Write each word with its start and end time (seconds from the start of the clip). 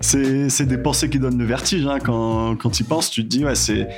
c'est 0.00 0.66
des 0.66 0.78
pensées 0.78 1.08
qui 1.10 1.18
donnent 1.18 1.38
le 1.38 1.44
vertige. 1.44 1.86
Hein. 1.86 1.98
Quand, 2.02 2.56
quand 2.56 2.70
tu 2.70 2.82
y 2.82 2.86
penses, 2.86 3.10
tu 3.10 3.22
te 3.22 3.28
dis, 3.28 3.44
ouais, 3.44 3.54
c'est 3.54 3.88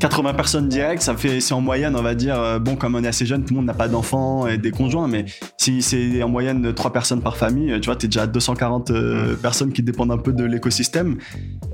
80 0.00 0.34
personnes 0.34 0.68
directes, 0.68 1.02
ça 1.02 1.16
fait, 1.16 1.40
c'est 1.40 1.54
en 1.54 1.60
moyenne, 1.60 1.94
on 1.96 2.02
va 2.02 2.14
dire, 2.14 2.40
euh, 2.40 2.58
bon, 2.58 2.74
comme 2.74 2.96
on 2.96 3.04
est 3.04 3.08
assez 3.08 3.26
jeune, 3.26 3.44
tout 3.44 3.54
le 3.54 3.58
monde 3.58 3.66
n'a 3.66 3.74
pas 3.74 3.88
d'enfants 3.88 4.46
et 4.46 4.58
des 4.58 4.72
conjoints, 4.72 5.06
mais 5.06 5.26
si 5.58 5.80
c'est 5.82 6.22
en 6.22 6.28
moyenne 6.28 6.72
3 6.74 6.92
personnes 6.92 7.22
par 7.22 7.36
famille, 7.36 7.78
tu 7.80 7.86
vois, 7.86 7.96
t'es 7.96 8.08
déjà 8.08 8.22
à 8.22 8.26
240 8.26 8.90
euh, 8.90 9.36
personnes 9.36 9.72
qui 9.72 9.82
dépendent 9.82 10.10
un 10.12 10.18
peu 10.18 10.32
de 10.32 10.44
l'écosystème. 10.44 11.18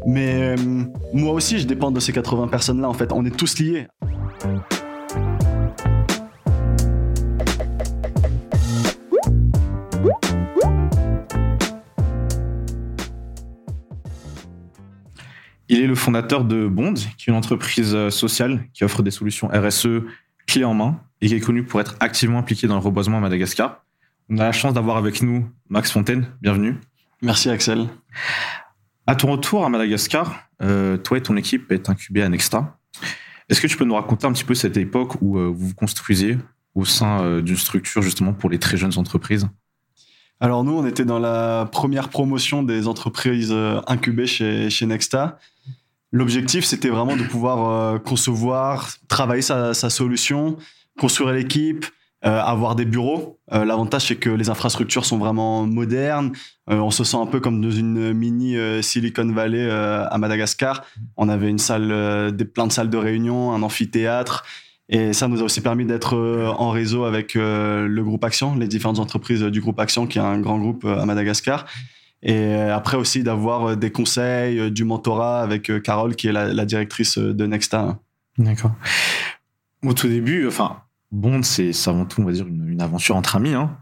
Mais 0.06 0.56
euh, 0.58 0.84
moi 1.14 1.32
aussi, 1.32 1.58
je 1.58 1.66
dépends 1.66 1.90
de 1.90 2.00
ces 2.00 2.12
80 2.12 2.48
personnes-là, 2.48 2.88
en 2.88 2.94
fait. 2.94 3.12
On 3.12 3.24
est 3.24 3.34
tous 3.34 3.58
liés. 3.58 3.86
Il 15.70 15.80
est 15.80 15.86
le 15.86 15.94
fondateur 15.94 16.44
de 16.44 16.66
Bond, 16.66 16.94
qui 16.94 17.28
est 17.28 17.32
une 17.32 17.34
entreprise 17.34 17.94
euh, 17.94 18.08
sociale 18.08 18.64
qui 18.72 18.84
offre 18.84 19.02
des 19.02 19.10
solutions 19.10 19.48
RSE 19.48 19.88
clés 20.46 20.64
en 20.64 20.72
main 20.72 20.98
et 21.20 21.28
qui 21.28 21.34
est 21.34 21.40
connue 21.40 21.62
pour 21.62 21.80
être 21.80 21.94
activement 22.00 22.38
impliquée 22.38 22.66
dans 22.66 22.76
le 22.76 22.80
reboisement 22.80 23.18
à 23.18 23.20
Madagascar. 23.20 23.84
On 24.30 24.38
a 24.38 24.44
la 24.44 24.52
chance 24.52 24.72
d'avoir 24.72 24.96
avec 24.96 25.20
nous 25.22 25.46
Max 25.68 25.92
Fontaine. 25.92 26.26
Bienvenue. 26.40 26.76
Merci 27.20 27.50
Axel. 27.50 27.86
À 29.06 29.14
ton 29.14 29.30
retour 29.30 29.64
à 29.64 29.68
Madagascar, 29.68 30.48
euh, 30.62 30.96
toi 30.96 31.18
et 31.18 31.22
ton 31.22 31.36
équipe 31.36 31.70
êtes 31.70 31.90
incubés 31.90 32.22
à 32.22 32.28
Nexta. 32.30 32.78
Est-ce 33.50 33.60
que 33.60 33.66
tu 33.66 33.76
peux 33.76 33.84
nous 33.84 33.94
raconter 33.94 34.26
un 34.26 34.32
petit 34.32 34.44
peu 34.44 34.54
cette 34.54 34.76
époque 34.78 35.20
où 35.20 35.38
euh, 35.38 35.48
vous 35.48 35.68
vous 35.68 35.74
construisiez 35.74 36.38
au 36.74 36.86
sein 36.86 37.40
d'une 37.40 37.56
structure 37.56 38.02
justement 38.02 38.32
pour 38.32 38.48
les 38.48 38.58
très 38.58 38.76
jeunes 38.76 38.96
entreprises? 38.96 39.48
Alors 40.40 40.62
nous, 40.62 40.72
on 40.72 40.86
était 40.86 41.04
dans 41.04 41.18
la 41.18 41.68
première 41.72 42.08
promotion 42.08 42.62
des 42.62 42.86
entreprises 42.86 43.52
incubées 43.88 44.28
chez, 44.28 44.70
chez 44.70 44.86
Nexta. 44.86 45.38
L'objectif, 46.10 46.64
c'était 46.64 46.88
vraiment 46.88 47.16
de 47.16 47.22
pouvoir 47.22 47.70
euh, 47.70 47.98
concevoir, 47.98 48.88
travailler 49.08 49.42
sa, 49.42 49.74
solution, 49.74 50.56
construire 50.98 51.32
l'équipe, 51.32 51.84
euh, 52.24 52.40
avoir 52.40 52.76
des 52.76 52.86
bureaux. 52.86 53.38
Euh, 53.52 53.66
l'avantage, 53.66 54.06
c'est 54.06 54.16
que 54.16 54.30
les 54.30 54.48
infrastructures 54.48 55.04
sont 55.04 55.18
vraiment 55.18 55.66
modernes. 55.66 56.32
on 56.66 56.90
se 56.90 57.04
sent 57.04 57.18
un 57.18 57.26
peu 57.26 57.40
comme 57.40 57.60
dans 57.60 57.70
une 57.70 58.14
mini 58.14 58.56
Silicon 58.82 59.30
Valley 59.32 59.70
à 59.70 60.16
Madagascar. 60.18 60.84
On 61.16 61.28
avait 61.28 61.50
une 61.50 61.58
salle, 61.58 62.34
des, 62.34 62.44
plein 62.46 62.66
de 62.66 62.72
salles 62.72 62.90
de 62.90 62.98
réunion, 62.98 63.52
un 63.52 63.62
amphithéâtre. 63.62 64.44
Et 64.90 65.12
ça 65.12 65.28
nous 65.28 65.42
a 65.42 65.44
aussi 65.44 65.60
permis 65.60 65.84
d'être 65.84 66.16
en 66.16 66.70
réseau 66.70 67.04
avec 67.04 67.34
le 67.34 68.00
groupe 68.00 68.24
Action, 68.24 68.54
les 68.56 68.68
différentes 68.68 68.98
entreprises 68.98 69.42
du 69.42 69.60
groupe 69.60 69.78
Action, 69.78 70.06
qui 70.06 70.16
est 70.16 70.22
un 70.22 70.40
grand 70.40 70.58
groupe 70.58 70.86
à 70.86 71.04
Madagascar. 71.04 71.66
Et 72.22 72.34
euh, 72.34 72.74
après 72.74 72.96
aussi 72.96 73.22
d'avoir 73.22 73.70
euh, 73.70 73.76
des 73.76 73.92
conseils, 73.92 74.58
euh, 74.58 74.70
du 74.70 74.84
mentorat 74.84 75.40
avec 75.40 75.70
Carole, 75.82 76.16
qui 76.16 76.28
est 76.28 76.32
la, 76.32 76.64
directrice 76.64 77.18
de 77.18 77.46
Nexta. 77.46 77.98
D'accord. 78.38 78.72
Au 79.84 79.92
tout 79.92 80.08
début, 80.08 80.46
enfin, 80.46 80.82
Bond, 81.12 81.42
c'est 81.42 81.70
avant 81.86 82.04
tout, 82.04 82.20
on 82.20 82.24
va 82.24 82.32
dire, 82.32 82.46
une, 82.46 82.80
aventure 82.80 83.16
entre 83.16 83.36
amis. 83.36 83.54
Hein. 83.54 83.76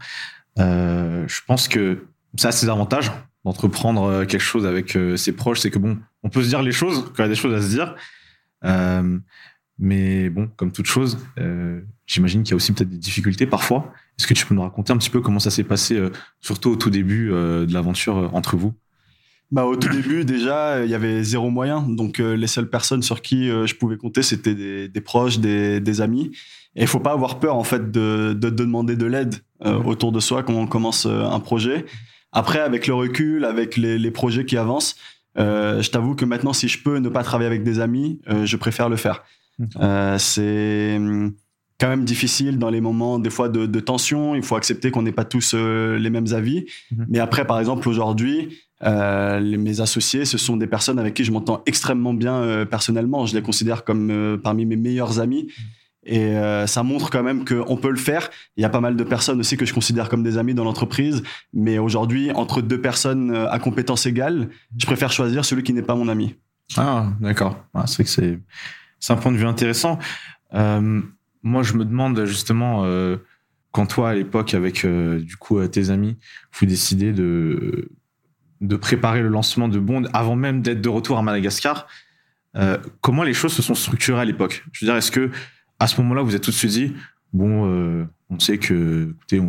je 0.57 1.41
pense 1.45 1.67
que 1.67 2.07
ça 2.35 2.49
a 2.49 2.51
ses 2.51 2.69
avantages 2.69 3.11
d'entreprendre 3.45 4.25
quelque 4.25 4.41
chose 4.41 4.65
avec 4.65 4.97
ses 5.15 5.31
proches. 5.33 5.59
C'est 5.59 5.69
que 5.69 5.79
bon, 5.79 5.97
on 6.23 6.29
peut 6.29 6.43
se 6.43 6.49
dire 6.49 6.61
les 6.63 6.71
choses, 6.71 7.11
quand 7.15 7.19
il 7.19 7.21
y 7.21 7.25
a 7.25 7.29
des 7.29 7.35
choses 7.35 7.53
à 7.53 7.61
se 7.61 7.69
dire. 7.69 7.95
Mais 9.79 10.29
bon, 10.29 10.49
comme 10.55 10.71
toute 10.71 10.87
chose, 10.87 11.17
j'imagine 12.05 12.43
qu'il 12.43 12.51
y 12.51 12.53
a 12.53 12.55
aussi 12.55 12.71
peut-être 12.71 12.89
des 12.89 12.97
difficultés 12.97 13.45
parfois. 13.45 13.93
Est-ce 14.17 14.25
que 14.25 14.33
tu 14.33 14.45
peux 14.45 14.55
nous 14.55 14.61
raconter 14.61 14.93
un 14.93 14.97
petit 14.97 15.09
peu 15.09 15.21
comment 15.21 15.39
ça 15.39 15.51
s'est 15.51 15.63
passé, 15.63 15.95
euh, 15.95 16.09
surtout 16.41 16.71
au 16.71 16.75
tout 16.75 16.89
début 16.89 17.31
euh, 17.31 17.65
de 17.65 17.73
l'aventure 17.73 18.17
euh, 18.17 18.27
entre 18.33 18.57
vous? 18.57 18.73
Bah, 19.51 19.65
au 19.65 19.75
tout 19.75 19.89
début, 19.89 20.25
déjà, 20.25 20.83
il 20.83 20.89
y 20.89 20.95
avait 20.95 21.23
zéro 21.23 21.49
moyen. 21.49 21.81
Donc, 21.81 22.17
les 22.17 22.47
seules 22.47 22.69
personnes 22.69 23.01
sur 23.01 23.21
qui 23.21 23.47
je 23.47 23.75
pouvais 23.75 23.95
compter, 23.95 24.21
c'était 24.21 24.89
des, 24.89 25.01
proches, 25.01 25.39
des, 25.39 26.01
amis. 26.01 26.31
Et 26.75 26.81
il 26.81 26.87
faut 26.87 26.99
pas 26.99 27.13
avoir 27.13 27.39
peur, 27.39 27.55
en 27.55 27.63
fait, 27.63 27.89
de, 27.89 28.33
demander 28.33 28.97
de 28.97 29.05
l'aide 29.05 29.35
autour 29.63 30.11
de 30.11 30.19
soi 30.19 30.43
quand 30.43 30.53
on 30.53 30.67
commence 30.67 31.05
un 31.05 31.39
projet. 31.39 31.85
Après, 32.33 32.59
avec 32.59 32.87
le 32.87 32.93
recul, 32.93 33.45
avec 33.45 33.77
les, 33.77 33.97
les 33.97 34.11
projets 34.11 34.43
qui 34.43 34.57
avancent, 34.57 34.97
je 35.37 35.89
t'avoue 35.91 36.15
que 36.15 36.25
maintenant, 36.25 36.51
si 36.51 36.67
je 36.67 36.83
peux 36.83 36.97
ne 36.97 37.07
pas 37.07 37.23
travailler 37.23 37.47
avec 37.47 37.63
des 37.63 37.79
amis, 37.79 38.19
je 38.43 38.57
préfère 38.57 38.89
le 38.89 38.97
faire. 38.97 39.23
C'est 40.17 40.95
hum, 40.97 41.33
quand 41.79 41.89
même 41.89 42.05
difficile 42.05 42.57
dans 42.57 42.69
les 42.69 42.81
moments 42.81 43.19
des 43.19 43.29
fois 43.29 43.49
de, 43.49 43.79
tension. 43.79 44.35
Il 44.35 44.43
faut 44.43 44.55
accepter 44.55 44.91
qu'on 44.91 45.03
n'est 45.03 45.11
pas 45.11 45.25
tous 45.25 45.53
euh, 45.53 45.97
les 45.97 46.09
mêmes 46.09 46.33
avis. 46.33 46.65
Mhm. 46.91 47.05
Mais 47.09 47.19
après, 47.19 47.45
par 47.45 47.59
exemple, 47.59 47.87
aujourd'hui, 47.87 48.59
euh, 48.83 49.39
mes 49.39 49.79
associés, 49.79 50.25
ce 50.25 50.37
sont 50.37 50.57
des 50.57 50.67
personnes 50.67 50.99
avec 50.99 51.13
qui 51.13 51.23
je 51.23 51.31
m'entends 51.31 51.61
extrêmement 51.65 52.13
bien 52.13 52.35
euh, 52.35 52.65
personnellement. 52.65 53.25
Je 53.25 53.35
les 53.35 53.41
considère 53.41 53.83
comme 53.83 54.39
parmi 54.43 54.65
mes 54.65 54.75
meilleurs 54.75 55.19
amis. 55.19 55.43
Mhm. 55.43 55.63
Et 56.09 56.35
ça 56.67 56.83
montre 56.83 57.09
quand 57.09 57.21
même 57.21 57.43
qu'on 57.43 57.75
peut 57.75 57.89
le 57.89 57.97
faire. 57.97 58.29
Il 58.55 58.61
y 58.61 58.65
a 58.65 58.69
pas 58.69 58.79
mal 58.79 58.95
de 58.95 59.03
personnes 59.03 59.41
aussi 59.41 59.57
que 59.57 59.65
je 59.65 59.73
considère 59.73 60.07
comme 60.07 60.23
des 60.23 60.37
amis 60.37 60.53
dans 60.53 60.63
l'entreprise. 60.63 61.21
Mais 61.51 61.79
aujourd'hui, 61.79 62.31
entre 62.31 62.61
deux 62.61 62.79
personnes 62.79 63.35
à 63.35 63.59
compétences 63.59 64.05
égales, 64.05 64.47
je 64.77 64.85
préfère 64.85 65.11
choisir 65.11 65.43
celui 65.43 65.63
qui 65.63 65.73
n'est 65.73 65.81
pas 65.81 65.95
mon 65.95 66.07
ami. 66.07 66.35
Ah, 66.77 67.09
d'accord. 67.19 67.61
Ah, 67.73 67.87
c'est 67.87 68.05
que 68.05 68.09
c'est, 68.09 68.39
c'est 68.99 69.13
un 69.13 69.17
point 69.17 69.31
de 69.31 69.37
vue 69.37 69.45
intéressant. 69.45 69.99
Moi, 71.47 71.63
je 71.63 71.73
me 71.73 71.85
demande 71.85 72.25
justement, 72.25 72.83
euh, 72.83 73.15
quand 73.71 73.85
toi, 73.85 74.09
à 74.09 74.13
l'époque, 74.13 74.53
avec 74.53 74.83
euh, 74.83 75.19
du 75.19 75.37
coup 75.37 75.59
euh, 75.59 75.67
tes 75.67 75.89
amis, 75.91 76.17
vous 76.51 76.65
décidez 76.65 77.13
de, 77.13 77.89
de 78.59 78.75
préparer 78.75 79.21
le 79.21 79.29
lancement 79.29 79.69
de 79.69 79.79
Bond 79.79 80.03
avant 80.11 80.35
même 80.35 80.61
d'être 80.61 80.81
de 80.81 80.89
retour 80.89 81.17
à 81.17 81.21
Madagascar, 81.21 81.87
comment 83.01 83.21
les 83.21 83.35
choses 83.35 83.53
se 83.53 83.61
sont 83.61 83.75
structurées 83.75 84.19
à 84.19 84.25
l'époque? 84.25 84.65
Je 84.71 84.83
veux 84.83 84.91
dire, 84.91 84.97
est-ce 84.97 85.11
que 85.11 85.29
à 85.79 85.85
ce 85.85 86.01
moment-là, 86.01 86.23
vous 86.23 86.35
êtes 86.35 86.41
tout 86.41 86.49
de 86.49 86.55
suite 86.55 86.71
dit, 86.71 86.93
bon, 87.31 88.07
on 88.31 88.39
sait 88.39 88.57
que, 88.57 89.11
écoutez, 89.11 89.39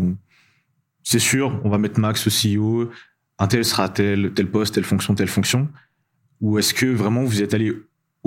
c'est 1.03 1.19
sûr, 1.19 1.58
on 1.64 1.70
va 1.70 1.78
mettre 1.78 1.98
Max 1.98 2.26
au 2.26 2.31
CEO, 2.31 2.91
un 3.38 3.47
tel 3.47 3.64
sera 3.64 3.88
tel, 3.88 4.34
tel 4.34 4.50
poste, 4.50 4.75
telle 4.75 4.84
fonction, 4.84 5.14
telle 5.14 5.28
fonction? 5.28 5.70
Ou 6.42 6.58
est-ce 6.58 6.75
que 6.75 6.84
vraiment 6.84 7.25
vous 7.25 7.42
êtes 7.42 7.54
allé 7.54 7.72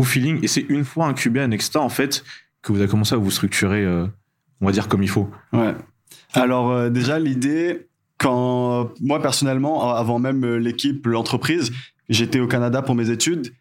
feeling 0.04 0.40
et 0.44 0.48
c'est 0.48 0.66
une 0.70 0.86
fois 0.86 1.08
incubé 1.08 1.40
à 1.40 1.48
Nexta, 1.48 1.80
en 1.80 1.90
fait, 1.90 2.24
que 2.62 2.72
vous 2.72 2.80
avez 2.80 2.90
commencé 2.90 3.16
à 3.16 3.18
vous 3.18 3.32
structurer, 3.32 3.84
euh, 3.84 4.06
on 4.60 4.66
va 4.66 4.72
dire, 4.72 4.88
comme 4.88 5.04
il 5.04 5.10
faut 5.10 5.30
Ouais. 5.54 5.74
Alors, 6.34 6.72
euh, 6.72 6.90
déjà, 6.90 7.20
l'idée, 7.20 7.88
quand 8.18 8.92
moi, 9.02 9.22
personnellement, 9.22 9.94
avant 9.94 10.20
même 10.20 10.44
euh, 10.46 10.58
l'équipe, 10.58 11.06
l'entreprise, 11.08 11.72
j'étais 12.10 12.40
au 12.40 12.48
Canada 12.48 12.82
pour 12.82 12.96
mes 12.96 13.10
études. 13.10 13.54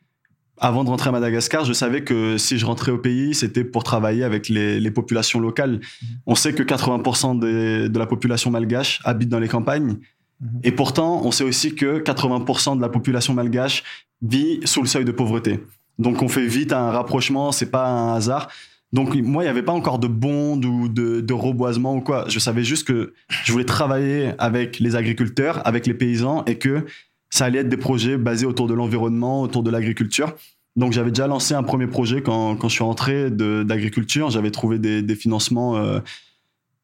Avant 0.63 0.85
de 0.85 0.91
rentrer 0.91 1.09
à 1.09 1.13
Madagascar, 1.13 1.65
je 1.65 1.73
savais 1.73 2.05
que 2.05 2.37
si 2.37 2.59
je 2.59 2.67
rentrais 2.67 2.93
au 2.93 2.99
pays, 2.99 3.35
c'était 3.35 3.65
pour 3.65 3.83
travailler 3.83 4.25
avec 4.25 4.51
les, 4.51 4.91
populations 4.91 5.41
locales. 5.41 5.81
On 6.27 6.35
sait 6.35 6.53
que 6.53 6.63
80% 6.63 7.39
de 7.39 7.99
la 7.99 8.07
population 8.07 8.51
malgache 8.51 9.01
habite 9.05 9.31
dans 9.31 9.39
les 9.39 9.49
campagnes. 9.49 9.97
Mhm. 10.41 10.61
Et 10.63 10.73
pourtant, 10.73 11.23
on 11.25 11.31
sait 11.31 11.45
aussi 11.45 11.75
que 11.75 12.01
80% 12.01 12.77
de 12.77 12.83
la 12.83 12.91
population 12.91 13.33
malgache 13.33 13.85
vit 14.21 14.61
sous 14.65 14.83
le 14.83 14.87
seuil 14.87 15.07
de 15.07 15.13
pauvreté. 15.13 15.61
Donc 15.99 16.23
on 16.23 16.29
fait 16.29 16.47
vite 16.47 16.73
un 16.73 16.91
rapprochement, 16.91 17.53
c'est 17.53 17.71
pas 17.71 17.89
un 17.89 18.15
hasard. 18.15 18.49
Donc 18.93 19.15
moi, 19.15 19.45
il 19.45 19.47
n'y 19.47 19.51
avait 19.51 19.63
pas 19.63 19.73
encore 19.73 19.99
de 19.99 20.09
bond 20.09 20.61
ou 20.63 20.89
de, 20.89 21.33
reboisement 21.33 21.95
ou 21.95 22.01
quoi. 22.01 22.25
Je 22.29 22.39
savais 22.39 22.65
juste 22.65 22.87
que 22.87 23.15
je 23.45 23.53
voulais 23.53 23.65
travailler 23.65 24.33
avec 24.39 24.81
les 24.81 24.97
agriculteurs, 24.97 25.67
avec 25.67 25.87
les 25.87 25.95
paysans 25.95 26.45
et 26.47 26.59
que 26.59 26.87
ça 27.31 27.45
allait 27.45 27.61
être 27.61 27.69
des 27.69 27.77
projets 27.77 28.17
basés 28.17 28.47
autour 28.47 28.67
de 28.67 28.75
l'environnement, 28.75 29.43
autour 29.43 29.63
de 29.63 29.71
l'agriculture. 29.71 30.35
Donc 30.75 30.93
j'avais 30.93 31.11
déjà 31.11 31.29
lancé 31.29 31.55
un 31.55 31.63
premier 31.63 31.87
projet 31.87 32.23
quand, 32.23 32.57
quand 32.57 32.69
je 32.69 32.75
suis 32.75 32.85
rentré 32.85 33.31
d'agriculture. 33.31 34.31
J'avais 34.31 34.51
trouvé 34.51 34.79
des, 34.79 35.15
financements 35.15 35.77
euh, 35.77 36.01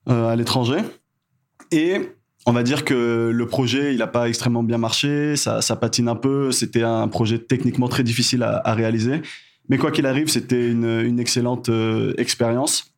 euh, 0.09 0.29
à 0.29 0.37
l'étranger. 0.37 0.79
Et 1.73 2.01
on 2.47 2.53
va 2.53 2.63
dire 2.63 2.85
que 2.85 3.31
le 3.35 3.47
projet, 3.47 3.93
il 3.93 3.99
n'a 3.99 4.07
pas 4.07 4.29
extrêmement 4.29 4.63
bien 4.63 4.79
marché, 4.79 5.37
ça, 5.37 5.61
patine 5.81 6.09
un 6.09 6.15
peu. 6.15 6.53
C'était 6.53 6.83
un 6.83 7.09
projet 7.09 7.39
techniquement 7.39 7.89
très 7.89 8.05
difficile 8.05 8.43
à 8.43 8.73
réaliser. 8.75 9.21
Mais 9.69 9.79
quoi 9.79 9.91
qu'il 9.91 10.07
arrive, 10.07 10.29
c'était 10.29 10.71
une, 10.71 11.19
excellente 11.19 11.69
euh, 11.69 12.15
expérience. 12.19 12.93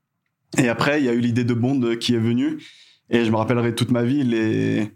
Et 0.58 0.68
après, 0.68 1.00
il 1.00 1.06
y 1.06 1.08
a 1.08 1.12
eu 1.12 1.20
l'idée 1.20 1.44
de 1.44 1.54
Bond 1.54 1.96
qui 1.98 2.14
est 2.14 2.18
venue. 2.18 2.58
Et 3.10 3.24
je 3.24 3.30
me 3.30 3.36
rappellerai 3.36 3.74
toute 3.74 3.90
ma 3.90 4.02
vie 4.02 4.22
les, 4.22 4.90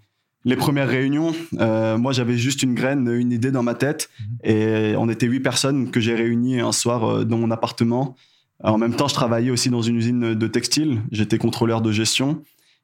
les 0.44 0.56
premières 0.56 0.88
réunions. 0.88 1.32
Euh, 1.60 1.96
moi, 1.96 2.12
j'avais 2.12 2.36
juste 2.36 2.62
une 2.62 2.74
graine, 2.74 3.08
une 3.08 3.32
idée 3.32 3.50
dans 3.50 3.62
ma 3.62 3.74
tête. 3.74 4.10
Mhm. 4.20 4.50
Et 4.50 4.94
on 4.96 5.08
était 5.08 5.26
huit 5.26 5.40
personnes 5.40 5.90
que 5.90 6.00
j'ai 6.00 6.14
réunies 6.14 6.60
un 6.60 6.72
soir 6.72 7.04
euh, 7.04 7.24
dans 7.24 7.38
mon 7.38 7.50
appartement. 7.50 8.16
En 8.62 8.78
même 8.78 8.94
temps, 8.94 9.08
je 9.08 9.14
travaillais 9.14 9.50
aussi 9.50 9.70
dans 9.70 9.82
une 9.82 9.96
usine 9.96 10.34
de 10.34 10.46
textile. 10.46 11.02
J'étais 11.10 11.38
contrôleur 11.38 11.80
de 11.80 11.90
gestion. 11.90 12.42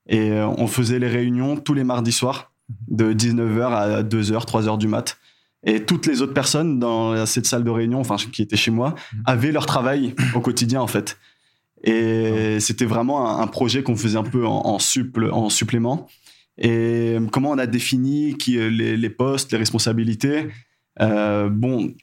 Et 0.08 0.32
on 0.32 0.66
faisait 0.66 0.98
les 0.98 1.08
réunions 1.08 1.56
tous 1.56 1.74
les 1.74 1.84
mardis 1.84 2.12
soirs, 2.12 2.52
de 2.88 3.12
19h 3.12 3.72
à 3.72 4.02
2h, 4.02 4.46
3h 4.46 4.78
du 4.78 4.88
mat'. 4.88 5.18
Et 5.64 5.84
toutes 5.84 6.06
les 6.06 6.22
autres 6.22 6.32
personnes 6.32 6.78
dans 6.78 7.26
cette 7.26 7.46
salle 7.46 7.64
de 7.64 7.70
réunion, 7.70 8.00
enfin 8.00 8.16
qui 8.16 8.42
étaient 8.42 8.56
chez 8.56 8.70
moi, 8.70 8.94
avaient 9.26 9.52
leur 9.52 9.66
travail 9.66 10.14
au 10.34 10.40
quotidien 10.40 10.80
en 10.80 10.86
fait. 10.86 11.18
Et 11.84 12.58
c'était 12.60 12.86
vraiment 12.86 13.40
un, 13.40 13.46
projet 13.46 13.82
qu'on 13.82 13.96
faisait 13.96 14.18
un 14.18 14.24
peu 14.24 14.46
en, 14.46 14.62
en 14.64 15.48
supplément. 15.48 16.08
et 16.56 17.16
comment 17.30 17.50
on 17.50 17.58
a 17.58 17.66
défini 17.66 18.36
qui, 18.36 18.52
les, 18.56 18.96
les 18.96 19.10
postes, 19.10 19.52
les 19.52 19.58
responsabilités? 19.58 20.48
Euh, 21.00 21.48
bon, 21.48 21.94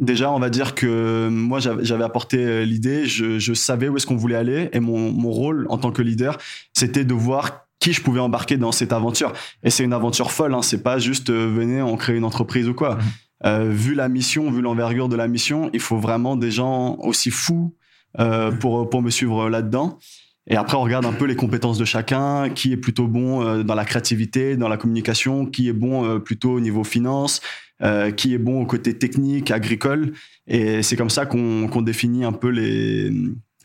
déjà, 0.00 0.32
on 0.32 0.38
va 0.38 0.50
dire 0.50 0.74
que 0.74 1.28
moi, 1.28 1.60
j'avais 1.60 2.04
apporté 2.04 2.64
l'idée, 2.66 3.06
je, 3.06 3.38
je, 3.38 3.54
savais 3.54 3.88
où 3.88 3.96
est-ce 3.96 4.06
qu'on 4.06 4.16
voulait 4.16 4.36
aller, 4.36 4.68
et 4.72 4.80
mon, 4.80 5.12
mon, 5.12 5.30
rôle 5.30 5.66
en 5.68 5.78
tant 5.78 5.92
que 5.92 6.02
leader, 6.02 6.38
c'était 6.72 7.04
de 7.04 7.14
voir 7.14 7.66
qui 7.80 7.92
je 7.92 8.02
pouvais 8.02 8.20
embarquer 8.20 8.58
dans 8.58 8.72
cette 8.72 8.92
aventure. 8.92 9.32
Et 9.62 9.70
c'est 9.70 9.82
une 9.82 9.94
aventure 9.94 10.30
folle, 10.30 10.54
hein, 10.54 10.62
c'est 10.62 10.82
pas 10.82 10.98
juste 10.98 11.30
euh, 11.30 11.50
venez, 11.52 11.82
on 11.82 11.96
crée 11.96 12.16
une 12.16 12.24
entreprise 12.24 12.68
ou 12.68 12.74
quoi. 12.74 12.96
Mmh. 12.96 13.00
Euh, 13.46 13.70
vu 13.70 13.94
la 13.94 14.08
mission, 14.08 14.50
vu 14.50 14.60
l'envergure 14.60 15.08
de 15.08 15.16
la 15.16 15.26
mission, 15.26 15.70
il 15.72 15.80
faut 15.80 15.96
vraiment 15.96 16.36
des 16.36 16.50
gens 16.50 16.96
aussi 16.98 17.30
fous 17.30 17.74
euh, 18.18 18.52
pour, 18.52 18.90
pour 18.90 19.00
me 19.02 19.10
suivre 19.10 19.48
là-dedans. 19.48 19.98
Et 20.46 20.56
après, 20.56 20.76
on 20.76 20.82
regarde 20.82 21.04
un 21.06 21.12
peu 21.12 21.26
les 21.26 21.36
compétences 21.36 21.78
de 21.78 21.84
chacun, 21.84 22.50
qui 22.50 22.72
est 22.72 22.76
plutôt 22.76 23.06
bon 23.06 23.42
euh, 23.42 23.62
dans 23.62 23.74
la 23.74 23.84
créativité, 23.84 24.56
dans 24.56 24.68
la 24.68 24.76
communication, 24.76 25.46
qui 25.46 25.68
est 25.68 25.72
bon 25.72 26.04
euh, 26.04 26.18
plutôt 26.18 26.52
au 26.52 26.60
niveau 26.60 26.82
finance, 26.82 27.40
euh, 27.82 28.10
qui 28.10 28.34
est 28.34 28.38
bon 28.38 28.60
au 28.62 28.66
côté 28.66 28.98
technique, 28.98 29.50
agricole. 29.50 30.12
Et 30.46 30.82
c'est 30.82 30.96
comme 30.96 31.10
ça 31.10 31.26
qu'on 31.26 31.82
définit 31.82 32.24
un 32.24 32.32
peu 32.32 32.48
les, 32.48 33.10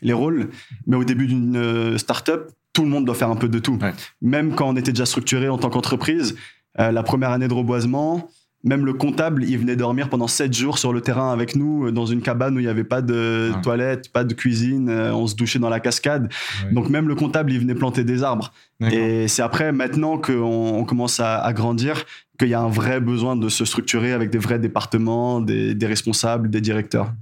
les 0.02 0.12
rôles. 0.12 0.50
Mais 0.86 0.96
au 0.96 1.04
début 1.04 1.26
d'une 1.26 1.98
startup, 1.98 2.42
tout 2.72 2.82
le 2.82 2.88
monde 2.88 3.06
doit 3.06 3.14
faire 3.14 3.30
un 3.30 3.36
peu 3.36 3.48
de 3.48 3.58
tout. 3.58 3.78
Ouais. 3.80 3.94
Même 4.20 4.54
quand 4.54 4.68
on 4.68 4.76
était 4.76 4.92
déjà 4.92 5.06
structuré 5.06 5.48
en 5.48 5.56
tant 5.56 5.70
qu'entreprise, 5.70 6.36
euh, 6.78 6.92
la 6.92 7.02
première 7.02 7.30
année 7.30 7.48
de 7.48 7.54
reboisement, 7.54 8.28
même 8.66 8.84
le 8.84 8.92
comptable, 8.92 9.44
il 9.44 9.58
venait 9.58 9.76
dormir 9.76 10.08
pendant 10.08 10.26
sept 10.26 10.52
jours 10.52 10.78
sur 10.78 10.92
le 10.92 11.00
terrain 11.00 11.32
avec 11.32 11.54
nous, 11.54 11.90
dans 11.92 12.04
une 12.04 12.20
cabane 12.20 12.56
où 12.56 12.58
il 12.58 12.64
n'y 12.64 12.68
avait 12.68 12.84
pas 12.84 13.00
de 13.00 13.52
toilette, 13.62 14.12
pas 14.12 14.24
de 14.24 14.34
cuisine, 14.34 14.88
euh, 14.88 15.14
on 15.14 15.26
se 15.26 15.36
douchait 15.36 15.60
dans 15.60 15.68
la 15.68 15.80
cascade. 15.80 16.30
Donc 16.72 16.90
même 16.90 17.06
le 17.06 17.14
comptable, 17.14 17.52
il 17.52 17.60
venait 17.60 17.76
planter 17.76 18.02
des 18.04 18.22
arbres. 18.22 18.52
Et 18.80 19.28
c'est 19.28 19.40
après, 19.40 19.72
maintenant 19.72 20.18
qu'on 20.18 20.42
on 20.42 20.84
commence 20.84 21.20
à, 21.20 21.38
à 21.38 21.52
grandir, 21.52 22.04
qu'il 22.38 22.48
y 22.48 22.54
a 22.54 22.60
un 22.60 22.68
vrai 22.68 23.00
besoin 23.00 23.36
de 23.36 23.48
se 23.48 23.64
structurer 23.64 24.12
avec 24.12 24.30
des 24.30 24.38
vrais 24.38 24.58
départements, 24.58 25.40
des, 25.40 25.74
des 25.74 25.86
responsables, 25.86 26.50
des 26.50 26.60
directeurs. 26.60 27.12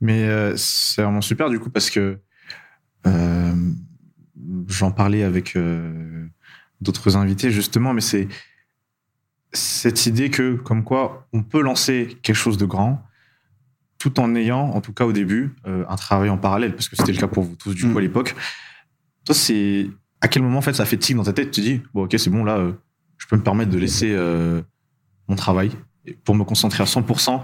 Mais 0.00 0.28
euh, 0.28 0.56
c'est 0.56 1.02
vraiment 1.02 1.20
super 1.20 1.50
du 1.50 1.58
coup 1.58 1.70
parce 1.70 1.90
que 1.90 2.18
euh, 3.06 3.54
j'en 4.68 4.92
parlais 4.92 5.22
avec 5.22 5.56
euh, 5.56 6.26
d'autres 6.80 7.16
invités 7.16 7.50
justement, 7.50 7.92
mais 7.92 8.00
c'est 8.00 8.28
cette 9.52 10.06
idée 10.06 10.30
que 10.30 10.54
comme 10.54 10.84
quoi 10.84 11.26
on 11.32 11.42
peut 11.42 11.62
lancer 11.62 12.18
quelque 12.22 12.36
chose 12.36 12.58
de 12.58 12.66
grand 12.66 13.02
tout 13.98 14.20
en 14.20 14.34
ayant, 14.36 14.60
en 14.70 14.80
tout 14.80 14.92
cas 14.92 15.04
au 15.04 15.12
début, 15.12 15.56
euh, 15.66 15.84
un 15.88 15.96
travail 15.96 16.30
en 16.30 16.38
parallèle 16.38 16.72
parce 16.74 16.88
que 16.88 16.96
c'était 16.96 17.12
le 17.12 17.18
cas 17.18 17.26
pour 17.26 17.42
vous 17.42 17.56
tous 17.56 17.74
du 17.74 17.82
coup 17.82 17.94
Mm. 17.94 17.96
à 17.96 18.00
l'époque. 18.00 18.34
Toi, 19.24 19.34
c'est 19.34 19.88
à 20.20 20.28
quel 20.28 20.42
moment 20.42 20.58
en 20.58 20.62
fait 20.62 20.74
ça 20.74 20.84
fait 20.84 20.96
tic 20.96 21.16
dans 21.16 21.24
ta 21.24 21.32
tête 21.32 21.50
Tu 21.50 21.60
te 21.60 21.66
dis 21.66 21.82
bon 21.94 22.04
ok 22.04 22.14
c'est 22.18 22.30
bon 22.30 22.44
là, 22.44 22.58
euh, 22.58 22.72
je 23.16 23.26
peux 23.26 23.36
me 23.36 23.42
permettre 23.42 23.70
de 23.70 23.78
laisser 23.78 24.12
euh, 24.12 24.62
mon 25.26 25.34
travail 25.34 25.72
pour 26.24 26.34
me 26.34 26.44
concentrer 26.44 26.82
à 26.82 26.86
100% 26.86 27.42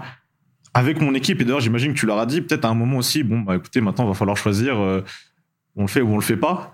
avec 0.73 1.01
mon 1.01 1.13
équipe. 1.13 1.41
Et 1.41 1.45
d'ailleurs, 1.45 1.59
j'imagine 1.59 1.93
que 1.93 1.99
tu 1.99 2.05
leur 2.05 2.19
as 2.19 2.25
dit 2.25 2.41
peut-être 2.41 2.65
à 2.65 2.69
un 2.69 2.73
moment 2.73 2.97
aussi, 2.97 3.23
bon, 3.23 3.41
bah 3.41 3.55
écoutez, 3.55 3.81
maintenant, 3.81 4.05
il 4.05 4.07
va 4.07 4.13
falloir 4.13 4.35
choisir, 4.37 4.77
on 5.75 5.81
le 5.81 5.87
fait 5.87 6.01
ou 6.01 6.09
on 6.09 6.15
le 6.15 6.21
fait 6.21 6.37
pas. 6.37 6.73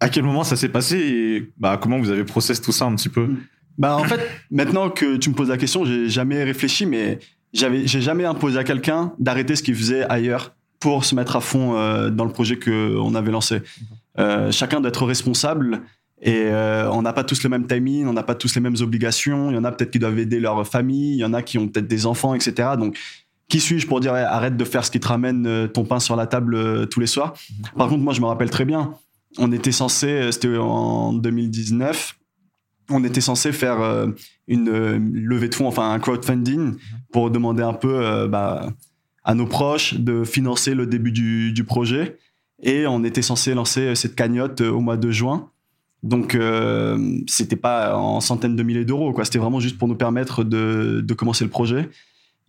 À 0.00 0.08
quel 0.08 0.24
moment 0.24 0.44
ça 0.44 0.56
s'est 0.56 0.68
passé 0.68 0.96
et 0.98 1.52
bah, 1.58 1.78
comment 1.80 1.98
vous 1.98 2.10
avez 2.10 2.24
processé 2.24 2.62
tout 2.62 2.72
ça 2.72 2.86
un 2.86 2.94
petit 2.94 3.08
peu? 3.08 3.36
Bah 3.78 3.96
en 3.96 4.04
fait, 4.04 4.20
maintenant 4.50 4.90
que 4.90 5.16
tu 5.16 5.30
me 5.30 5.34
poses 5.34 5.48
la 5.48 5.56
question, 5.56 5.84
j'ai 5.84 6.08
jamais 6.08 6.42
réfléchi, 6.44 6.86
mais 6.86 7.18
j'avais, 7.52 7.86
j'ai 7.86 8.00
jamais 8.00 8.24
imposé 8.24 8.58
à 8.58 8.64
quelqu'un 8.64 9.12
d'arrêter 9.18 9.56
ce 9.56 9.62
qu'il 9.62 9.74
faisait 9.74 10.04
ailleurs 10.04 10.54
pour 10.80 11.04
se 11.04 11.14
mettre 11.14 11.36
à 11.36 11.40
fond 11.40 11.76
euh, 11.76 12.10
dans 12.10 12.24
le 12.24 12.32
projet 12.32 12.56
que 12.56 12.96
on 12.98 13.14
avait 13.14 13.32
lancé. 13.32 13.62
Euh, 14.18 14.50
chacun 14.50 14.80
d'être 14.80 15.04
responsable 15.04 15.82
et 16.22 16.44
euh, 16.46 16.90
on 16.90 17.02
n'a 17.02 17.12
pas 17.12 17.24
tous 17.24 17.42
le 17.42 17.50
même 17.50 17.66
timing, 17.66 18.06
on 18.06 18.12
n'a 18.14 18.22
pas 18.22 18.34
tous 18.34 18.54
les 18.54 18.60
mêmes 18.60 18.76
obligations. 18.80 19.50
Il 19.50 19.54
y 19.54 19.58
en 19.58 19.64
a 19.64 19.72
peut-être 19.72 19.90
qui 19.90 19.98
doivent 19.98 20.18
aider 20.18 20.40
leur 20.40 20.66
famille, 20.66 21.14
il 21.14 21.18
y 21.18 21.24
en 21.24 21.34
a 21.34 21.42
qui 21.42 21.58
ont 21.58 21.68
peut-être 21.68 21.88
des 21.88 22.06
enfants, 22.06 22.34
etc. 22.34 22.70
Donc 22.78 22.96
qui 23.48 23.60
suis-je 23.60 23.86
pour 23.86 24.00
dire 24.00 24.16
eh, 24.16 24.20
arrête 24.20 24.56
de 24.56 24.64
faire 24.64 24.84
ce 24.84 24.90
qui 24.90 25.00
te 25.00 25.06
ramène 25.06 25.46
euh, 25.46 25.68
ton 25.68 25.84
pain 25.84 26.00
sur 26.00 26.16
la 26.16 26.26
table 26.26 26.54
euh, 26.54 26.86
tous 26.86 27.00
les 27.00 27.06
soirs? 27.06 27.34
Par 27.76 27.88
contre, 27.88 28.02
moi 28.02 28.12
je 28.12 28.20
me 28.20 28.26
rappelle 28.26 28.50
très 28.50 28.64
bien, 28.64 28.94
on 29.38 29.52
était 29.52 29.72
censé, 29.72 30.06
euh, 30.06 30.32
c'était 30.32 30.56
en 30.56 31.12
2019, 31.12 32.16
on 32.90 33.02
était 33.04 33.20
censé 33.20 33.52
faire 33.52 33.80
euh, 33.80 34.08
une 34.48 34.68
euh, 34.68 34.98
levée 35.12 35.48
de 35.48 35.54
fonds, 35.54 35.66
enfin 35.66 35.90
un 35.92 35.98
crowdfunding, 35.98 36.74
pour 37.12 37.30
demander 37.30 37.62
un 37.62 37.72
peu 37.72 38.04
euh, 38.04 38.28
bah, 38.28 38.68
à 39.24 39.34
nos 39.34 39.46
proches 39.46 39.94
de 39.94 40.24
financer 40.24 40.74
le 40.74 40.86
début 40.86 41.12
du, 41.12 41.52
du 41.52 41.64
projet. 41.64 42.18
Et 42.62 42.86
on 42.86 43.04
était 43.04 43.22
censé 43.22 43.54
lancer 43.54 43.94
cette 43.94 44.14
cagnotte 44.14 44.60
au 44.60 44.80
mois 44.80 44.96
de 44.96 45.10
juin. 45.10 45.50
Donc, 46.02 46.38
c'était 47.26 47.56
pas 47.56 47.96
en 47.98 48.20
centaines 48.20 48.54
de 48.54 48.62
milliers 48.62 48.84
d'euros, 48.84 49.12
quoi. 49.12 49.24
C'était 49.24 49.38
vraiment 49.40 49.60
juste 49.60 49.76
pour 49.76 49.88
nous 49.88 49.96
permettre 49.96 50.44
de, 50.44 51.02
de 51.04 51.14
commencer 51.14 51.42
le 51.44 51.50
projet. 51.50 51.90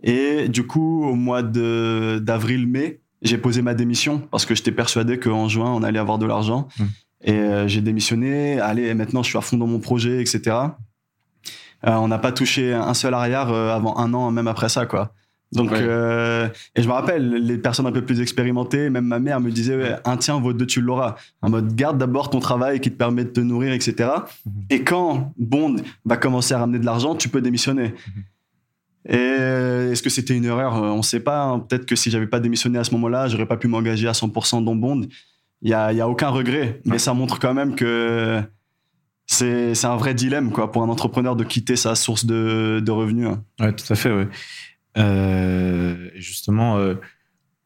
Et 0.03 0.47
du 0.47 0.67
coup, 0.67 1.03
au 1.05 1.15
mois 1.15 1.41
de- 1.41 2.19
d'avril-mai, 2.21 3.01
j'ai 3.23 3.37
posé 3.39 3.63
ma 3.63 3.73
démission 3.73 4.19
parce 4.31 4.45
que 4.45 4.53
j'étais 4.53 4.71
persuadé 4.71 5.17
qu'en 5.17 5.49
juin, 5.49 5.71
on 5.73 5.81
allait 5.81 5.97
avoir 5.99 6.19
de 6.19 6.27
l'argent. 6.27 6.67
Mm. 6.79 6.83
Et 7.23 7.33
euh, 7.33 7.67
j'ai 7.67 7.81
démissionné. 7.81 8.59
Allez, 8.59 8.93
maintenant, 8.93 9.23
je 9.23 9.29
suis 9.29 9.37
à 9.37 9.41
fond 9.41 9.57
dans 9.57 9.67
mon 9.67 9.79
projet, 9.79 10.21
etc. 10.21 10.55
Euh, 11.85 11.93
on 11.93 12.07
n'a 12.07 12.17
pas 12.19 12.31
touché 12.31 12.73
un 12.73 12.93
seul 12.93 13.13
arrière 13.13 13.49
euh, 13.51 13.75
avant 13.75 13.97
un 13.97 14.13
an, 14.13 14.31
même 14.31 14.47
après 14.47 14.69
ça, 14.69 14.85
quoi. 14.85 15.13
Donc, 15.53 15.71
Ouais. 15.71 15.77
euh, 15.81 16.49
et 16.75 16.81
je 16.81 16.87
me 16.87 16.93
rappelle, 16.93 17.29
les 17.35 17.57
personnes 17.57 17.87
un 17.87 17.91
peu 17.91 18.03
plus 18.03 18.19
expérimentées, 18.19 18.89
même 18.89 19.05
ma 19.05 19.19
mère 19.19 19.39
me 19.39 19.49
disait, 19.49 19.77
ouais, 19.77 19.95
un 20.03 20.17
tien 20.17 20.39
vaut 20.41 20.51
deux, 20.53 20.65
tu 20.65 20.81
l'auras. 20.81 21.15
En 21.41 21.49
mode, 21.49 21.73
garde 21.73 21.97
d'abord 21.97 22.29
ton 22.29 22.39
travail 22.39 22.81
qui 22.81 22.91
te 22.91 22.97
permet 22.97 23.23
de 23.23 23.29
te 23.29 23.39
nourrir, 23.39 23.71
etc. 23.71 24.09
Mhm. 24.45 24.51
Et 24.69 24.83
quand 24.83 25.31
Bond 25.37 25.77
va 26.03 26.17
commencer 26.17 26.53
à 26.53 26.59
ramener 26.59 26.79
de 26.79 26.85
l'argent, 26.85 27.15
tu 27.15 27.29
peux 27.29 27.39
démissionner. 27.41 27.93
Et 29.07 29.15
euh, 29.15 29.91
est-ce 29.91 30.03
que 30.03 30.09
c'était 30.09 30.35
une 30.35 30.43
erreur? 30.45 30.73
On 30.73 30.97
ne 30.97 31.01
sait 31.01 31.21
pas. 31.21 31.43
hein. 31.43 31.59
Peut-être 31.59 31.85
que 31.85 31.95
si 31.95 32.11
j'avais 32.11 32.27
pas 32.27 32.41
démissionné 32.41 32.77
à 32.77 32.83
ce 32.83 32.91
moment-là, 32.91 33.29
j'aurais 33.29 33.45
pas 33.45 33.55
pu 33.55 33.69
m'engager 33.69 34.07
à 34.09 34.11
100% 34.13 34.63
dans 34.65 34.75
Bond. 34.75 35.03
Il 35.62 35.69
y 35.69 35.74
a, 35.74 35.92
y 35.92 36.01
a 36.01 36.07
aucun 36.07 36.30
regret, 36.30 36.81
mais 36.86 37.00
ça 37.00 37.13
montre 37.13 37.39
quand 37.39 37.54
même 37.54 37.75
que 37.75 38.42
c'est 39.25 39.74
c'est 39.75 39.88
un 39.88 39.95
vrai 39.98 40.13
dilemme 40.13 40.51
quoi 40.51 40.71
pour 40.71 40.83
un 40.83 40.89
entrepreneur 40.89 41.36
de 41.36 41.44
quitter 41.44 41.75
sa 41.75 41.95
source 41.95 42.25
de, 42.25 42.80
de 42.83 42.92
revenus. 42.92 43.27
hein. 43.27 43.44
Ouais, 43.59 43.74
tout 43.74 43.92
à 43.92 43.95
fait, 43.95 44.13
ouais. 44.13 44.27
Euh, 44.98 46.09
justement, 46.15 46.77
euh, 46.77 46.95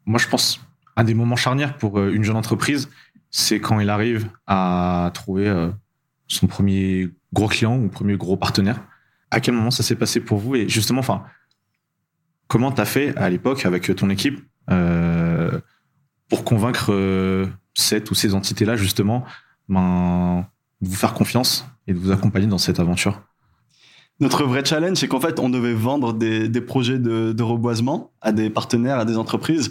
moi, 0.05 0.19
je 0.19 0.27
pense 0.27 0.61
à 0.95 1.03
des 1.03 1.13
moments 1.13 1.35
charnières 1.35 1.77
pour 1.77 1.99
euh, 1.99 2.11
une 2.11 2.23
jeune 2.23 2.35
entreprise, 2.35 2.89
c'est 3.29 3.59
quand 3.59 3.79
il 3.79 3.89
arrive 3.89 4.29
à 4.47 5.11
trouver 5.13 5.47
euh, 5.47 5.69
son 6.27 6.47
premier 6.47 7.09
gros 7.33 7.47
client 7.47 7.77
ou 7.77 7.89
premier 7.89 8.15
gros 8.17 8.37
partenaire. 8.37 8.81
À 9.31 9.39
quel 9.39 9.53
moment 9.53 9.71
ça 9.71 9.83
s'est 9.83 9.95
passé 9.95 10.19
pour 10.19 10.39
vous? 10.39 10.55
Et 10.55 10.67
justement, 10.67 10.99
enfin, 10.99 11.23
comment 12.47 12.71
t'as 12.71 12.85
fait 12.85 13.15
à 13.17 13.29
l'époque 13.29 13.65
avec 13.65 13.93
ton 13.95 14.09
équipe 14.09 14.39
pour 16.27 16.43
convaincre 16.45 16.91
cette 17.81 18.09
ou 18.11 18.15
ces 18.15 18.33
entités-là, 18.33 18.75
justement, 18.75 19.23
ben, 19.69 20.45
de 20.81 20.87
vous 20.87 20.95
faire 20.95 21.13
confiance 21.13 21.65
et 21.87 21.93
de 21.93 21.99
vous 21.99 22.11
accompagner 22.11 22.47
dans 22.47 22.57
cette 22.57 22.79
aventure 22.79 23.21
Notre 24.19 24.43
vrai 24.43 24.63
challenge, 24.65 24.97
c'est 24.97 25.07
qu'en 25.07 25.19
fait, 25.19 25.39
on 25.39 25.49
devait 25.49 25.73
vendre 25.73 26.13
des, 26.13 26.47
des 26.49 26.61
projets 26.61 26.99
de, 26.99 27.33
de 27.33 27.43
reboisement 27.43 28.11
à 28.21 28.31
des 28.31 28.49
partenaires, 28.49 28.99
à 28.99 29.05
des 29.05 29.17
entreprises, 29.17 29.69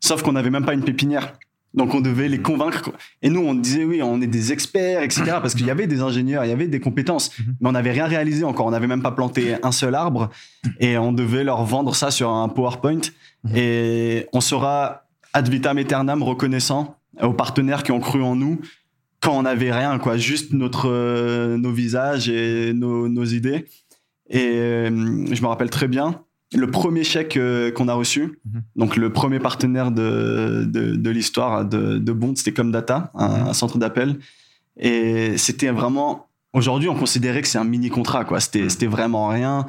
sauf 0.00 0.22
qu'on 0.22 0.32
n'avait 0.32 0.50
même 0.50 0.64
pas 0.64 0.74
une 0.74 0.84
pépinière. 0.84 1.32
Donc 1.72 1.94
on 1.94 2.00
devait 2.00 2.28
les 2.28 2.40
convaincre. 2.42 2.90
Et 3.22 3.30
nous, 3.30 3.42
on 3.42 3.54
disait 3.54 3.84
oui, 3.84 4.02
on 4.02 4.20
est 4.20 4.26
des 4.26 4.50
experts, 4.50 5.02
etc. 5.04 5.22
Parce 5.40 5.54
qu'il 5.54 5.66
y 5.66 5.70
avait 5.70 5.86
des 5.86 6.00
ingénieurs, 6.02 6.44
il 6.44 6.48
y 6.48 6.52
avait 6.52 6.66
des 6.66 6.80
compétences, 6.80 7.30
Mhm. 7.38 7.54
mais 7.60 7.68
on 7.68 7.72
n'avait 7.72 7.92
rien 7.92 8.06
réalisé 8.06 8.42
encore. 8.42 8.66
On 8.66 8.72
n'avait 8.72 8.88
même 8.88 9.02
pas 9.02 9.12
planté 9.12 9.56
un 9.62 9.70
seul 9.70 9.94
arbre. 9.94 10.30
Et 10.80 10.98
on 10.98 11.12
devait 11.12 11.44
leur 11.44 11.62
vendre 11.64 11.94
ça 11.94 12.10
sur 12.10 12.28
un 12.30 12.48
PowerPoint. 12.48 13.02
Mhm. 13.44 13.52
Et 13.54 14.26
on 14.32 14.40
sera 14.40 15.04
ad 15.32 15.48
vitam 15.48 15.78
aeternam 15.78 16.24
reconnaissant 16.24 16.96
aux 17.22 17.32
partenaires 17.32 17.82
qui 17.82 17.92
ont 17.92 18.00
cru 18.00 18.22
en 18.22 18.36
nous 18.36 18.60
quand 19.20 19.36
on 19.38 19.42
n'avait 19.42 19.70
rien, 19.72 19.98
quoi. 19.98 20.16
Juste 20.16 20.52
notre, 20.52 20.88
euh, 20.88 21.56
nos 21.58 21.72
visages 21.72 22.28
et 22.28 22.72
nos, 22.72 23.08
nos 23.08 23.24
idées. 23.24 23.66
Et 24.30 24.38
euh, 24.54 25.26
je 25.30 25.42
me 25.42 25.46
rappelle 25.46 25.68
très 25.70 25.88
bien, 25.88 26.22
le 26.54 26.70
premier 26.70 27.04
chèque 27.04 27.36
euh, 27.36 27.70
qu'on 27.70 27.88
a 27.88 27.94
reçu, 27.94 28.38
Mhm. 28.44 28.62
donc 28.76 28.96
le 28.96 29.12
premier 29.12 29.38
partenaire 29.40 29.90
de, 29.90 30.64
de, 30.66 30.94
de 30.96 31.10
l'histoire 31.10 31.64
de, 31.64 31.98
de 31.98 32.12
Bond, 32.12 32.34
c'était 32.36 32.52
Comdata, 32.52 33.10
un, 33.14 33.28
Mhm. 33.28 33.48
un 33.48 33.52
centre 33.52 33.76
d'appel. 33.78 34.18
Et 34.78 35.36
c'était 35.36 35.70
vraiment. 35.70 36.28
Aujourd'hui, 36.52 36.88
on 36.88 36.94
considérait 36.96 37.42
que 37.42 37.48
c'est 37.48 37.58
un 37.58 37.64
mini 37.64 37.90
contrat, 37.90 38.24
quoi. 38.24 38.40
C'était, 38.40 38.62
Mhm. 38.62 38.70
c'était 38.70 38.86
vraiment 38.86 39.28
rien. 39.28 39.66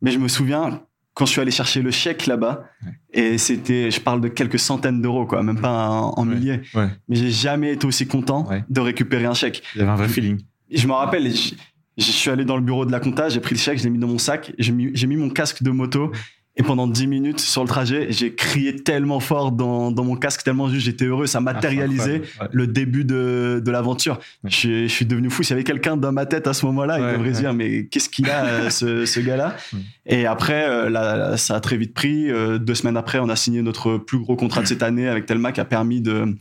Mais 0.00 0.10
je 0.12 0.18
me 0.18 0.28
souviens 0.28 0.80
quand 1.18 1.26
je 1.26 1.32
suis 1.32 1.40
allé 1.40 1.50
chercher 1.50 1.82
le 1.82 1.90
chèque 1.90 2.26
là-bas, 2.26 2.62
Ouais. 2.86 2.92
et 3.12 3.38
c'était, 3.38 3.90
je 3.90 4.00
parle 4.00 4.20
de 4.20 4.28
quelques 4.28 4.60
centaines 4.60 5.02
d'euros, 5.02 5.26
quoi, 5.26 5.42
même 5.42 5.60
pas 5.60 5.88
en, 5.88 6.24
milliers. 6.24 6.60
Ouais. 6.74 6.86
Mais 7.08 7.16
j'ai 7.16 7.30
jamais 7.32 7.72
été 7.72 7.88
aussi 7.88 8.06
content 8.06 8.48
de 8.68 8.80
récupérer 8.80 9.24
un 9.24 9.34
chèque. 9.34 9.64
Il 9.74 9.78
y 9.78 9.82
avait 9.82 9.90
un 9.90 9.96
vrai 9.96 10.06
feeling. 10.08 10.38
Je 10.70 10.86
me 10.86 10.92
rappelle, 10.92 11.28
je, 11.28 11.54
je 11.96 12.04
suis 12.12 12.30
allé 12.30 12.44
dans 12.44 12.54
le 12.56 12.62
bureau 12.62 12.86
de 12.86 12.92
la 12.92 13.00
compta, 13.00 13.28
j'ai 13.30 13.40
pris 13.40 13.56
le 13.56 13.60
chèque, 13.60 13.78
je 13.80 13.84
l'ai 13.84 13.90
mis 13.90 13.98
dans 13.98 14.06
mon 14.06 14.18
sac, 14.18 14.52
j'ai 14.60 14.70
mis, 14.70 14.90
j'ai 14.94 15.08
mis 15.08 15.16
mon 15.16 15.28
casque 15.28 15.60
de 15.64 15.70
moto 15.70 16.12
Et 16.58 16.64
pendant 16.64 16.88
10 16.88 17.06
minutes 17.06 17.38
sur 17.40 17.62
le 17.62 17.68
trajet, 17.68 18.08
j'ai 18.10 18.34
crié 18.34 18.74
tellement 18.74 19.20
fort 19.20 19.52
dans, 19.52 19.92
dans 19.92 20.02
mon 20.04 20.16
casque, 20.16 20.42
tellement 20.42 20.68
juste 20.68 20.84
j'étais 20.86 21.04
heureux. 21.04 21.26
Ça 21.26 21.40
matérialisait 21.40 22.22
Ouais. 22.40 22.48
le 22.50 22.66
début 22.66 23.04
de, 23.04 23.62
de 23.64 23.70
l'aventure. 23.70 24.18
Ouais. 24.42 24.50
Je, 24.50 24.82
je 24.82 24.92
suis 24.92 25.06
devenu 25.06 25.30
fou. 25.30 25.42
S'il 25.44 25.50
y 25.50 25.54
avait 25.54 25.62
quelqu'un 25.64 25.96
dans 25.96 26.10
ma 26.12 26.26
tête 26.26 26.46
à 26.48 26.52
ce 26.52 26.66
moment-là, 26.66 27.00
Ouais, 27.00 27.12
il 27.12 27.18
devrait 27.18 27.34
se 27.34 27.40
dire 27.40 27.54
mais 27.54 27.86
qu'est-ce 27.86 28.08
qu'il 28.08 28.28
a 28.28 28.44
euh, 28.44 28.70
ce, 28.70 29.06
ce 29.06 29.20
gars-là. 29.20 29.56
Et 30.06 30.26
après, 30.26 30.68
euh, 30.68 30.90
là, 30.90 31.36
ça 31.36 31.54
a 31.56 31.60
très 31.60 31.76
vite 31.76 31.94
pris. 31.94 32.30
Euh, 32.30 32.58
deux 32.58 32.74
semaines 32.74 32.96
après, 32.96 33.18
on 33.20 33.28
a 33.28 33.36
signé 33.36 33.62
notre 33.62 33.96
plus 33.98 34.18
gros 34.18 34.34
contrat 34.36 34.62
de 34.62 34.66
cette 34.66 34.82
année 34.82 35.06
avec 35.08 35.26
Telma 35.26 35.52
qui 35.52 35.60
a 35.60 35.64
permis 35.64 36.00
de 36.00 36.34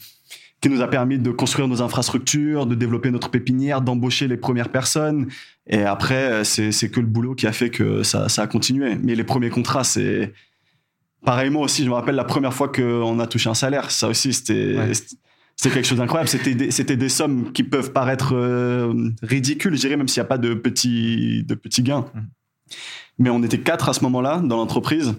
qui 0.62 0.70
nous 0.70 0.82
a 0.82 0.88
permis 0.88 1.20
de 1.20 1.30
construire 1.32 1.68
nos 1.68 1.82
infrastructures, 1.82 2.66
de 2.66 2.76
développer 2.76 3.12
notre 3.12 3.30
pépinière, 3.30 3.82
d'embaucher 3.82 4.28
les 4.28 4.38
premières 4.38 4.70
personnes. 4.70 5.28
Et 5.68 5.84
après, 5.84 6.32
euh, 6.32 6.44
c'est 6.44 6.90
que 6.90 7.00
le 7.00 7.06
boulot 7.06 7.36
qui 7.36 7.46
a 7.46 7.52
fait 7.52 7.70
que 7.70 8.02
ça, 8.04 8.28
ça 8.28 8.44
a 8.44 8.48
continué. 8.48 8.96
Mais 8.96 9.14
les 9.16 9.24
premiers 9.24 9.50
contrats, 9.50 9.84
c'est 9.84 10.34
pareillement 11.24 11.62
aussi. 11.62 11.84
Je 11.84 11.90
me 11.90 11.94
rappelle 11.94 12.16
la 12.16 12.24
première 12.24 12.54
fois 12.54 12.70
qu'on 12.70 13.20
a 13.20 13.28
touché 13.28 13.50
un 13.50 13.54
salaire. 13.54 13.92
Ça 13.92 14.08
aussi, 14.08 14.34
c'était 14.34 14.76
Ouais. 14.78 14.92
quelque 15.72 15.84
chose 15.88 15.98
d'incroyable. 15.98 16.30
C'était 16.30 16.56
des, 16.56 16.72
c'était 16.72 16.98
des 16.98 17.10
sommes 17.10 17.52
qui 17.52 17.64
peuvent 17.64 17.92
paraître 17.92 18.34
euh, 18.36 19.12
ridicules, 19.22 19.76
je 19.76 19.82
dirais, 19.82 19.98
même 19.98 20.08
s'il 20.08 20.22
n'y 20.22 20.26
a 20.26 20.30
pas 20.30 20.38
de 20.38 20.54
petits, 20.54 21.44
de 21.44 21.56
petits 21.56 21.84
gains. 21.84 22.06
Mhm. 22.14 22.28
Mais 23.20 23.30
on 23.30 23.42
était 23.44 23.60
quatre 23.60 23.90
à 23.90 23.94
ce 23.94 24.04
moment-là 24.04 24.42
dans 24.44 24.58
l'entreprise. 24.58 25.16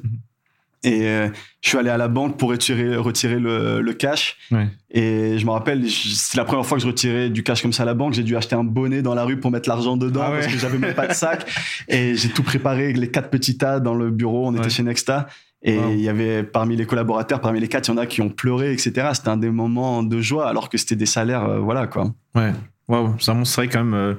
Et 0.84 1.06
euh, 1.08 1.28
je 1.60 1.68
suis 1.70 1.78
allé 1.78 1.90
à 1.90 1.96
la 1.96 2.08
banque 2.08 2.38
pour 2.38 2.50
retirer, 2.50 2.96
retirer 2.96 3.38
le, 3.38 3.80
le 3.80 3.92
cash. 3.92 4.36
Ouais. 4.52 4.68
Et 4.90 5.38
je 5.38 5.44
me 5.44 5.50
rappelle, 5.50 5.88
c'est 5.90 6.36
la 6.36 6.44
première 6.44 6.64
fois 6.64 6.78
que 6.78 6.82
je 6.82 6.86
retirais 6.86 7.30
du 7.30 7.42
cash 7.42 7.62
comme 7.62 7.72
ça 7.72 7.82
à 7.82 7.86
la 7.86 7.94
banque. 7.94 8.14
J'ai 8.14 8.22
dû 8.22 8.36
acheter 8.36 8.54
un 8.54 8.64
bonnet 8.64 9.02
dans 9.02 9.14
la 9.14 9.24
rue 9.24 9.38
pour 9.40 9.50
mettre 9.50 9.68
l'argent 9.68 9.96
dedans 9.96 10.22
Ah 10.24 10.30
ouais. 10.30 10.40
parce 10.40 10.52
que 10.52 10.58
j'avais 10.58 10.78
même 10.78 10.94
pas 10.94 11.08
de 11.08 11.12
sac. 11.14 11.44
Et 11.88 12.14
j'ai 12.16 12.28
tout 12.28 12.42
préparé, 12.44 12.92
les 12.92 13.10
quatre 13.10 13.30
petits 13.30 13.58
tas 13.58 13.80
dans 13.80 13.94
le 13.94 14.10
bureau. 14.10 14.46
On 14.46 14.54
était 14.54 14.70
chez 14.70 14.82
Nexta. 14.82 15.26
Et 15.60 15.76
Wow. 15.76 15.90
il 15.90 16.00
y 16.00 16.08
avait 16.08 16.44
parmi 16.44 16.76
les 16.76 16.86
collaborateurs, 16.86 17.40
parmi 17.40 17.58
les 17.58 17.66
quatre, 17.66 17.88
il 17.88 17.90
y 17.90 17.94
en 17.94 17.96
a 17.96 18.06
qui 18.06 18.22
ont 18.22 18.28
pleuré, 18.30 18.72
etc. 18.72 19.08
C'était 19.14 19.28
un 19.30 19.36
des 19.36 19.50
moments 19.50 20.04
de 20.04 20.20
joie 20.20 20.48
alors 20.48 20.68
que 20.68 20.78
c'était 20.78 20.94
des 20.94 21.04
salaires, 21.06 21.42
euh, 21.44 21.58
voilà 21.58 21.88
quoi. 21.88 22.14
Ouais, 22.36 22.52
waouh, 22.86 23.18
ça 23.18 23.34
montre 23.34 23.50
quand 23.64 23.82
même 23.82 23.94
euh, 23.94 24.14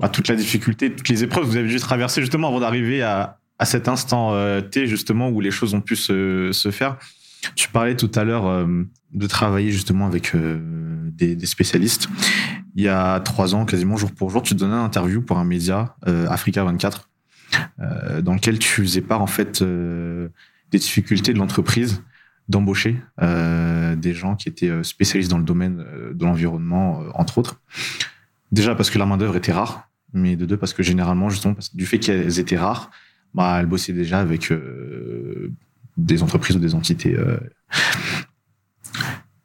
bah, 0.00 0.08
toute 0.08 0.26
la 0.28 0.36
difficulté, 0.36 0.90
toutes 0.90 1.10
les 1.10 1.22
épreuves 1.22 1.44
que 1.44 1.48
vous 1.50 1.56
avez 1.58 1.68
dû 1.68 1.76
traverser 1.78 2.22
justement 2.22 2.48
avant 2.48 2.60
d'arriver 2.60 3.02
à, 3.02 3.40
à 3.58 3.64
cet 3.64 3.88
instant 3.88 4.34
euh, 4.34 4.60
T 4.60 4.86
justement 4.86 5.28
où 5.28 5.40
les 5.40 5.50
choses 5.50 5.74
ont 5.74 5.80
pu 5.80 5.96
se, 5.96 6.50
se 6.52 6.70
faire. 6.70 6.98
Tu 7.54 7.68
parlais 7.68 7.96
tout 7.96 8.10
à 8.14 8.24
l'heure 8.24 8.46
euh, 8.46 8.66
de 9.12 9.26
travailler 9.26 9.70
justement 9.70 10.06
avec 10.06 10.34
euh, 10.34 10.58
des, 11.10 11.46
spécialistes. 11.46 12.08
Il 12.74 12.82
y 12.82 12.88
a 12.88 13.20
trois 13.20 13.54
ans, 13.54 13.64
quasiment 13.64 13.96
jour 13.96 14.12
pour 14.12 14.30
jour, 14.30 14.42
tu 14.42 14.54
donnais 14.54 14.74
une 14.74 14.80
interview 14.80 15.22
pour 15.22 15.38
un 15.38 15.44
média, 15.44 15.94
Africa 16.28 16.64
24, 16.64 17.08
euh, 17.78 18.20
dans 18.20 18.34
lequel 18.34 18.58
tu 18.58 18.82
faisais 18.82 19.00
part 19.00 19.22
en 19.22 19.28
fait 19.28 19.62
des 19.62 20.78
difficultés 20.78 21.32
de 21.32 21.38
l'entreprise 21.38 22.02
d'embaucher 22.48 23.00
des 23.20 24.12
gens 24.12 24.34
qui 24.34 24.48
étaient 24.48 24.82
spécialistes 24.82 25.30
dans 25.30 25.38
le 25.38 25.44
domaine 25.44 25.84
de 26.12 26.24
l'environnement, 26.24 27.04
entre 27.14 27.38
autres. 27.38 27.60
Déjà 28.50 28.74
parce 28.74 28.90
que 28.90 28.98
la 28.98 29.06
main-d'œuvre 29.06 29.36
était 29.36 29.52
rare, 29.52 29.88
mais 30.12 30.34
de 30.34 30.44
deux 30.44 30.56
parce 30.56 30.72
que 30.72 30.82
généralement, 30.82 31.28
justement, 31.28 31.54
du 31.74 31.86
fait 31.86 32.00
qu'elles 32.00 32.40
étaient 32.40 32.58
rares, 32.58 32.90
bah, 33.34 33.58
elles 33.58 33.66
bossaient 33.66 33.92
déjà 33.92 34.20
avec 34.20 34.50
euh, 34.52 35.52
des 35.96 36.22
entreprises 36.22 36.56
ou 36.56 36.60
des 36.60 36.74
entités. 36.74 37.14
euh. 37.16 37.38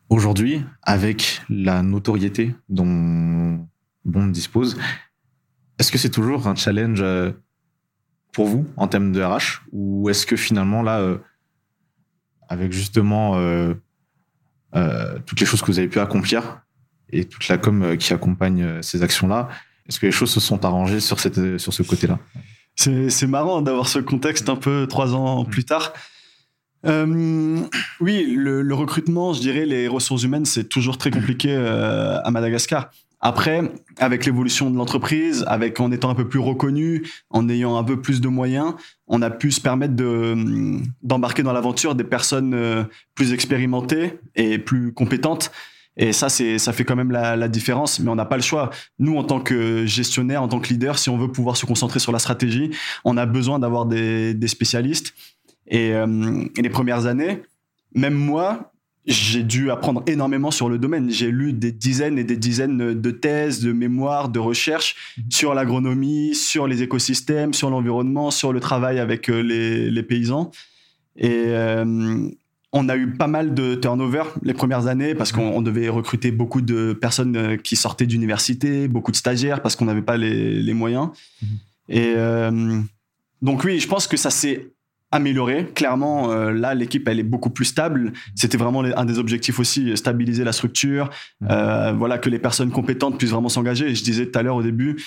Aujourd'hui, 0.09 0.63
avec 0.83 1.41
la 1.49 1.83
notoriété 1.83 2.55
dont 2.69 3.67
Bond 4.05 4.27
dispose, 4.27 4.77
est-ce 5.77 5.91
que 5.91 5.97
c'est 5.97 6.09
toujours 6.09 6.47
un 6.47 6.55
challenge 6.55 7.01
euh, 7.01 7.31
pour 8.31 8.47
vous 8.47 8.67
en 8.77 8.87
termes 8.87 9.11
de 9.11 9.21
RH 9.21 9.61
ou 9.71 10.09
est-ce 10.09 10.25
que 10.25 10.35
finalement 10.35 10.83
là, 10.83 11.17
avec 12.47 12.71
justement 12.71 13.33
toutes 15.25 15.39
les 15.39 15.45
choses 15.47 15.61
que 15.61 15.67
vous 15.67 15.79
avez 15.79 15.87
pu 15.87 15.99
accomplir 15.99 16.61
et 17.09 17.25
toute 17.25 17.47
la 17.47 17.57
com 17.57 17.97
qui 17.97 18.13
accompagne 18.13 18.83
ces 18.83 19.01
actions-là, 19.01 19.49
est-ce 19.87 19.99
que 19.99 20.05
les 20.05 20.11
choses 20.11 20.29
se 20.29 20.39
sont 20.39 20.63
arrangées 20.63 20.99
sur, 20.99 21.19
cette, 21.19 21.57
sur 21.57 21.73
ce 21.73 21.81
côté-là? 21.81 22.19
C'est 22.79 23.27
marrant 23.27 23.61
d'avoir 23.61 23.89
ce 23.89 23.99
contexte 23.99 24.47
un 24.47 24.55
peu 24.55 24.87
trois 24.87 25.13
ans 25.13 25.43
plus 25.43 25.65
tard. 25.65 25.91
Euh, 26.85 27.59
oui, 27.99 28.33
le, 28.33 28.61
le 28.61 28.73
recrutement, 28.73 29.33
je 29.33 29.41
dirais, 29.41 29.65
les 29.65 29.89
ressources 29.89 30.23
humaines, 30.23 30.45
c'est 30.45 30.63
toujours 30.69 30.97
très 30.97 31.11
compliqué 31.11 31.49
euh, 31.51 32.21
à 32.23 32.31
Madagascar. 32.31 32.89
Après, 33.19 33.69
avec 33.97 34.25
l'évolution 34.25 34.71
de 34.71 34.77
l'entreprise, 34.77 35.43
avec 35.47 35.81
en 35.81 35.91
étant 35.91 36.09
un 36.09 36.15
peu 36.15 36.29
plus 36.29 36.39
reconnu, 36.39 37.05
en 37.29 37.49
ayant 37.49 37.75
un 37.75 37.83
peu 37.83 37.99
plus 37.99 38.21
de 38.21 38.29
moyens, 38.29 38.75
on 39.07 39.21
a 39.21 39.29
pu 39.29 39.51
se 39.51 39.59
permettre 39.59 39.95
de 39.97 40.79
d'embarquer 41.03 41.43
dans 41.43 41.51
l'aventure 41.51 41.95
des 41.95 42.05
personnes 42.05 42.53
euh, 42.53 42.85
plus 43.13 43.33
expérimentées 43.33 44.19
et 44.35 44.57
plus 44.57 44.93
compétentes. 44.93 45.51
Et 46.01 46.13
ça, 46.13 46.29
c'est 46.29 46.57
ça 46.57 46.71
fait 46.71 46.85
quand 46.85 46.95
même 46.95 47.11
la, 47.11 47.35
la 47.35 47.49
différence. 47.49 47.99
Mais 47.99 48.09
on 48.09 48.15
n'a 48.15 48.25
pas 48.25 48.37
le 48.37 48.41
choix. 48.41 48.69
Nous, 48.99 49.15
en 49.17 49.23
tant 49.23 49.41
que 49.41 49.85
gestionnaire, 49.85 50.41
en 50.41 50.47
tant 50.47 50.59
que 50.61 50.69
leader, 50.69 50.97
si 50.97 51.09
on 51.09 51.17
veut 51.17 51.31
pouvoir 51.31 51.57
se 51.57 51.65
concentrer 51.65 51.99
sur 51.99 52.13
la 52.13 52.19
stratégie, 52.19 52.71
on 53.03 53.17
a 53.17 53.25
besoin 53.25 53.59
d'avoir 53.59 53.85
des, 53.85 54.33
des 54.33 54.47
spécialistes. 54.47 55.13
Et, 55.67 55.91
euh, 55.93 56.45
et 56.57 56.61
les 56.61 56.69
premières 56.69 57.05
années, 57.05 57.43
même 57.93 58.13
moi, 58.13 58.71
j'ai 59.05 59.43
dû 59.43 59.71
apprendre 59.71 60.03
énormément 60.07 60.51
sur 60.51 60.69
le 60.69 60.77
domaine. 60.77 61.09
J'ai 61.11 61.31
lu 61.31 61.51
des 61.51 61.71
dizaines 61.73 62.17
et 62.17 62.23
des 62.23 62.37
dizaines 62.37 62.93
de 62.93 63.11
thèses, 63.11 63.61
de 63.61 63.73
mémoires, 63.73 64.29
de 64.29 64.39
recherches 64.39 64.95
sur 65.29 65.53
l'agronomie, 65.53 66.33
sur 66.33 66.65
les 66.65 66.81
écosystèmes, 66.81 67.53
sur 67.53 67.69
l'environnement, 67.69 68.31
sur 68.31 68.53
le 68.53 68.61
travail 68.61 68.99
avec 68.99 69.29
euh, 69.29 69.41
les, 69.41 69.91
les 69.91 70.03
paysans. 70.03 70.51
Et 71.17 71.45
euh, 71.47 72.29
on 72.71 72.87
a 72.87 72.95
eu 72.95 73.11
pas 73.11 73.27
mal 73.27 73.53
de 73.53 73.75
turnover 73.75 74.23
les 74.43 74.53
premières 74.53 74.87
années 74.87 75.15
parce 75.15 75.31
qu'on 75.31 75.49
on 75.49 75.61
devait 75.61 75.89
recruter 75.89 76.31
beaucoup 76.31 76.61
de 76.61 76.93
personnes 76.93 77.35
euh, 77.35 77.57
qui 77.57 77.75
sortaient 77.75 78.05
d'université, 78.05 78.87
beaucoup 78.87 79.11
de 79.11 79.17
stagiaires 79.17 79.61
parce 79.61 79.75
qu'on 79.75 79.85
n'avait 79.85 80.03
pas 80.03 80.17
les, 80.17 80.61
les 80.61 80.73
moyens. 80.73 81.09
Mhm. 81.41 81.49
Et 81.89 82.13
euh, 82.15 82.81
donc 83.41 83.63
oui, 83.63 83.79
je 83.79 83.87
pense 83.87 84.07
que 84.07 84.17
ça 84.17 84.29
s'est 84.29 84.71
amélioré. 85.11 85.65
Clairement, 85.73 86.31
euh, 86.31 86.51
là, 86.51 86.75
l'équipe, 86.75 87.07
elle 87.07 87.19
est 87.19 87.23
beaucoup 87.23 87.49
plus 87.49 87.65
stable. 87.65 88.13
C'était 88.35 88.57
vraiment 88.57 88.83
un 88.83 89.05
des 89.05 89.17
objectifs 89.17 89.59
aussi, 89.59 89.95
stabiliser 89.97 90.43
la 90.43 90.51
structure, 90.51 91.09
euh, 91.49 91.93
voilà, 91.93 92.17
que 92.17 92.29
les 92.29 92.39
personnes 92.39 92.71
compétentes 92.71 93.17
puissent 93.17 93.31
vraiment 93.31 93.49
s'engager. 93.49 93.95
Je 93.95 94.03
disais 94.03 94.27
tout 94.27 94.37
à 94.37 94.43
l'heure 94.43 94.55
au 94.55 94.63
début, 94.63 95.01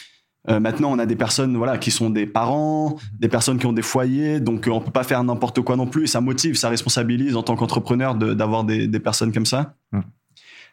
euh, 0.48 0.58
maintenant, 0.60 0.90
on 0.90 0.98
a 0.98 1.06
des 1.06 1.16
personnes 1.16 1.56
voilà, 1.56 1.78
qui 1.78 1.90
sont 1.90 2.10
des 2.10 2.26
parents, 2.26 2.96
des 3.18 3.28
personnes 3.28 3.58
qui 3.58 3.66
ont 3.66 3.72
des 3.72 3.82
foyers, 3.82 4.40
donc 4.40 4.66
euh, 4.66 4.72
on 4.72 4.80
peut 4.80 4.90
pas 4.90 5.04
faire 5.04 5.22
n'importe 5.22 5.60
quoi 5.60 5.76
non 5.76 5.86
plus. 5.86 6.06
Ça 6.08 6.20
motive, 6.20 6.56
ça 6.56 6.68
responsabilise 6.68 7.36
en 7.36 7.42
tant 7.42 7.54
qu'entrepreneur 7.56 8.14
de- 8.16 8.34
d'avoir 8.34 8.64
des, 8.64 8.88
des 8.88 9.00
personnes 9.00 9.32
comme 9.32 9.46
ça. 9.46 9.76
Mm. 9.92 10.00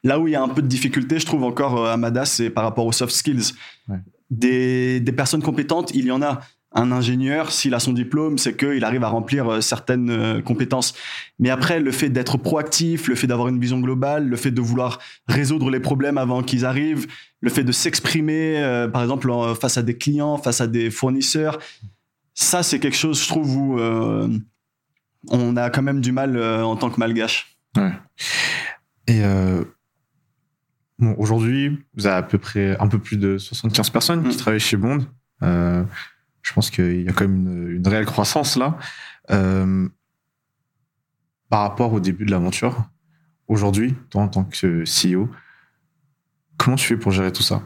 Là 0.06 0.20
où 0.20 0.28
il 0.28 0.32
y 0.32 0.36
a 0.36 0.42
un 0.42 0.48
peu 0.48 0.62
de 0.62 0.68
difficulté, 0.68 1.20
je 1.20 1.26
trouve 1.26 1.44
encore 1.44 1.78
euh, 1.86 1.94
à 1.94 1.98
Madas, 1.98 2.26
c'est 2.26 2.50
par 2.50 2.64
rapport 2.64 2.86
aux 2.86 2.92
soft 2.94 3.14
skills. 3.14 3.54
Ouais. 3.88 3.98
Des, 4.32 5.00
des 5.00 5.12
personnes 5.12 5.42
compétentes, 5.44 5.92
il 5.94 6.06
y 6.06 6.12
en 6.12 6.22
a. 6.22 6.40
Un 6.72 6.92
ingénieur, 6.92 7.52
s'il 7.52 7.74
a 7.74 7.80
son 7.80 7.94
diplôme, 7.94 8.38
c'est 8.38 8.56
qu'il 8.56 8.84
arrive 8.84 9.04
à 9.04 9.08
remplir 9.08 9.48
euh, 9.52 9.60
certaines 9.62 10.12
euh, 10.12 10.40
compétences. 10.42 10.94
Mais 11.40 11.50
après, 11.50 11.80
le 11.80 11.92
fait 11.92 12.10
d'être 12.10 12.38
proactif, 12.38 13.08
le 13.08 13.16
fait 13.16 13.26
d'avoir 13.26 13.48
une 13.48 13.60
vision 13.60 13.80
globale, 13.80 14.28
le 14.28 14.36
fait 14.36 14.52
de 14.52 14.62
vouloir 14.62 15.00
résoudre 15.28 15.72
les 15.72 15.80
problèmes 15.80 16.20
avant 16.20 16.44
qu'ils 16.44 16.66
arrivent, 16.66 17.08
le 17.42 17.50
fait 17.50 17.64
de 17.64 17.72
s'exprimer, 17.72 18.58
euh, 18.60 18.88
par 18.88 19.02
exemple, 19.02 19.32
en- 19.32 19.56
face 19.56 19.78
à 19.80 19.82
des 19.82 19.98
clients, 19.98 20.38
face 20.38 20.62
à 20.62 20.68
des 20.68 20.92
fournisseurs, 20.92 21.58
ça, 22.36 22.62
c'est 22.62 22.80
quelque 22.80 22.96
chose, 22.98 23.20
je 23.22 23.28
trouve, 23.28 23.58
où 23.58 23.80
euh, 23.80 24.28
on 25.30 25.58
a 25.58 25.72
quand 25.72 25.82
même 25.82 26.02
du 26.02 26.12
mal 26.12 26.38
euh, 26.38 26.64
en 26.64 26.76
tant 26.76 26.92
que 26.92 27.00
malgache. 27.00 27.58
Ouais. 27.76 27.92
Et 29.08 29.22
bon, 31.00 31.16
aujourd'hui, 31.18 31.80
vous 31.96 32.06
avez 32.06 32.18
à 32.18 32.22
peu 32.24 32.38
près 32.38 32.78
un 32.80 32.88
peu 32.88 33.00
plus 33.00 33.18
de 33.18 33.38
75 33.40 33.90
personnes 33.90 34.22
qui 34.24 34.36
Mm. 34.36 34.40
travaillent 34.40 34.60
chez 34.60 34.78
Bond. 34.78 35.06
Euh, 35.42 35.84
je 36.50 36.54
pense 36.56 36.72
qu'il 36.72 37.04
y 37.04 37.08
a 37.08 37.14
quand 37.14 37.28
même 37.28 37.48
une, 37.48 37.76
une 37.76 37.88
réelle 37.88 38.08
croissance 38.08 38.58
là. 38.58 38.78
Euh, 39.30 39.88
par 41.48 41.62
rapport 41.62 41.94
au 41.94 42.00
début 42.00 42.26
de 42.26 42.32
l'aventure, 42.32 42.90
aujourd'hui, 43.48 43.96
toi 44.10 44.24
en 44.24 44.28
tant 44.28 44.46
que 44.46 44.84
CEO, 44.84 45.30
comment 46.58 46.76
tu 46.76 46.88
fais 46.88 46.98
pour 46.98 47.12
gérer 47.12 47.32
tout 47.32 47.44
ça? 47.44 47.62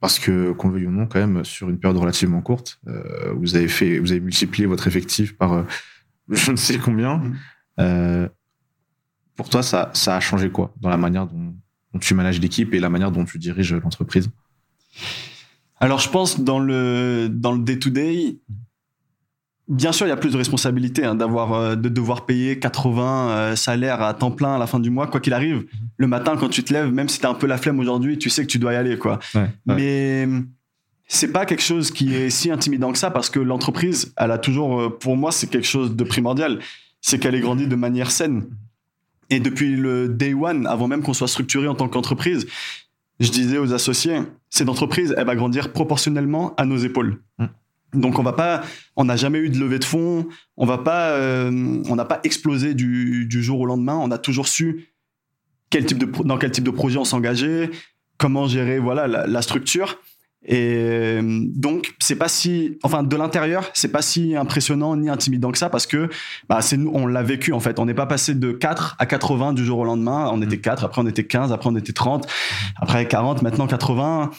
Parce 0.00 0.18
que, 0.18 0.52
qu'on 0.52 0.68
le 0.68 0.74
veuille 0.74 0.86
ou 0.86 0.90
non, 0.90 1.06
quand 1.06 1.18
même, 1.18 1.42
sur 1.44 1.70
une 1.70 1.78
période 1.78 1.98
relativement 1.98 2.42
courte, 2.42 2.80
euh, 2.86 3.32
vous 3.34 3.56
avez 3.56 3.68
fait, 3.68 3.98
vous 3.98 4.12
avez 4.12 4.20
multiplié 4.20 4.66
votre 4.66 4.86
effectif 4.86 5.36
par 5.36 5.54
euh, 5.54 5.62
je 6.28 6.50
ne 6.50 6.56
sais 6.56 6.78
combien. 6.78 7.16
Mm. 7.16 7.36
Euh, 7.80 8.28
pour 9.36 9.48
toi, 9.48 9.62
ça, 9.62 9.90
ça 9.94 10.16
a 10.16 10.20
changé 10.20 10.50
quoi 10.50 10.74
dans 10.80 10.90
la 10.90 10.98
manière 10.98 11.26
dont, 11.26 11.54
dont 11.94 11.98
tu 11.98 12.12
manages 12.12 12.40
l'équipe 12.40 12.74
et 12.74 12.78
la 12.78 12.90
manière 12.90 13.10
dont 13.10 13.24
tu 13.24 13.38
diriges 13.38 13.74
l'entreprise? 13.74 14.30
Alors, 15.80 16.00
je 16.00 16.08
pense 16.08 16.40
dans 16.40 16.58
le 16.58 17.28
dans 17.30 17.52
le 17.52 17.60
day 17.60 17.78
to 17.78 17.90
day, 17.90 18.38
bien 19.68 19.92
sûr, 19.92 20.06
il 20.06 20.08
y 20.08 20.12
a 20.12 20.16
plus 20.16 20.32
de 20.32 20.36
responsabilité 20.36 21.04
hein, 21.04 21.14
d'avoir 21.14 21.52
euh, 21.52 21.76
de 21.76 21.88
devoir 21.88 22.26
payer 22.26 22.58
80 22.58 23.30
euh, 23.30 23.56
salaires 23.56 24.02
à 24.02 24.14
temps 24.14 24.30
plein 24.30 24.54
à 24.54 24.58
la 24.58 24.66
fin 24.66 24.80
du 24.80 24.90
mois, 24.90 25.06
quoi 25.06 25.20
qu'il 25.20 25.34
arrive. 25.34 25.64
Le 25.96 26.06
matin, 26.06 26.36
quand 26.36 26.48
tu 26.48 26.64
te 26.64 26.72
lèves, 26.72 26.92
même 26.92 27.08
si 27.08 27.20
t'as 27.20 27.30
un 27.30 27.34
peu 27.34 27.46
la 27.46 27.58
flemme 27.58 27.78
aujourd'hui, 27.78 28.18
tu 28.18 28.30
sais 28.30 28.42
que 28.42 28.50
tu 28.50 28.58
dois 28.58 28.72
y 28.72 28.76
aller, 28.76 28.98
quoi. 28.98 29.18
Mais 29.66 30.28
c'est 31.08 31.32
pas 31.32 31.46
quelque 31.46 31.62
chose 31.62 31.90
qui 31.90 32.14
est 32.14 32.28
si 32.28 32.50
intimidant 32.50 32.92
que 32.92 32.98
ça 32.98 33.10
parce 33.10 33.30
que 33.30 33.40
l'entreprise, 33.40 34.12
elle 34.16 34.30
a 34.30 34.38
toujours, 34.38 34.80
euh, 34.80 34.88
pour 34.90 35.16
moi, 35.16 35.32
c'est 35.32 35.48
quelque 35.48 35.66
chose 35.66 35.96
de 35.96 36.04
primordial. 36.04 36.58
C'est 37.00 37.18
qu'elle 37.18 37.34
est 37.34 37.40
grandie 37.40 37.66
de 37.66 37.76
manière 37.76 38.10
saine. 38.10 38.44
Et 39.30 39.40
depuis 39.40 39.76
le 39.76 40.08
day 40.08 40.34
one, 40.34 40.66
avant 40.66 40.88
même 40.88 41.02
qu'on 41.02 41.14
soit 41.14 41.28
structuré 41.28 41.66
en 41.68 41.74
tant 41.74 41.88
qu'entreprise, 41.88 42.46
je 43.20 43.30
disais 43.30 43.58
aux 43.58 43.72
associés, 43.72 44.20
cette 44.50 44.68
entreprise, 44.68 45.14
elle 45.16 45.26
va 45.26 45.34
grandir 45.34 45.72
proportionnellement 45.72 46.54
à 46.56 46.64
nos 46.64 46.76
épaules. 46.76 47.22
Mm. 47.38 47.46
Donc 47.94 48.18
on 48.18 48.22
va 48.22 48.34
pas, 48.34 48.62
on 48.96 49.04
n'a 49.04 49.16
jamais 49.16 49.38
eu 49.38 49.48
de 49.48 49.58
levée 49.58 49.78
de 49.78 49.84
fonds, 49.84 50.28
on 50.56 50.66
va 50.66 50.78
pas, 50.78 51.10
euh, 51.12 51.82
on 51.88 51.96
n'a 51.96 52.04
pas 52.04 52.20
explosé 52.22 52.74
du, 52.74 53.24
du, 53.26 53.42
jour 53.42 53.60
au 53.60 53.66
lendemain. 53.66 53.96
On 53.96 54.10
a 54.10 54.18
toujours 54.18 54.46
su 54.46 54.90
quel 55.70 55.86
type 55.86 55.98
de, 55.98 56.06
dans 56.24 56.36
quel 56.36 56.50
type 56.50 56.64
de 56.64 56.70
projet 56.70 56.98
on 56.98 57.04
s'engageait, 57.04 57.70
comment 58.18 58.46
gérer 58.46 58.78
voilà 58.78 59.06
la, 59.06 59.26
la 59.26 59.42
structure. 59.42 59.98
Et 60.50 60.76
euh, 60.76 61.20
donc, 61.22 61.94
c'est 61.98 62.16
pas 62.16 62.28
si, 62.28 62.78
enfin, 62.82 63.02
de 63.02 63.16
l'intérieur, 63.16 63.70
c'est 63.74 63.92
pas 63.92 64.00
si 64.00 64.34
impressionnant 64.34 64.96
ni 64.96 65.10
intimidant 65.10 65.52
que 65.52 65.58
ça 65.58 65.68
parce 65.68 65.86
que, 65.86 66.08
bah, 66.48 66.62
c'est 66.62 66.78
nous, 66.78 66.90
on 66.94 67.06
l'a 67.06 67.22
vécu 67.22 67.52
en 67.52 67.60
fait. 67.60 67.78
On 67.78 67.84
n'est 67.84 67.94
pas 67.94 68.06
passé 68.06 68.34
de 68.34 68.52
4 68.52 68.96
à 68.98 69.04
80 69.04 69.52
du 69.52 69.62
jour 69.62 69.78
au 69.78 69.84
lendemain. 69.84 70.30
On 70.32 70.40
était 70.40 70.58
4, 70.58 70.86
après 70.86 71.02
on 71.02 71.06
était 71.06 71.24
15, 71.24 71.52
après 71.52 71.68
on 71.68 71.76
était 71.76 71.92
30, 71.92 72.26
après 72.76 73.06
40, 73.06 73.42
maintenant 73.42 73.66
80. 73.66 74.30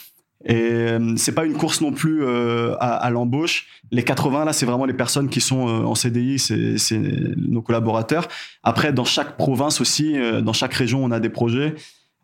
Et 0.45 0.55
euh, 0.55 1.13
c'est 1.15 1.33
pas 1.33 1.45
une 1.45 1.53
course 1.53 1.79
non 1.79 1.91
plus 1.91 2.23
euh, 2.23 2.73
à, 2.79 2.95
à 2.95 3.09
l'embauche. 3.11 3.67
Les 3.91 4.03
80 4.03 4.45
là, 4.45 4.53
c'est 4.53 4.65
vraiment 4.65 4.85
les 4.85 4.93
personnes 4.93 5.29
qui 5.29 5.41
sont 5.41 5.59
en 5.59 5.93
CDI, 5.93 6.39
c'est 6.39 7.01
nos 7.37 7.61
collaborateurs. 7.61 8.27
Après, 8.63 8.93
dans 8.93 9.05
chaque 9.05 9.37
province 9.37 9.79
aussi, 9.79 10.15
dans 10.41 10.53
chaque 10.53 10.73
région, 10.73 11.03
on 11.03 11.11
a 11.11 11.19
des 11.19 11.29
projets. 11.29 11.75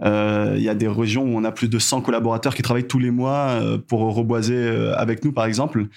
Euh, 0.01 0.55
il 0.57 0.63
y 0.63 0.69
a 0.69 0.75
des 0.75 0.87
régions 0.87 1.23
où 1.23 1.37
on 1.37 1.43
a 1.43 1.51
plus 1.51 1.69
de 1.69 1.79
100 1.79 2.01
collaborateurs 2.01 2.53
qui 2.53 2.61
travaillent 2.61 2.87
tous 2.87 2.99
les 2.99 3.11
mois 3.11 3.49
euh, 3.49 3.77
pour 3.77 4.01
reboiser 4.13 4.55
euh, 4.55 4.95
avec 4.97 5.23
nous, 5.23 5.31
par 5.31 5.45
exemple. 5.45 5.87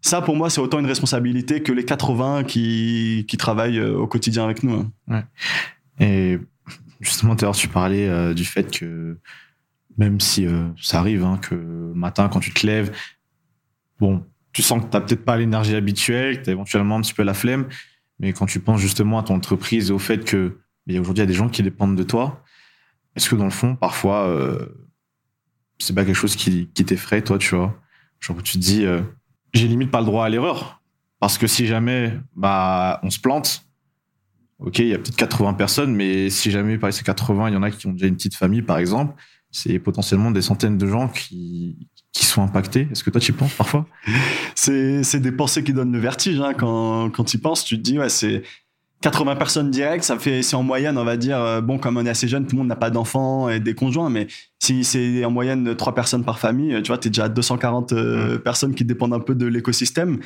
Ça, 0.00 0.22
pour 0.22 0.36
moi, 0.36 0.50
c'est 0.50 0.60
autant 0.60 0.78
une 0.78 0.86
responsabilité 0.86 1.62
que 1.62 1.72
les 1.72 1.84
80 1.84 2.44
qui, 2.44 3.26
travaillent 3.38 3.80
au 3.80 4.06
quotidien 4.06 4.44
avec 4.44 4.62
nous. 4.62 4.90
Hein. 5.08 5.24
Ouais. 6.00 6.06
Et 6.06 6.38
justement, 7.00 7.36
tout 7.36 7.50
tu 7.52 7.68
parlais 7.68 8.34
du 8.34 8.44
fait 8.44 8.70
que 8.70 9.18
même 9.96 10.20
si 10.20 10.46
ça 10.80 10.98
arrive, 10.98 11.24
hein, 11.24 11.38
que 11.40 11.54
matin, 11.54 12.28
quand 12.28 12.40
tu 12.40 12.52
te 12.52 12.66
lèves, 12.66 12.94
bon, 13.98 14.22
tu 14.52 14.60
sens 14.60 14.82
que 14.82 14.90
tu 14.90 14.96
n'as 14.96 15.00
peut-être 15.00 15.24
pas 15.24 15.38
l'énergie 15.38 15.74
habituelle, 15.74 16.38
que 16.38 16.44
tu 16.44 16.50
as 16.50 16.52
éventuellement 16.52 16.96
un 16.96 17.00
petit 17.00 17.14
peu 17.14 17.22
la 17.22 17.34
flemme, 17.34 17.66
mais 18.18 18.34
quand 18.34 18.44
tu 18.44 18.60
penses 18.60 18.82
justement 18.82 19.18
à 19.18 19.22
ton 19.22 19.34
entreprise 19.34 19.88
et 19.88 19.92
au 19.92 19.98
fait 19.98 20.22
que 20.24 20.58
aujourd'hui, 20.90 21.14
il 21.14 21.18
y 21.18 21.22
a 21.22 21.26
des 21.26 21.32
gens 21.32 21.48
qui 21.48 21.62
dépendent 21.62 21.96
de 21.96 22.02
toi, 22.02 22.43
est-ce 23.16 23.30
que 23.30 23.36
dans 23.36 23.44
le 23.44 23.50
fond, 23.50 23.76
parfois, 23.76 24.26
euh, 24.26 24.66
c'est 25.78 25.94
pas 25.94 26.04
quelque 26.04 26.14
chose 26.14 26.36
qui, 26.36 26.66
t'effraie, 26.68 27.22
toi, 27.22 27.38
tu 27.38 27.54
vois? 27.54 27.80
Genre, 28.20 28.42
tu 28.42 28.54
te 28.54 28.58
dis, 28.58 28.84
euh, 28.84 29.02
j'ai 29.52 29.68
limite 29.68 29.90
pas 29.90 30.00
le 30.00 30.06
droit 30.06 30.24
à 30.24 30.28
l'erreur. 30.28 30.80
Parce 31.20 31.38
que 31.38 31.46
si 31.46 31.66
jamais 31.66 32.12
bah, 32.34 33.00
on 33.02 33.10
se 33.10 33.18
plante, 33.18 33.64
ok, 34.58 34.78
il 34.80 34.88
y 34.88 34.94
a 34.94 34.98
peut-être 34.98 35.16
80 35.16 35.54
personnes, 35.54 35.94
mais 35.94 36.28
si 36.28 36.50
jamais 36.50 36.76
parmi 36.76 36.92
ces 36.92 37.04
80, 37.04 37.48
il 37.48 37.54
y 37.54 37.56
en 37.56 37.62
a 37.62 37.70
qui 37.70 37.86
ont 37.86 37.92
déjà 37.92 38.06
une 38.06 38.16
petite 38.16 38.34
famille, 38.34 38.62
par 38.62 38.78
exemple, 38.78 39.14
c'est 39.50 39.78
potentiellement 39.78 40.32
des 40.32 40.42
centaines 40.42 40.76
de 40.76 40.86
gens 40.86 41.08
qui, 41.08 41.88
qui 42.12 42.26
sont 42.26 42.42
impactés. 42.42 42.88
Est-ce 42.90 43.04
que 43.04 43.10
toi, 43.10 43.20
tu 43.20 43.32
y 43.32 43.34
penses 43.34 43.54
parfois? 43.54 43.86
C'est 44.54 45.20
des 45.20 45.32
pensées 45.32 45.62
qui 45.62 45.72
donnent 45.72 45.92
le 45.92 45.98
vertige. 45.98 46.40
Hein. 46.40 46.54
Quand, 46.54 47.10
quand 47.10 47.24
tu 47.24 47.36
y 47.36 47.40
penses, 47.40 47.64
tu 47.64 47.76
te 47.76 47.82
dis, 47.82 47.98
ouais, 47.98 48.08
c'est 48.08 48.42
80 49.04 49.36
personnes 49.36 49.70
directes, 49.70 50.02
ça 50.04 50.18
fait, 50.18 50.42
c'est 50.42 50.56
en 50.56 50.62
moyenne, 50.62 50.96
on 50.96 51.04
va 51.04 51.18
dire, 51.18 51.38
euh, 51.38 51.60
bon, 51.60 51.76
comme 51.76 51.98
on 51.98 52.06
est 52.06 52.08
assez 52.08 52.26
jeune, 52.26 52.46
tout 52.46 52.56
le 52.56 52.60
monde 52.60 52.68
n'a 52.68 52.76
pas 52.76 52.88
d'enfants 52.88 53.50
et 53.50 53.60
des 53.60 53.74
conjoints, 53.74 54.08
mais 54.08 54.28
si 54.58 54.82
c'est 54.82 55.22
en 55.26 55.30
moyenne 55.30 55.76
3 55.76 55.94
personnes 55.94 56.24
par 56.24 56.38
famille, 56.38 56.80
tu 56.82 56.88
vois, 56.88 56.96
tu 56.96 57.08
es 57.08 57.10
déjà 57.10 57.24
à 57.24 57.28
240 57.28 57.92
euh, 57.92 58.38
personnes 58.38 58.74
qui 58.74 58.82
dépendent 58.82 59.12
un 59.12 59.20
peu 59.20 59.34
de 59.34 59.44
l'écosystème. 59.44 60.20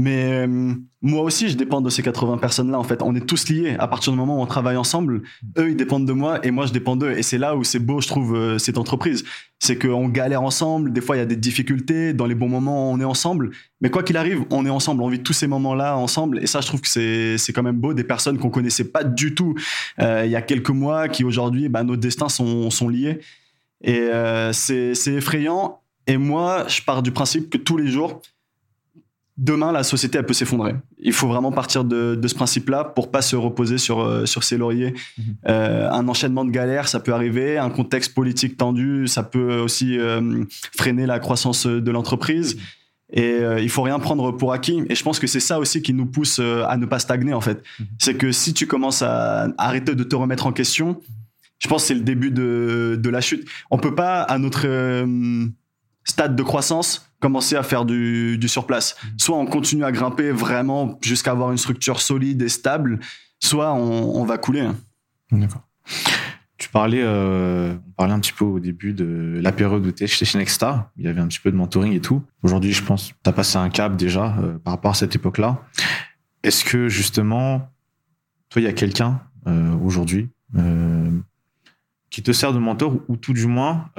Mais 0.00 0.46
euh, 0.46 0.74
moi 1.02 1.22
aussi, 1.22 1.48
je 1.48 1.56
dépends 1.56 1.80
de 1.80 1.90
ces 1.90 2.04
80 2.04 2.38
personnes-là. 2.38 2.78
En 2.78 2.84
fait, 2.84 3.02
on 3.02 3.16
est 3.16 3.26
tous 3.26 3.48
liés. 3.48 3.74
À 3.80 3.88
partir 3.88 4.12
du 4.12 4.18
moment 4.18 4.38
où 4.38 4.40
on 4.40 4.46
travaille 4.46 4.76
ensemble, 4.76 5.22
eux, 5.58 5.70
ils 5.70 5.76
dépendent 5.76 6.06
de 6.06 6.12
moi 6.12 6.38
et 6.46 6.52
moi, 6.52 6.66
je 6.66 6.72
dépends 6.72 6.94
d'eux. 6.94 7.10
Et 7.18 7.24
c'est 7.24 7.36
là 7.36 7.56
où 7.56 7.64
c'est 7.64 7.80
beau, 7.80 8.00
je 8.00 8.06
trouve, 8.06 8.36
euh, 8.36 8.58
cette 8.58 8.78
entreprise. 8.78 9.24
C'est 9.58 9.76
qu'on 9.76 10.08
galère 10.08 10.42
ensemble. 10.42 10.92
Des 10.92 11.00
fois, 11.00 11.16
il 11.16 11.18
y 11.18 11.22
a 11.22 11.26
des 11.26 11.34
difficultés. 11.34 12.12
Dans 12.12 12.26
les 12.26 12.36
bons 12.36 12.48
moments, 12.48 12.92
on 12.92 13.00
est 13.00 13.04
ensemble. 13.04 13.50
Mais 13.80 13.90
quoi 13.90 14.04
qu'il 14.04 14.16
arrive, 14.16 14.44
on 14.50 14.64
est 14.64 14.70
ensemble. 14.70 15.02
On 15.02 15.08
vit 15.08 15.20
tous 15.20 15.32
ces 15.32 15.48
moments-là 15.48 15.96
ensemble. 15.96 16.38
Et 16.44 16.46
ça, 16.46 16.60
je 16.60 16.68
trouve 16.68 16.80
que 16.80 16.86
c'est 17.36 17.52
quand 17.52 17.64
même 17.64 17.78
beau. 17.78 17.92
Des 17.92 18.04
personnes 18.04 18.38
qu'on 18.38 18.50
connaissait 18.50 18.92
pas 18.92 19.02
du 19.02 19.34
tout 19.34 19.56
euh, 19.98 20.22
il 20.24 20.30
y 20.30 20.36
a 20.36 20.42
quelques 20.42 20.70
mois, 20.70 21.08
qui 21.08 21.24
aujourd'hui, 21.24 21.68
bah, 21.68 21.82
nos 21.82 21.96
destins 21.96 22.28
sont 22.28 22.70
sont 22.70 22.88
liés. 22.88 23.18
Et 23.82 24.10
c'est 24.52 24.94
c'est 24.94 25.14
effrayant. 25.14 25.80
Et 26.06 26.18
moi, 26.18 26.66
je 26.68 26.82
pars 26.82 27.02
du 27.02 27.10
principe 27.10 27.50
que 27.50 27.58
tous 27.58 27.76
les 27.76 27.88
jours, 27.88 28.22
demain 29.38 29.70
la 29.70 29.84
société 29.84 30.18
elle 30.18 30.26
peut 30.26 30.34
s'effondrer. 30.34 30.74
Il 30.98 31.12
faut 31.12 31.28
vraiment 31.28 31.52
partir 31.52 31.84
de, 31.84 32.20
ce 32.26 32.34
principe-là 32.34 32.84
pour 32.84 33.10
pas 33.10 33.22
se 33.22 33.36
reposer 33.36 33.78
sur 33.78 34.00
euh, 34.00 34.26
sur 34.26 34.42
ses 34.44 34.58
lauriers. 34.58 34.94
Mhm. 35.16 35.24
Euh, 35.48 35.90
un 35.90 36.06
enchaînement 36.08 36.44
de 36.44 36.50
galères, 36.50 36.88
ça 36.88 37.00
peut 37.00 37.14
arriver. 37.14 37.56
Un 37.56 37.70
contexte 37.70 38.14
politique 38.14 38.56
tendu, 38.56 39.06
ça 39.06 39.22
peut 39.22 39.58
aussi 39.58 39.98
euh, 39.98 40.44
freiner 40.76 41.06
la 41.06 41.20
croissance 41.20 41.66
de 41.66 41.90
l'entreprise. 41.90 42.58
Et 43.10 43.38
il 43.62 43.70
faut 43.70 43.80
rien 43.80 43.98
prendre 43.98 44.32
pour 44.32 44.52
acquis. 44.52 44.82
Et 44.90 44.94
je 44.94 45.02
pense 45.02 45.18
que 45.18 45.26
c'est 45.26 45.40
ça 45.40 45.58
aussi 45.58 45.80
qui 45.80 45.94
nous 45.94 46.04
pousse 46.04 46.40
à 46.40 46.76
ne 46.76 46.84
pas 46.84 46.98
stagner 46.98 47.32
en 47.32 47.40
fait. 47.40 47.62
Mhm. 47.80 47.86
C'est 47.98 48.14
que 48.14 48.32
si 48.32 48.52
tu 48.52 48.66
commences 48.66 49.00
à 49.00 49.48
arrêter 49.56 49.94
de 49.94 50.04
te 50.04 50.14
remettre 50.14 50.46
en 50.46 50.52
question, 50.52 51.00
je 51.58 51.68
pense 51.68 51.82
que 51.82 51.88
c'est 51.88 51.94
le 51.94 52.02
début 52.02 52.30
de, 52.30 53.00
de 53.02 53.08
la 53.08 53.22
chute. 53.22 53.48
On 53.70 53.78
peut 53.78 53.94
pas 53.94 54.20
à 54.20 54.36
notre 54.36 54.66
stade 56.04 56.36
de 56.36 56.42
croissance 56.42 57.07
commencer 57.20 57.56
à 57.56 57.62
faire 57.62 57.84
du, 57.84 58.38
du 58.38 58.48
surplace. 58.48 58.96
Mhm. 59.02 59.10
Soit 59.18 59.36
on 59.36 59.46
continue 59.46 59.84
à 59.84 59.92
grimper 59.92 60.30
vraiment 60.30 60.98
jusqu'à 61.02 61.32
avoir 61.32 61.50
une 61.50 61.58
structure 61.58 62.00
solide 62.00 62.42
et 62.42 62.48
stable, 62.48 63.00
soit 63.40 63.72
on, 63.72 64.16
on 64.16 64.24
va 64.24 64.38
couler. 64.38 64.60
Hein. 64.60 64.76
D'accord. 65.32 65.62
Tu 66.58 66.68
parlais, 66.70 67.02
euh, 67.02 67.74
on 67.86 67.90
parlait 67.92 68.12
un 68.12 68.18
petit 68.18 68.32
peu 68.32 68.44
au 68.44 68.58
début 68.58 68.92
de 68.92 69.38
la 69.40 69.52
période 69.52 69.82
où 69.82 69.92
tu 69.92 70.04
étais 70.04 70.06
chez 70.08 70.38
Nexta. 70.38 70.90
Il 70.96 71.04
y 71.04 71.08
avait 71.08 71.20
un 71.20 71.28
petit 71.28 71.38
peu 71.38 71.52
de 71.52 71.56
mentoring 71.56 71.92
et 71.92 72.00
tout. 72.00 72.24
Aujourd'hui, 72.42 72.72
je 72.72 72.82
pense 72.82 73.08
tu 73.08 73.30
as 73.30 73.32
passé 73.32 73.58
un 73.58 73.70
cap 73.70 73.96
déjà 73.96 74.36
euh, 74.38 74.58
par 74.58 74.74
rapport 74.74 74.90
à 74.90 74.94
cette 74.94 75.14
époque-là. 75.14 75.62
Est-ce 76.42 76.64
que 76.64 76.88
justement, 76.88 77.70
toi, 78.48 78.60
il 78.60 78.64
y 78.64 78.68
a 78.68 78.72
quelqu'un 78.72 79.20
euh, 79.46 79.74
aujourd'hui 79.84 80.28
qui 82.10 82.22
te 82.22 82.32
sert 82.32 82.52
de 82.54 82.58
mentor 82.58 82.96
ou 83.06 83.16
tout 83.16 83.34
du 83.34 83.46
moins 83.46 83.90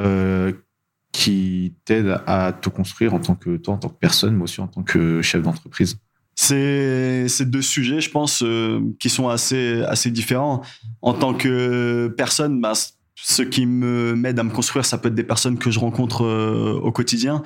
qui 1.12 1.76
t'aide 1.86 2.22
à 2.28 2.54
te 2.54 2.70
construire 2.70 3.14
en 3.14 3.20
tant 3.20 3.36
que 3.36 3.58
toi, 3.58 3.74
en 3.74 3.78
tant 3.78 3.90
que 3.90 3.98
personne, 4.00 4.36
mais 4.36 4.44
aussi 4.44 4.62
en 4.62 4.68
tant 4.68 4.84
que 4.84 5.22
chef 5.22 5.42
d'entreprise 5.42 6.00
c'est 6.42 7.50
deux 7.50 7.62
sujets, 7.62 8.02
je 8.02 8.10
pense, 8.10 8.44
euh, 8.44 8.80
qui 9.00 9.10
sont 9.10 9.28
assez 9.28 9.84
assez 9.84 10.10
différents. 10.10 10.62
En 11.02 11.14
tant 11.14 11.34
que 11.34 12.08
personne, 12.18 12.62
bah, 12.62 12.74
ce 13.16 13.42
qui 13.42 13.66
me 13.66 14.16
m'aide 14.16 14.40
à 14.40 14.44
me 14.44 14.52
construire, 14.52 14.86
ça 14.86 14.98
peut 14.98 15.10
être 15.10 15.16
des 15.16 15.24
personnes 15.24 15.58
que 15.58 15.70
je 15.70 15.80
rencontre 15.80 16.24
euh, 16.24 16.80
au 16.82 16.92
quotidien. 16.92 17.44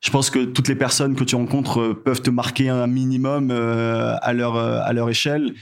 Je 0.00 0.10
pense 0.10 0.30
que 0.30 0.44
toutes 0.44 0.68
les 0.68 0.76
personnes 0.76 1.16
que 1.16 1.24
tu 1.24 1.34
rencontres 1.34 1.80
euh, 1.80 1.94
peuvent 1.94 2.22
te 2.22 2.30
marquer 2.30 2.68
un 2.68 2.86
minimum 2.86 3.50
à 3.50 4.32
leur 4.32 4.56
à 4.56 4.92
leur 4.92 5.10
échelle. 5.10 5.54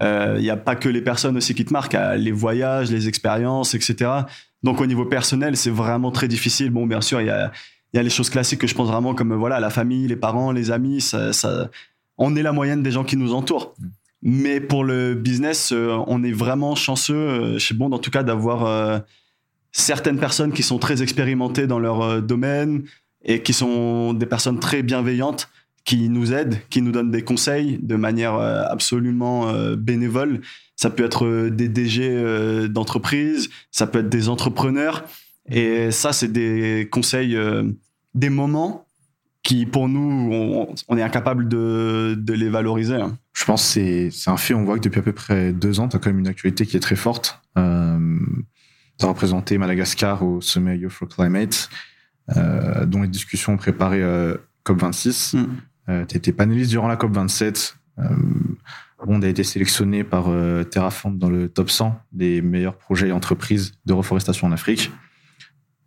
Il 0.00 0.40
n'y 0.40 0.50
a 0.50 0.56
pas 0.56 0.74
que 0.74 0.88
les 0.88 1.02
personnes 1.02 1.36
aussi 1.36 1.54
qui 1.54 1.64
te 1.64 1.72
marquent, 1.72 1.96
les 2.16 2.32
voyages, 2.32 2.90
les 2.90 3.06
expériences, 3.06 3.74
etc. 3.74 4.10
Donc 4.64 4.80
au 4.80 4.86
niveau 4.86 5.04
personnel, 5.04 5.56
c'est 5.56 5.70
vraiment 5.70 6.10
très 6.10 6.26
difficile. 6.26 6.70
Bon, 6.70 6.86
bien 6.86 7.00
sûr, 7.00 7.20
il 7.20 7.26
y 7.26 7.30
a, 7.30 7.52
y 7.92 7.98
a 7.98 8.02
les 8.02 8.10
choses 8.10 8.30
classiques 8.30 8.60
que 8.60 8.66
je 8.66 8.74
pense 8.74 8.88
vraiment 8.88 9.14
comme 9.14 9.32
voilà 9.34 9.60
la 9.60 9.70
famille, 9.70 10.08
les 10.08 10.16
parents, 10.16 10.50
les 10.50 10.72
amis. 10.72 11.00
Ça, 11.00 11.32
ça, 11.32 11.70
on 12.18 12.34
est 12.34 12.42
la 12.42 12.52
moyenne 12.52 12.82
des 12.82 12.90
gens 12.90 13.04
qui 13.04 13.16
nous 13.16 13.34
entourent. 13.34 13.74
Mm. 13.78 13.86
Mais 14.26 14.58
pour 14.58 14.84
le 14.84 15.14
business, 15.14 15.70
euh, 15.72 15.98
on 16.06 16.24
est 16.24 16.32
vraiment 16.32 16.74
chanceux 16.74 17.14
euh, 17.14 17.58
chez 17.58 17.74
Bond, 17.74 17.92
en 17.92 17.98
tout 17.98 18.10
cas, 18.10 18.22
d'avoir 18.22 18.64
euh, 18.64 18.98
certaines 19.70 20.18
personnes 20.18 20.52
qui 20.52 20.62
sont 20.62 20.78
très 20.78 21.02
expérimentées 21.02 21.66
dans 21.66 21.78
leur 21.78 22.22
domaine 22.22 22.84
et 23.22 23.42
qui 23.42 23.52
sont 23.52 24.14
des 24.14 24.24
personnes 24.24 24.60
très 24.60 24.82
bienveillantes 24.82 25.50
qui 25.84 26.08
nous 26.08 26.32
aident, 26.32 26.56
qui 26.70 26.80
nous 26.80 26.90
donnent 26.90 27.10
des 27.10 27.22
conseils 27.22 27.78
de 27.82 27.96
manière 27.96 28.34
absolument 28.34 29.52
bénévole. 29.76 30.40
Ça 30.76 30.90
peut 30.90 31.04
être 31.04 31.24
euh, 31.24 31.50
des 31.50 31.68
DG 31.68 32.02
euh, 32.08 32.68
d'entreprise, 32.68 33.48
ça 33.70 33.86
peut 33.86 34.00
être 34.00 34.08
des 34.08 34.28
entrepreneurs. 34.28 35.04
Et 35.46 35.90
ça, 35.90 36.12
c'est 36.12 36.28
des 36.28 36.88
conseils, 36.90 37.36
euh, 37.36 37.64
des 38.14 38.30
moments 38.30 38.86
qui, 39.42 39.66
pour 39.66 39.88
nous, 39.88 40.74
on, 40.88 40.96
est 40.96 41.02
incapable 41.02 41.48
de, 41.48 42.16
de, 42.18 42.32
les 42.32 42.48
valoriser. 42.48 42.94
Hein. 42.94 43.18
Je 43.34 43.44
pense 43.44 43.74
que 43.74 44.08
c'est 44.10 44.30
un 44.30 44.38
fait. 44.38 44.54
On 44.54 44.64
voit 44.64 44.78
que 44.78 44.84
depuis 44.84 45.00
à 45.00 45.02
peu 45.02 45.12
près 45.12 45.52
deux 45.52 45.80
ans, 45.80 45.88
tu 45.88 45.96
as 45.96 45.98
quand 45.98 46.08
même 46.08 46.20
une 46.20 46.28
actualité 46.28 46.64
qui 46.64 46.78
est 46.78 46.80
très 46.80 46.96
forte. 46.96 47.40
Euh, 47.58 48.18
tu 48.98 49.04
as 49.04 49.08
représenté 49.08 49.58
Madagascar 49.58 50.22
au 50.24 50.40
sommet 50.40 50.78
Youth 50.78 50.92
for 50.92 51.08
Climate, 51.08 51.68
euh, 52.34 52.86
dont 52.86 53.02
les 53.02 53.08
discussions 53.08 53.52
ont 53.52 53.58
préparé 53.58 54.02
COP26. 54.64 55.36
Mm. 55.36 56.06
tu 56.06 56.16
été 56.16 56.32
panéliste 56.32 56.70
durant 56.70 56.88
la 56.88 56.96
COP27. 56.96 57.74
Bond 59.06 59.22
a 59.22 59.28
été 59.28 59.44
sélectionné 59.44 60.04
par 60.04 60.28
euh, 60.28 60.64
Terraform 60.64 61.18
dans 61.18 61.28
le 61.28 61.48
top 61.48 61.70
100 61.70 62.00
des 62.12 62.42
meilleurs 62.42 62.76
projets 62.76 63.08
et 63.08 63.12
entreprises 63.12 63.72
de 63.86 63.92
reforestation 63.92 64.46
en 64.46 64.52
Afrique. 64.52 64.90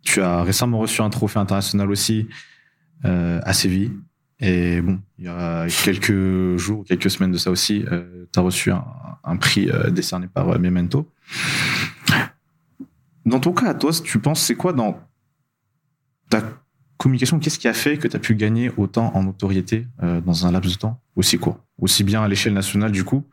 Tu 0.02 0.22
as 0.22 0.42
récemment 0.42 0.78
reçu 0.78 1.02
un 1.02 1.10
trophée 1.10 1.38
international 1.38 1.90
aussi 1.90 2.28
à 3.04 3.52
Séville. 3.52 3.92
Et 4.40 4.80
bon, 4.80 5.00
il 5.18 5.26
y 5.26 5.28
a 5.28 5.66
quelques 5.84 6.56
jours, 6.56 6.84
quelques 6.84 7.10
semaines 7.10 7.30
de 7.30 7.38
ça 7.38 7.50
aussi, 7.50 7.84
tu 8.32 8.38
as 8.38 8.42
reçu 8.42 8.72
un, 8.72 9.36
prix 9.36 9.70
décerné 9.90 10.26
par 10.26 10.58
Memento. 10.58 11.08
Dans 13.24 13.40
ton 13.40 13.52
cas, 13.52 13.74
toi, 13.74 13.92
tu 14.02 14.18
penses, 14.18 14.40
c'est 14.40 14.54
quoi 14.54 14.72
dans 14.72 14.98
ta 16.30 16.42
communication, 16.98 17.38
qu'est-ce 17.38 17.58
qui 17.58 17.68
a 17.68 17.72
fait 17.72 17.96
que 17.96 18.08
tu 18.08 18.16
as 18.16 18.18
pu 18.18 18.34
gagner 18.34 18.70
autant 18.76 19.12
en 19.14 19.22
notoriété 19.22 19.86
euh, 20.02 20.20
dans 20.20 20.46
un 20.46 20.52
laps 20.52 20.74
de 20.74 20.78
temps 20.78 21.00
aussi 21.16 21.38
court 21.38 21.58
Aussi 21.80 22.04
bien 22.04 22.22
à 22.22 22.28
l'échelle 22.28 22.52
nationale, 22.52 22.92
du 22.92 23.04
coup, 23.04 23.24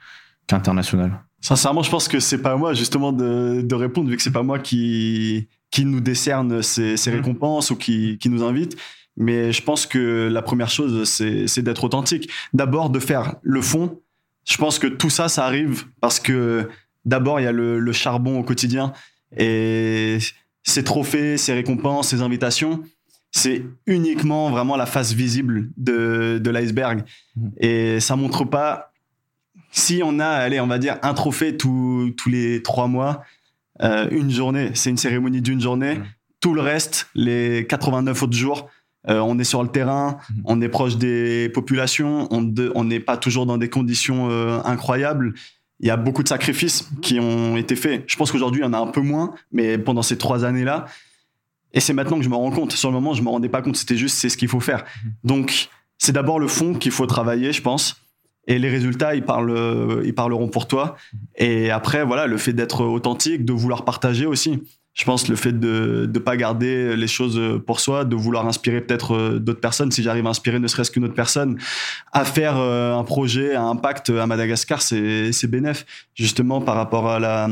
qu'internationale? 0.48 1.20
Sincèrement, 1.42 1.84
je 1.84 1.90
pense 1.90 2.08
que 2.08 2.20
c'est 2.20 2.42
pas 2.42 2.56
moi, 2.56 2.74
justement, 2.74 3.12
de, 3.12 3.76
répondre, 3.76 4.10
vu 4.10 4.18
que 4.18 4.24
c'est 4.24 4.32
pas 4.32 4.44
moi 4.44 4.60
qui, 4.60 5.48
qui 5.72 5.86
nous 5.86 6.00
décerne 6.00 6.62
ces, 6.62 6.94
mmh. 6.94 7.14
récompenses 7.14 7.72
ou 7.72 7.76
qui, 7.76 8.18
qui 8.20 8.30
nous 8.30 8.44
invite. 8.44 8.78
Mais 9.18 9.52
je 9.52 9.64
pense 9.64 9.86
que 9.86 10.30
la 10.32 10.42
première 10.42 10.70
chose, 10.70 11.08
c'est 11.08 11.62
d'être 11.62 11.84
authentique. 11.84 12.30
D'abord, 12.54 12.90
de 12.90 13.00
faire 13.00 13.36
le 13.42 13.62
fond. 13.62 14.02
Je 14.48 14.58
pense 14.58 14.78
que 14.78 14.88
tout 14.88 15.10
ça, 15.10 15.28
ça 15.28 15.46
arrive 15.46 15.86
parce 16.02 16.20
que 16.20 16.70
d'abord, 17.06 17.40
il 17.40 17.44
y 17.44 17.48
a 17.48 17.52
le, 17.52 17.80
le 17.80 17.92
charbon 17.94 18.40
au 18.40 18.44
quotidien. 18.44 18.94
Et 19.38 20.18
ces 20.64 20.84
trophées, 20.84 21.38
ces 21.38 21.54
récompenses, 21.54 22.10
ces 22.10 22.22
invitations, 22.22 22.84
c'est 23.36 23.66
uniquement 23.86 24.50
vraiment 24.50 24.78
la 24.78 24.86
face 24.86 25.12
visible 25.12 25.68
de, 25.76 26.40
de 26.42 26.50
l'iceberg. 26.50 27.04
Mmh. 27.36 27.48
Et 27.58 28.00
ça 28.00 28.16
montre 28.16 28.46
pas. 28.46 28.94
Si 29.72 30.02
on 30.06 30.20
a, 30.20 30.28
allez, 30.28 30.62
on 30.62 30.68
va 30.68 30.78
dire 30.78 30.98
un 31.02 31.14
trophée 31.14 31.58
tous 31.58 32.16
les 32.28 32.64
trois 32.64 32.88
mois, 32.88 33.24
euh, 33.82 34.08
une 34.10 34.32
journée, 34.32 34.72
c'est 34.74 34.90
une 34.90 34.98
cérémonie 34.98 35.42
d'une 35.42 35.60
journée. 35.60 35.96
Mmh. 35.96 36.06
Tout 36.40 36.54
le 36.54 36.62
reste, 36.62 37.10
les 37.14 37.68
89 37.68 38.24
autres 38.24 38.38
jours, 38.38 38.70
euh, 39.10 39.20
on 39.20 39.38
est 39.38 39.44
sur 39.44 39.62
le 39.62 39.70
terrain, 39.70 40.18
mmh. 40.30 40.42
on 40.46 40.62
est 40.62 40.70
proche 40.70 40.96
des 40.96 41.50
populations, 41.50 42.30
on 42.32 42.84
n'est 42.86 43.00
pas 43.02 43.18
toujours 43.18 43.46
dans 43.46 43.58
des 43.58 43.70
conditions 43.70 44.30
euh, 44.32 44.60
incroyables. 44.64 45.34
Il 45.82 45.88
y 45.88 45.92
a 45.92 45.98
beaucoup 45.98 46.24
de 46.24 46.30
sacrifices 46.30 46.90
qui 47.02 47.20
ont 47.20 47.58
été 47.58 47.76
faits. 47.76 48.06
Je 48.08 48.16
pense 48.16 48.32
qu'aujourd'hui, 48.32 48.62
il 48.62 48.64
y 48.64 48.68
en 48.68 48.72
a 48.72 48.80
un 48.80 48.88
peu 48.88 49.02
moins, 49.02 49.36
mais 49.52 49.78
pendant 49.78 50.04
ces 50.04 50.18
trois 50.18 50.46
années-là, 50.46 50.86
et 51.76 51.80
c'est 51.80 51.94
maintenant 51.94 52.18
que 52.18 52.24
je 52.24 52.30
me 52.30 52.36
rends 52.36 52.50
compte. 52.50 52.72
Sur 52.72 52.90
le 52.90 52.96
moment, 52.96 53.14
je 53.14 53.22
me 53.22 53.30
rendais 53.30 53.50
pas 53.50 53.62
compte. 53.62 53.76
C'était 53.76 53.98
juste, 53.98 54.18
c'est 54.18 54.30
ce 54.30 54.38
qu'il 54.38 54.48
faut 54.48 54.60
faire. 54.60 54.84
Mhm. 54.84 55.12
Donc, 55.24 55.70
c'est 56.00 56.14
d'abord 56.14 56.40
le 56.40 56.48
fond 56.48 56.74
qu'il 56.74 56.92
faut 56.92 57.06
travailler, 57.06 57.54
je 57.54 57.62
pense. 57.62 58.02
Et 58.48 58.58
les 58.58 58.70
résultats, 58.70 59.16
ils, 59.16 59.24
parlent, 59.24 60.02
ils 60.04 60.14
parleront 60.14 60.48
pour 60.48 60.68
toi. 60.68 60.96
Et 61.36 61.72
après, 61.72 62.04
voilà, 62.04 62.28
le 62.28 62.38
fait 62.38 62.54
d'être 62.54 62.84
authentique, 62.84 63.44
de 63.44 63.54
vouloir 63.54 63.86
partager 63.86 64.26
aussi. 64.26 64.62
Je 64.96 65.04
pense 65.04 65.28
le 65.28 65.36
fait 65.36 65.52
de 65.52 66.10
ne 66.12 66.20
pas 66.20 66.38
garder 66.38 66.96
les 66.96 67.08
choses 67.08 67.40
pour 67.68 67.82
soi, 67.82 68.06
de 68.06 68.16
vouloir 68.16 68.48
inspirer 68.48 68.80
peut-être 68.80 69.14
euh, 69.14 69.40
d'autres 69.40 69.60
personnes, 69.60 69.92
si 69.92 70.02
j'arrive 70.02 70.26
à 70.26 70.30
inspirer 70.30 70.58
ne 70.58 70.68
serait-ce 70.68 70.90
qu'une 70.90 71.04
autre 71.04 71.14
personne, 71.14 71.60
à 72.14 72.24
faire 72.24 72.58
euh, 72.58 72.96
un 72.96 73.04
projet, 73.04 73.56
un 73.56 73.68
impact 73.68 74.10
à 74.10 74.26
Madagascar, 74.26 74.82
c'est 74.82 75.48
bénéf. 75.48 75.86
Justement, 76.16 76.62
par 76.62 76.76
rapport 76.76 77.10
à 77.10 77.20
la, 77.20 77.50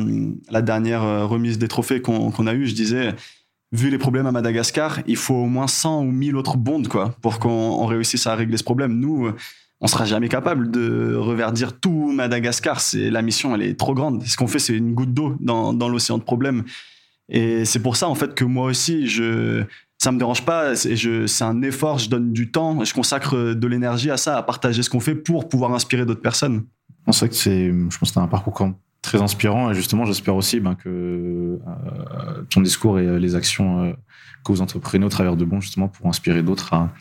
la 0.49 0.61
dernière 0.61 1.03
euh, 1.03 1.25
remise 1.25 1.57
des 1.57 1.67
trophées 1.67 2.01
qu'on 2.01 2.47
a 2.47 2.53
eu, 2.53 2.65
je 2.65 2.75
disais, 2.75 3.13
vu 3.73 3.89
les 3.89 3.97
problèmes 3.97 4.27
à 4.27 4.31
Madagascar, 4.31 4.99
il 5.07 5.17
faut 5.17 5.33
au 5.33 5.47
moins 5.47 5.67
100 5.67 6.03
ou 6.03 6.11
1000 6.11 6.35
autres 6.35 6.57
bondes 6.57 6.87
quoi, 6.87 7.15
pour 7.21 7.39
qu'on 7.39 7.85
réussisse 7.85 8.27
à 8.27 8.35
régler 8.35 8.57
ce 8.57 8.63
problème. 8.63 8.97
Nous, 8.99 9.33
on 9.81 9.87
sera 9.87 10.05
jamais 10.05 10.29
capable 10.29 10.71
de 10.71 11.15
reverdir 11.15 11.77
tout 11.77 12.11
Madagascar. 12.13 12.79
C'est 12.79 13.09
la 13.09 13.21
mission, 13.21 13.53
elle 13.53 13.63
est 13.63 13.77
trop 13.77 13.93
grande. 13.93 14.23
Ce 14.23 14.37
qu'on 14.37 14.47
fait, 14.47 14.59
c'est 14.59 14.77
une 14.77 14.93
goutte 14.93 15.13
d'eau 15.13 15.35
dans, 15.41 15.73
l'océan 15.89 16.17
de 16.19 16.23
problèmes. 16.23 16.63
Et 17.27 17.65
c'est 17.65 17.81
pour 17.81 17.97
ça, 17.97 18.07
en 18.07 18.15
fait, 18.15 18.35
que 18.35 18.45
moi 18.45 18.67
aussi, 18.67 19.07
je, 19.07 19.63
ça 19.97 20.11
me 20.11 20.19
dérange 20.19 20.45
pas. 20.45 20.75
C'est 20.75 21.43
un 21.43 21.61
effort, 21.63 21.97
je 21.97 22.09
donne 22.09 22.31
du 22.31 22.51
temps, 22.51 22.85
je 22.85 22.93
consacre 22.93 23.53
de 23.53 23.67
l'énergie 23.67 24.11
à 24.11 24.17
ça, 24.17 24.37
à 24.37 24.43
partager 24.43 24.83
ce 24.83 24.89
qu'on 24.89 24.99
fait 24.99 25.15
pour 25.15 25.49
pouvoir 25.49 25.73
inspirer 25.73 26.05
d'autres 26.05 26.21
personnes. 26.21 26.63
C'est 27.11 27.19
vrai 27.19 27.29
que 27.29 27.35
c'est, 27.35 27.67
je 27.67 27.97
pense 27.97 28.11
que 28.11 28.19
un 28.19 28.27
parcours 28.27 28.53
très 29.03 29.21
inspirant. 29.21 29.69
Et 29.69 29.75
justement 29.75 30.05
j'espère 30.05 30.35
aussi 30.35 30.59
ben, 30.59 30.73
que 30.73 30.89
euh, 30.89 32.41
ton 32.49 32.61
discours 32.61 32.97
et 32.99 33.05
euh, 33.05 33.19
les 33.19 33.35
actions 33.35 33.83
euh, 33.83 33.93
que 34.43 34.51
vous 34.51 34.61
entreprenez 34.61 35.05
au 35.05 35.09
travers 35.09 35.35
de 35.35 35.45
Bon 35.45 35.61
justement 35.61 35.87
pour 35.87 36.07
inspirer 36.07 36.41
d'autres 36.41 36.73
à 36.73 36.91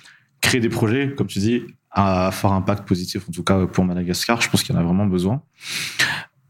créer 0.42 0.60
des 0.60 0.68
projets 0.68 1.14
comme 1.16 1.28
tu 1.28 1.38
dis 1.38 1.62
à 1.90 2.30
fort 2.32 2.52
impact 2.52 2.86
positif 2.86 3.26
en 3.28 3.32
tout 3.32 3.44
cas 3.44 3.66
pour 3.66 3.84
Madagascar. 3.84 4.42
Je 4.42 4.50
pense 4.50 4.62
qu'il 4.62 4.74
y 4.74 4.78
en 4.78 4.80
a 4.80 4.84
vraiment 4.84 5.06
besoin. 5.06 5.42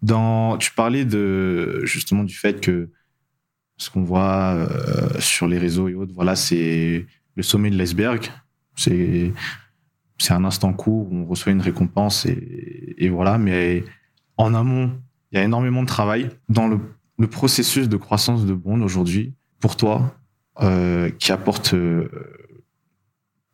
Dans 0.00 0.56
tu 0.56 0.72
parlais 0.72 1.04
de 1.04 1.82
justement 1.84 2.24
du 2.24 2.34
fait 2.34 2.60
que 2.60 2.90
ce 3.76 3.90
qu'on 3.90 4.02
voit 4.02 4.68
sur 5.18 5.46
les 5.46 5.58
réseaux 5.58 5.88
et 5.88 5.94
autres 5.94 6.12
voilà 6.14 6.34
c'est 6.34 7.06
le 7.36 7.42
sommet 7.42 7.70
de 7.70 7.76
l'iceberg. 7.76 8.26
C'est 8.74 9.32
c'est 10.18 10.32
un 10.32 10.44
instant 10.44 10.72
court 10.72 11.12
où 11.12 11.16
on 11.16 11.26
reçoit 11.26 11.52
une 11.52 11.60
récompense 11.60 12.26
et 12.26 13.08
voilà. 13.08 13.38
Mais 13.38 13.84
en 14.36 14.54
amont 14.54 14.92
il 15.32 15.38
y 15.38 15.40
a 15.40 15.44
énormément 15.44 15.82
de 15.82 15.86
travail 15.86 16.30
dans 16.48 16.68
le, 16.68 16.78
processus 17.28 17.88
de 17.88 17.96
croissance 17.96 18.44
de 18.46 18.52
Bond 18.52 18.82
aujourd'hui, 18.82 19.32
pour 19.60 19.76
toi, 19.76 20.16
euh, 20.60 21.08
qui 21.20 21.30
apporte 21.30 21.72
euh, 21.72 22.08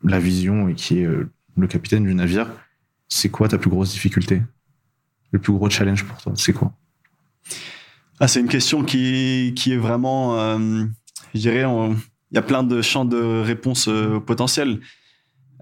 la 0.02 0.18
vision 0.18 0.68
et 0.68 0.74
qui 0.74 1.00
est 1.00 1.04
euh, 1.04 1.30
le 1.56 1.66
capitaine 1.66 2.04
du 2.04 2.14
navire. 2.14 2.48
C'est 3.08 3.28
quoi 3.28 3.46
ta 3.46 3.58
plus 3.58 3.68
grosse 3.68 3.92
difficulté? 3.92 4.42
Le 5.32 5.38
plus 5.38 5.52
gros 5.52 5.68
challenge 5.68 6.04
pour 6.04 6.16
toi, 6.16 6.32
c'est 6.34 6.54
quoi? 6.54 6.72
Ah, 8.20 8.26
C'est 8.26 8.40
une 8.40 8.48
question 8.48 8.82
qui, 8.82 9.52
qui 9.54 9.74
est 9.74 9.76
vraiment, 9.76 10.58
je 11.34 11.38
dirais, 11.38 11.64
il 12.30 12.34
y 12.34 12.38
a 12.38 12.42
plein 12.42 12.62
de 12.62 12.80
champs 12.80 13.04
de 13.04 13.42
réponses 13.42 13.90
potentiels. 14.26 14.80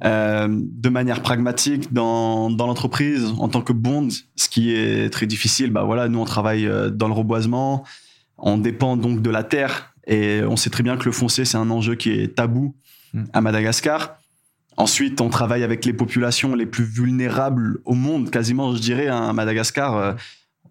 Euh, 0.05 0.47
de 0.51 0.89
manière 0.91 1.23
pragmatique 1.23 1.91
dans, 1.91 2.51
dans 2.51 2.67
l'entreprise 2.67 3.33
en 3.39 3.49
tant 3.49 3.63
que 3.63 3.73
bond, 3.73 4.09
ce 4.37 4.49
qui 4.51 4.75
est 4.75 5.09
très 5.11 5.25
difficile. 5.25 5.71
Bah 5.71 5.85
voilà, 5.85 6.09
nous 6.09 6.19
on 6.19 6.27
travaille 6.27 6.67
euh, 6.67 6.91
dans 6.91 7.09
le 7.09 7.15
reboisement, 7.15 7.83
on 8.37 8.59
dépend 8.59 8.99
donc 8.99 9.23
de 9.23 9.31
la 9.31 9.43
terre 9.43 9.95
et 10.07 10.43
on 10.47 10.57
sait 10.57 10.69
très 10.69 10.83
bien 10.83 10.99
que 10.99 11.07
le 11.07 11.13
foncier 11.13 11.47
c'est 11.47 11.57
un 11.57 11.71
enjeu 11.71 11.95
qui 11.95 12.11
est 12.11 12.37
tabou 12.37 12.75
hmm. 13.15 13.25
à 13.33 13.41
Madagascar. 13.41 14.19
Ensuite, 14.77 15.23
on 15.23 15.31
travaille 15.31 15.65
avec 15.65 15.87
les 15.87 15.95
populations 15.95 16.55
les 16.55 16.67
plus 16.67 16.85
vulnérables 16.85 17.79
au 17.87 17.95
monde, 17.95 18.31
quasiment, 18.31 18.75
je 18.75 18.81
dirais, 18.83 19.09
hein, 19.09 19.31
à 19.31 19.33
Madagascar. 19.33 19.97
Euh, 19.97 20.13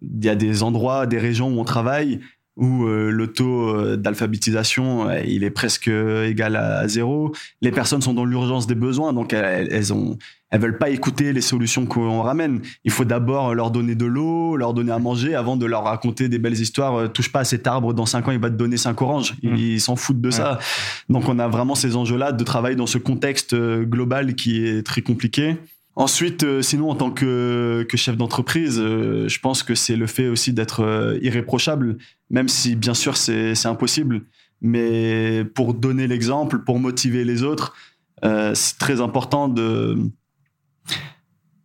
il 0.00 0.24
y 0.24 0.28
a 0.28 0.36
des 0.36 0.62
endroits, 0.62 1.06
des 1.06 1.18
régions 1.18 1.48
où 1.48 1.58
on 1.58 1.64
travaille 1.64 2.20
où 2.56 2.84
euh, 2.84 3.10
le 3.10 3.26
taux 3.26 3.68
euh, 3.68 3.96
d'alphabétisation 3.96 5.08
euh, 5.08 5.20
il 5.26 5.44
est 5.44 5.50
presque 5.50 5.88
égal 5.88 6.56
à 6.56 6.88
zéro. 6.88 7.32
Les 7.60 7.70
personnes 7.70 8.02
sont 8.02 8.14
dans 8.14 8.24
l'urgence 8.24 8.66
des 8.66 8.74
besoins, 8.74 9.12
donc 9.12 9.32
elles, 9.32 9.68
elles 9.70 9.92
ont 9.92 10.18
elles 10.50 10.60
veulent 10.60 10.78
pas 10.78 10.90
écouter 10.90 11.32
les 11.32 11.40
solutions 11.40 11.86
qu'on 11.86 12.22
ramène. 12.22 12.62
Il 12.84 12.92
faut 12.92 13.04
d'abord 13.04 13.52
leur 13.52 13.72
donner 13.72 13.96
de 13.96 14.06
l'eau, 14.06 14.56
leur 14.56 14.74
donner 14.74 14.92
à 14.92 15.00
manger 15.00 15.34
avant 15.34 15.56
de 15.56 15.66
leur 15.66 15.82
raconter 15.82 16.28
des 16.28 16.38
belles 16.38 16.58
histoires. 16.58 17.12
touche 17.12 17.32
pas 17.32 17.40
à 17.40 17.44
cet 17.44 17.66
arbre, 17.66 17.92
dans 17.92 18.06
cinq 18.06 18.28
ans, 18.28 18.30
il 18.30 18.38
va 18.38 18.48
te 18.48 18.54
donner 18.54 18.76
cinq 18.76 19.02
oranges. 19.02 19.34
Mmh. 19.42 19.56
Ils 19.56 19.80
s'en 19.80 19.96
foutent 19.96 20.20
de 20.20 20.30
ça. 20.30 20.60
Donc 21.08 21.28
on 21.28 21.40
a 21.40 21.48
vraiment 21.48 21.74
ces 21.74 21.96
enjeux-là 21.96 22.30
de 22.30 22.44
travailler 22.44 22.76
dans 22.76 22.86
ce 22.86 22.96
contexte 22.96 23.56
global 23.56 24.36
qui 24.36 24.64
est 24.64 24.86
très 24.86 25.02
compliqué. 25.02 25.56
Ensuite, 25.98 26.44
euh, 26.44 26.60
sinon, 26.60 26.90
en 26.90 26.94
tant 26.94 27.10
que, 27.10 27.86
chef 27.94 28.18
d'entreprise, 28.18 28.78
euh, 28.78 29.28
je 29.28 29.40
pense 29.40 29.62
que 29.62 29.74
c'est 29.74 29.96
le 29.96 30.06
fait 30.06 30.28
aussi 30.28 30.52
d'être 30.52 30.80
euh, 30.80 31.18
irréprochable, 31.22 31.96
même 32.28 32.48
si 32.48 32.76
bien 32.76 32.92
sûr 32.92 33.16
c'est 33.16 33.66
impossible. 33.66 34.20
Mais 34.60 35.44
pour 35.54 35.72
donner 35.72 36.06
l'exemple, 36.06 36.58
pour 36.58 36.78
motiver 36.78 37.24
les 37.24 37.42
autres, 37.42 37.74
c'est 38.22 38.78
très 38.78 39.00
important 39.00 39.48
de. 39.48 39.98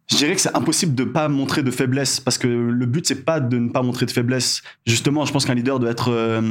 Je 0.10 0.18
dirais 0.18 0.36
que 0.36 0.42
c'est 0.42 0.56
impossible 0.56 0.94
de 0.94 1.06
ne 1.06 1.10
pas 1.10 1.30
montrer 1.30 1.64
de 1.64 1.72
faiblesse, 1.72 2.20
parce 2.20 2.38
que 2.38 2.48
le 2.48 2.86
but 2.86 3.08
c'est 3.08 3.24
pas 3.24 3.40
de 3.40 3.58
ne 3.58 3.70
pas 3.70 3.82
montrer 3.82 4.06
de 4.06 4.12
faiblesse. 4.12 4.62
Justement, 4.86 5.26
je 5.26 5.32
pense 5.32 5.46
qu'un 5.46 5.56
leader 5.56 5.80
doit 5.80 5.92
être 5.92 6.44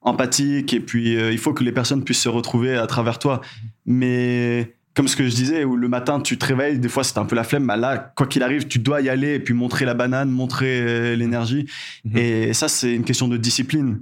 empathique 0.00 0.72
et 0.72 0.80
puis 0.80 1.12
il 1.12 1.38
faut 1.38 1.52
que 1.52 1.62
les 1.62 1.72
personnes 1.72 2.02
puissent 2.04 2.22
se 2.22 2.30
retrouver 2.30 2.74
à 2.74 2.86
travers 2.86 3.18
toi. 3.18 3.42
Mais 3.84 4.76
comme 4.96 5.08
ce 5.08 5.14
que 5.14 5.28
je 5.28 5.34
disais, 5.34 5.62
où 5.64 5.76
le 5.76 5.88
matin 5.88 6.20
tu 6.20 6.38
te 6.38 6.46
réveilles, 6.46 6.78
des 6.78 6.88
fois 6.88 7.04
c'est 7.04 7.18
un 7.18 7.26
peu 7.26 7.36
la 7.36 7.44
flemme, 7.44 7.66
bah 7.66 7.76
là, 7.76 8.12
quoi 8.16 8.26
qu'il 8.26 8.42
arrive, 8.42 8.66
tu 8.66 8.78
dois 8.78 9.02
y 9.02 9.10
aller 9.10 9.34
et 9.34 9.38
puis 9.38 9.52
montrer 9.52 9.84
la 9.84 9.92
banane, 9.92 10.30
montrer 10.30 10.80
euh, 10.80 11.14
l'énergie. 11.14 11.66
Mhm. 12.04 12.16
Et 12.16 12.52
ça, 12.54 12.66
c'est 12.66 12.94
une 12.94 13.04
question 13.04 13.28
de 13.28 13.36
discipline. 13.36 14.00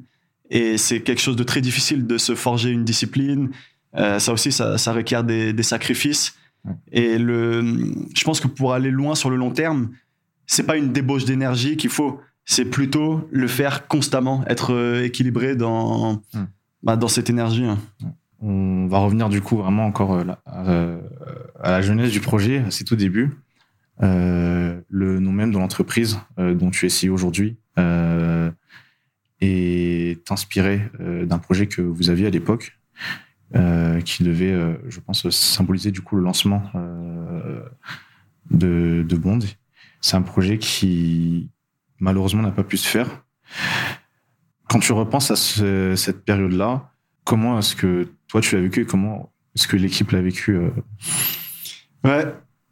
Et 0.51 0.79
c'est 0.79 1.01
quelque 1.01 1.21
chose 1.21 1.35
de 1.35 1.43
très 1.43 1.61
difficile 1.61 2.07
de 2.07 2.17
se 2.17 2.37
forger 2.37 2.71
une 2.71 2.85
discipline. 2.85 3.51
Euh, 3.97 4.21
ça 4.21 4.33
aussi, 4.33 4.53
ça, 4.53 4.77
requiert 4.93 5.25
des, 5.25 5.63
sacrifices. 5.65 6.37
Et 6.93 7.19
le, 7.19 7.93
je 8.15 8.25
pense 8.25 8.39
que 8.39 8.47
pour 8.47 8.73
aller 8.73 8.91
loin 8.91 9.17
sur 9.17 9.31
le 9.31 9.37
long 9.37 9.51
terme, 9.51 9.91
c'est 10.47 10.65
pas 10.65 10.77
une 10.77 10.93
débauche 10.93 11.25
d'énergie 11.25 11.77
qu'il 11.77 11.91
faut, 11.91 12.21
c'est 12.45 12.67
plutôt 12.67 13.29
le 13.33 13.49
faire 13.49 13.89
constamment, 13.89 14.45
être 14.47 14.73
euh, 14.73 15.03
équilibré 15.03 15.57
dans, 15.57 16.23
bah, 16.85 16.97
dans 16.97 17.09
cette 17.09 17.31
énergie. 17.31 17.65
Hein. 17.65 17.79
On 18.47 18.89
va 18.89 18.99
revenir 18.99 19.31
du 19.31 19.41
coup 19.41 19.57
vraiment 19.57 19.87
encore 19.87 20.13
euh, 20.13 20.25
euh, 20.49 21.01
à 21.63 21.71
la 21.71 21.81
jeunesse 21.81 22.11
du 22.11 22.21
projet, 22.21 22.59
à 22.59 22.71
ses 22.71 22.85
tout 22.85 22.95
débuts. 22.95 23.39
Euh, 24.03 24.83
le 24.91 25.19
nom 25.19 25.33
même 25.33 25.51
de 25.51 25.57
l'entreprise 25.57 26.19
dont 26.37 26.71
tu 26.71 26.85
es 26.85 26.89
ici 26.89 27.09
aujourd'hui 27.09 27.57
est 29.41 30.31
inspiré 30.31 30.83
d'un 30.99 31.39
projet 31.39 31.69
que 31.69 31.81
vous 31.81 32.11
aviez 32.11 32.27
à 32.27 32.31
l'époque. 32.31 32.79
qui 34.05 34.25
devait, 34.25 34.79
je 34.89 35.01
pense, 35.01 35.31
symboliser 35.31 35.91
du 35.91 36.03
coup 36.03 36.17
le 36.17 36.23
lancement 36.23 36.71
de, 38.51 39.07
de 39.09 39.17
Bond. 39.17 39.39
C'est 40.03 40.17
un 40.17 40.23
projet 40.23 40.59
qui 40.59 41.51
malheureusement 41.99 42.43
n'a 42.43 42.53
pas 42.53 42.65
pu 42.65 42.77
se 42.77 42.89
faire. 42.89 43.25
Quand 44.69 44.81
tu 44.81 44.93
repenses 44.93 45.31
à 45.31 45.37
cette 45.97 46.25
période-là, 46.27 46.94
comment 47.25 47.59
est-ce 47.59 47.75
que 47.75 48.09
toi 48.29 48.41
tu 48.41 48.55
l'as 48.55 48.63
vécu 48.63 48.83
et 48.83 48.87
comment 48.87 49.31
est-ce 49.57 49.69
que 49.69 49.77
l'équipe 49.77 50.11
l'a 50.11 50.21
vécu 50.21 50.59
Ouais, 52.05 52.27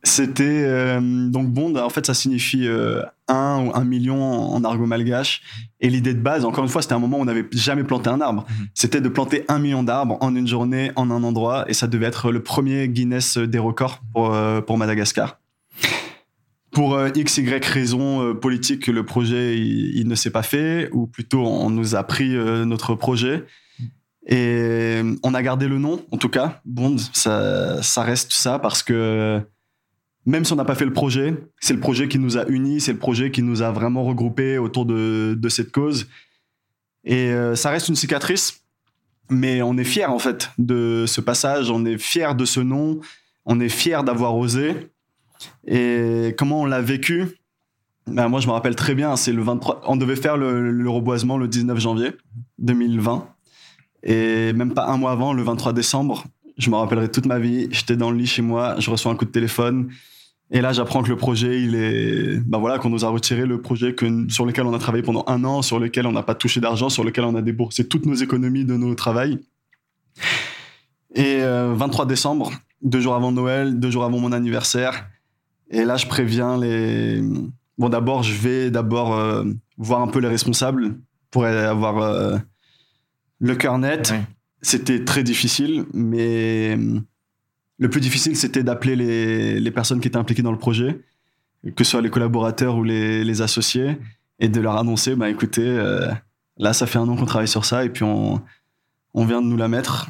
c'était 0.04 0.64
euh, 0.66 1.00
donc 1.00 1.48
Bond. 1.48 1.76
En 1.76 1.88
fait, 1.88 2.06
ça 2.06 2.14
signifie 2.14 2.66
euh, 2.66 3.02
un 3.28 3.64
ou 3.64 3.72
un 3.74 3.84
million 3.84 4.20
en 4.20 4.64
argot 4.64 4.86
malgache. 4.86 5.42
Et 5.80 5.88
l'idée 5.88 6.12
de 6.12 6.20
base, 6.20 6.44
encore 6.44 6.64
une 6.64 6.70
fois, 6.70 6.82
c'était 6.82 6.94
un 6.94 6.98
moment 6.98 7.18
où 7.18 7.22
on 7.22 7.24
n'avait 7.24 7.46
jamais 7.52 7.84
planté 7.84 8.10
un 8.10 8.20
arbre. 8.20 8.44
Mhm. 8.48 8.66
C'était 8.74 9.00
de 9.00 9.08
planter 9.08 9.44
un 9.48 9.60
million 9.60 9.84
d'arbres 9.84 10.18
en 10.20 10.34
une 10.34 10.48
journée, 10.48 10.90
en 10.96 11.10
un 11.10 11.22
endroit, 11.22 11.64
et 11.68 11.72
ça 11.72 11.86
devait 11.86 12.06
être 12.06 12.32
le 12.32 12.42
premier 12.42 12.88
Guinness 12.88 13.38
des 13.38 13.58
records 13.58 14.00
pour, 14.12 14.34
euh, 14.34 14.60
pour 14.60 14.76
Madagascar. 14.76 15.38
Pour 16.72 16.98
x 17.14 17.36
y 17.36 17.64
raison 17.66 18.34
politique, 18.34 18.86
le 18.86 19.04
projet 19.04 19.58
il, 19.58 20.08
ne 20.08 20.14
s'est 20.14 20.30
pas 20.30 20.42
fait, 20.42 20.88
ou 20.92 21.06
plutôt 21.06 21.46
on 21.46 21.68
nous 21.68 21.96
a 21.96 22.02
pris 22.02 22.30
notre 22.30 22.94
projet. 22.94 23.44
Et 24.26 25.00
on 25.22 25.34
a 25.34 25.42
gardé 25.42 25.66
le 25.66 25.78
nom, 25.78 26.04
en 26.10 26.16
tout 26.16 26.28
cas, 26.28 26.60
Bond. 26.64 26.96
Ça, 27.12 27.80
reste 27.96 28.32
ça 28.32 28.58
parce 28.58 28.82
que 28.82 29.40
même 30.24 30.44
si 30.44 30.52
on 30.52 30.56
n'a 30.56 30.64
pas 30.64 30.76
fait 30.76 30.84
le 30.84 30.92
projet, 30.92 31.34
c'est 31.60 31.74
le 31.74 31.80
projet 31.80 32.06
qui 32.08 32.18
nous 32.18 32.38
a 32.38 32.46
unis, 32.46 32.80
c'est 32.80 32.92
le 32.92 32.98
projet 32.98 33.32
qui 33.32 33.42
nous 33.42 33.62
a 33.62 33.72
vraiment 33.72 34.04
regroupés 34.04 34.58
autour 34.58 34.86
de, 34.86 35.48
cette 35.48 35.72
cause. 35.72 36.06
Et 37.04 37.32
euh, 37.32 37.56
ça 37.56 37.70
reste 37.70 37.88
une 37.88 37.96
cicatrice, 37.96 38.62
mais 39.28 39.60
on 39.62 39.76
est 39.76 39.84
fier 39.84 40.12
en 40.12 40.20
fait 40.20 40.50
de 40.58 41.04
ce 41.08 41.20
passage, 41.20 41.70
on 41.70 41.84
est 41.84 41.98
fier 41.98 42.36
de 42.36 42.44
ce 42.44 42.60
nom, 42.60 43.00
on 43.44 43.58
est 43.58 43.68
fier 43.68 44.04
d'avoir 44.04 44.36
osé. 44.36 44.88
Et 45.66 46.36
comment 46.38 46.60
on 46.60 46.66
l'a 46.66 46.80
vécu? 46.80 47.26
Ben, 48.06 48.28
Moi, 48.28 48.38
je 48.38 48.46
me 48.46 48.52
rappelle 48.52 48.76
très 48.76 48.94
bien, 48.94 49.16
c'est 49.16 49.32
le 49.32 49.42
23. 49.42 49.82
On 49.86 49.96
devait 49.96 50.14
faire 50.14 50.36
le, 50.36 50.70
le 50.70 50.90
reboisement 50.90 51.36
le 51.36 51.48
19 51.48 51.80
janvier 51.80 52.12
2020. 52.58 53.26
Et 54.02 54.52
même 54.52 54.74
pas 54.74 54.86
un 54.86 54.96
mois 54.96 55.12
avant, 55.12 55.32
le 55.32 55.42
23 55.42 55.72
décembre, 55.72 56.24
je 56.58 56.70
me 56.70 56.76
rappellerai 56.76 57.10
toute 57.10 57.26
ma 57.26 57.38
vie. 57.38 57.68
J'étais 57.70 57.96
dans 57.96 58.10
le 58.10 58.18
lit 58.18 58.26
chez 58.26 58.42
moi, 58.42 58.76
je 58.78 58.90
reçois 58.90 59.12
un 59.12 59.16
coup 59.16 59.24
de 59.24 59.30
téléphone. 59.30 59.90
Et 60.54 60.60
là, 60.60 60.72
j'apprends 60.72 61.02
que 61.02 61.08
le 61.08 61.16
projet, 61.16 61.62
il 61.62 61.74
est, 61.74 62.36
ben 62.44 62.58
voilà, 62.58 62.78
qu'on 62.78 62.90
nous 62.90 63.06
a 63.06 63.08
retiré 63.08 63.46
le 63.46 63.62
projet 63.62 63.96
sur 64.28 64.44
lequel 64.44 64.66
on 64.66 64.74
a 64.74 64.78
travaillé 64.78 65.02
pendant 65.02 65.24
un 65.26 65.44
an, 65.44 65.62
sur 65.62 65.78
lequel 65.78 66.06
on 66.06 66.12
n'a 66.12 66.22
pas 66.22 66.34
touché 66.34 66.60
d'argent, 66.60 66.90
sur 66.90 67.04
lequel 67.04 67.24
on 67.24 67.34
a 67.34 67.40
déboursé 67.40 67.88
toutes 67.88 68.04
nos 68.04 68.14
économies 68.14 68.66
de 68.66 68.76
nos 68.76 68.94
travails. 68.94 69.38
Et 71.14 71.38
23 71.40 72.04
euh, 72.04 72.08
décembre, 72.08 72.52
deux 72.82 73.00
jours 73.00 73.14
avant 73.14 73.32
Noël, 73.32 73.78
deux 73.80 73.90
jours 73.90 74.04
avant 74.04 74.18
mon 74.18 74.32
anniversaire. 74.32 75.08
Et 75.70 75.84
là, 75.84 75.96
je 75.96 76.06
préviens 76.06 76.58
les. 76.58 77.22
Bon, 77.78 77.88
d'abord, 77.88 78.22
je 78.22 78.34
vais 78.34 78.70
d'abord 78.70 79.14
euh, 79.14 79.44
voir 79.78 80.02
un 80.02 80.08
peu 80.08 80.18
les 80.18 80.28
responsables 80.28 80.96
pour 81.30 81.46
avoir 81.46 81.98
euh, 81.98 82.36
le 83.42 83.54
cœur 83.56 83.76
net. 83.76 84.14
C'était 84.62 85.04
très 85.04 85.24
difficile, 85.24 85.84
mais 85.92 86.78
le 87.78 87.90
plus 87.90 88.00
difficile, 88.00 88.36
c'était 88.36 88.62
d'appeler 88.62 89.60
les, 89.60 89.70
personnes 89.72 90.00
qui 90.00 90.08
étaient 90.08 90.16
impliquées 90.16 90.42
dans 90.42 90.52
le 90.52 90.58
projet, 90.58 91.00
que 91.76 91.84
ce 91.84 91.90
soit 91.90 92.00
les 92.00 92.10
collaborateurs 92.10 92.76
ou 92.76 92.84
les, 92.84 93.42
associés, 93.42 93.98
et 94.38 94.48
de 94.48 94.60
leur 94.60 94.76
annoncer, 94.76 95.14
bah 95.16 95.28
écoutez, 95.28 95.66
euh, 95.66 96.08
là, 96.56 96.72
ça 96.72 96.86
fait 96.86 96.98
un 96.98 97.08
an 97.08 97.16
qu'on 97.16 97.26
travaille 97.26 97.48
sur 97.48 97.64
ça, 97.64 97.84
et 97.84 97.90
puis 97.90 98.04
on, 98.04 98.40
vient 99.14 99.42
de 99.42 99.46
nous 99.46 99.56
la 99.56 99.68
mettre. 99.68 100.08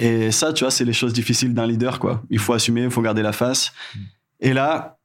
Et 0.00 0.32
ça, 0.32 0.52
tu 0.52 0.64
vois, 0.64 0.72
c'est 0.72 0.84
les 0.84 0.92
choses 0.92 1.12
difficiles 1.12 1.54
d'un 1.54 1.66
leader, 1.66 2.00
quoi. 2.00 2.22
Il 2.30 2.40
faut 2.40 2.52
assumer, 2.52 2.82
il 2.82 2.90
faut 2.90 3.02
garder 3.02 3.22
la 3.22 3.32
face. 3.32 3.72
Mm. 3.94 3.98
Et 4.40 4.52
là, 4.52 4.97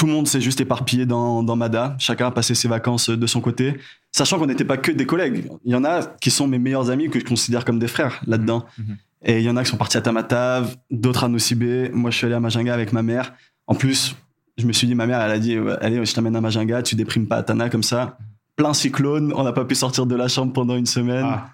tout 0.00 0.06
le 0.06 0.12
monde 0.12 0.26
s'est 0.26 0.40
juste 0.40 0.62
éparpillé 0.62 1.04
dans, 1.04 1.42
dans, 1.42 1.56
Mada. 1.56 1.94
Chacun 1.98 2.28
a 2.28 2.30
passé 2.30 2.54
ses 2.54 2.68
vacances 2.68 3.10
de 3.10 3.26
son 3.26 3.42
côté, 3.42 3.78
sachant 4.12 4.38
qu'on 4.38 4.46
n'était 4.46 4.64
pas 4.64 4.78
que 4.78 4.90
des 4.90 5.04
collègues. 5.04 5.44
Il 5.66 5.72
y 5.72 5.74
en 5.74 5.84
a 5.84 6.02
qui 6.02 6.30
sont 6.30 6.46
mes 6.46 6.58
meilleurs 6.58 6.88
amis 6.88 7.10
que 7.10 7.20
je 7.20 7.24
considère 7.26 7.66
comme 7.66 7.78
des 7.78 7.86
frères 7.86 8.18
là-dedans. 8.26 8.64
Mm-hmm. 8.78 8.94
Et 9.26 9.38
il 9.40 9.44
y 9.44 9.50
en 9.50 9.58
a 9.58 9.62
qui 9.62 9.68
sont 9.68 9.76
partis 9.76 9.98
à 9.98 10.00
Tamatave, 10.00 10.74
d'autres 10.90 11.24
à 11.24 11.28
Nocibé. 11.28 11.90
Moi, 11.92 12.10
je 12.10 12.16
suis 12.16 12.24
allé 12.24 12.34
à 12.34 12.40
Majinga 12.40 12.72
avec 12.72 12.94
ma 12.94 13.02
mère. 13.02 13.34
En 13.66 13.74
plus, 13.74 14.16
je 14.56 14.64
me 14.64 14.72
suis 14.72 14.86
dit, 14.86 14.94
ma 14.94 15.06
mère, 15.06 15.20
elle 15.20 15.32
a 15.32 15.38
dit, 15.38 15.58
allez, 15.82 16.02
je 16.02 16.14
t'amène 16.14 16.34
à 16.34 16.40
Majinga, 16.40 16.82
tu 16.82 16.94
déprimes 16.94 17.28
pas 17.28 17.36
à 17.36 17.42
Tana 17.42 17.68
comme 17.68 17.82
ça. 17.82 18.16
Plein 18.56 18.72
cyclone, 18.72 19.34
on 19.36 19.42
n'a 19.42 19.52
pas 19.52 19.66
pu 19.66 19.74
sortir 19.74 20.06
de 20.06 20.16
la 20.16 20.28
chambre 20.28 20.54
pendant 20.54 20.76
une 20.76 20.86
semaine. 20.86 21.26
Ah. 21.28 21.50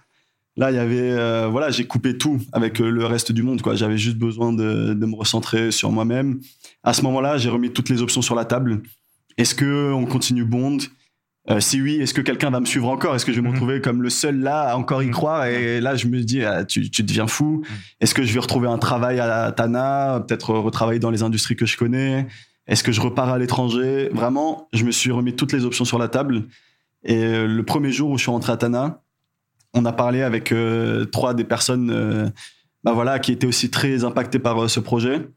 Là, 0.56 0.70
il 0.70 0.76
y 0.76 0.80
avait, 0.80 1.10
euh, 1.10 1.48
voilà, 1.48 1.70
j'ai 1.70 1.86
coupé 1.86 2.16
tout 2.16 2.40
avec 2.52 2.80
euh, 2.80 2.88
le 2.88 3.04
reste 3.04 3.30
du 3.30 3.42
monde, 3.42 3.60
quoi. 3.60 3.74
J'avais 3.74 3.98
juste 3.98 4.16
besoin 4.16 4.52
de, 4.52 4.94
de, 4.94 5.06
me 5.06 5.14
recentrer 5.14 5.70
sur 5.70 5.90
moi-même. 5.90 6.40
À 6.82 6.94
ce 6.94 7.02
moment-là, 7.02 7.36
j'ai 7.36 7.50
remis 7.50 7.72
toutes 7.72 7.90
les 7.90 8.00
options 8.00 8.22
sur 8.22 8.34
la 8.34 8.46
table. 8.46 8.80
Est-ce 9.36 9.54
que 9.54 9.92
on 9.92 10.06
continue 10.06 10.44
Bond? 10.44 10.78
Euh, 11.48 11.60
si 11.60 11.80
oui, 11.80 11.96
est-ce 11.96 12.12
que 12.12 12.22
quelqu'un 12.22 12.50
va 12.50 12.58
me 12.58 12.64
suivre 12.64 12.88
encore? 12.88 13.14
Est-ce 13.14 13.24
que 13.24 13.32
je 13.32 13.36
vais 13.36 13.42
me 13.42 13.48
mhm. 13.48 13.54
retrouver 13.54 13.80
comme 13.80 14.02
le 14.02 14.10
seul 14.10 14.40
là 14.40 14.70
à 14.70 14.76
encore 14.76 15.02
y 15.02 15.06
mhm. 15.06 15.12
croire? 15.12 15.46
Et 15.46 15.80
là, 15.80 15.94
je 15.94 16.06
me 16.06 16.20
dis, 16.22 16.42
ah, 16.42 16.64
tu, 16.64 16.90
tu, 16.90 17.02
deviens 17.02 17.26
fou. 17.26 17.62
Mhm. 17.62 17.76
Est-ce 18.00 18.14
que 18.14 18.22
je 18.22 18.32
vais 18.32 18.40
retrouver 18.40 18.68
un 18.68 18.78
travail 18.78 19.20
à 19.20 19.52
Tana? 19.52 20.24
Peut-être 20.26 20.54
retravailler 20.54 20.98
dans 20.98 21.10
les 21.10 21.22
industries 21.22 21.54
que 21.54 21.66
je 21.66 21.76
connais? 21.76 22.26
Est-ce 22.66 22.82
que 22.82 22.90
je 22.90 23.00
repars 23.00 23.28
à 23.28 23.38
l'étranger? 23.38 24.08
Vraiment, 24.12 24.68
je 24.72 24.84
me 24.84 24.90
suis 24.90 25.12
remis 25.12 25.36
toutes 25.36 25.52
les 25.52 25.64
options 25.64 25.84
sur 25.84 25.98
la 25.98 26.08
table. 26.08 26.44
Et 27.04 27.22
euh, 27.24 27.46
le 27.46 27.62
premier 27.62 27.92
jour 27.92 28.10
où 28.10 28.18
je 28.18 28.22
suis 28.22 28.30
rentré 28.30 28.52
à 28.52 28.56
Tana, 28.56 29.02
on 29.76 29.84
a 29.84 29.92
parlé 29.92 30.22
avec 30.22 30.50
euh, 30.50 31.04
trois 31.04 31.34
des 31.34 31.44
personnes 31.44 32.32
bah 32.82 32.92
voilà, 32.92 33.18
qui 33.18 33.32
étaient 33.32 33.46
aussi 33.46 33.70
très 33.70 34.04
impactées 34.04 34.38
par 34.38 34.68
ce 34.68 34.80
projet. 34.80 35.28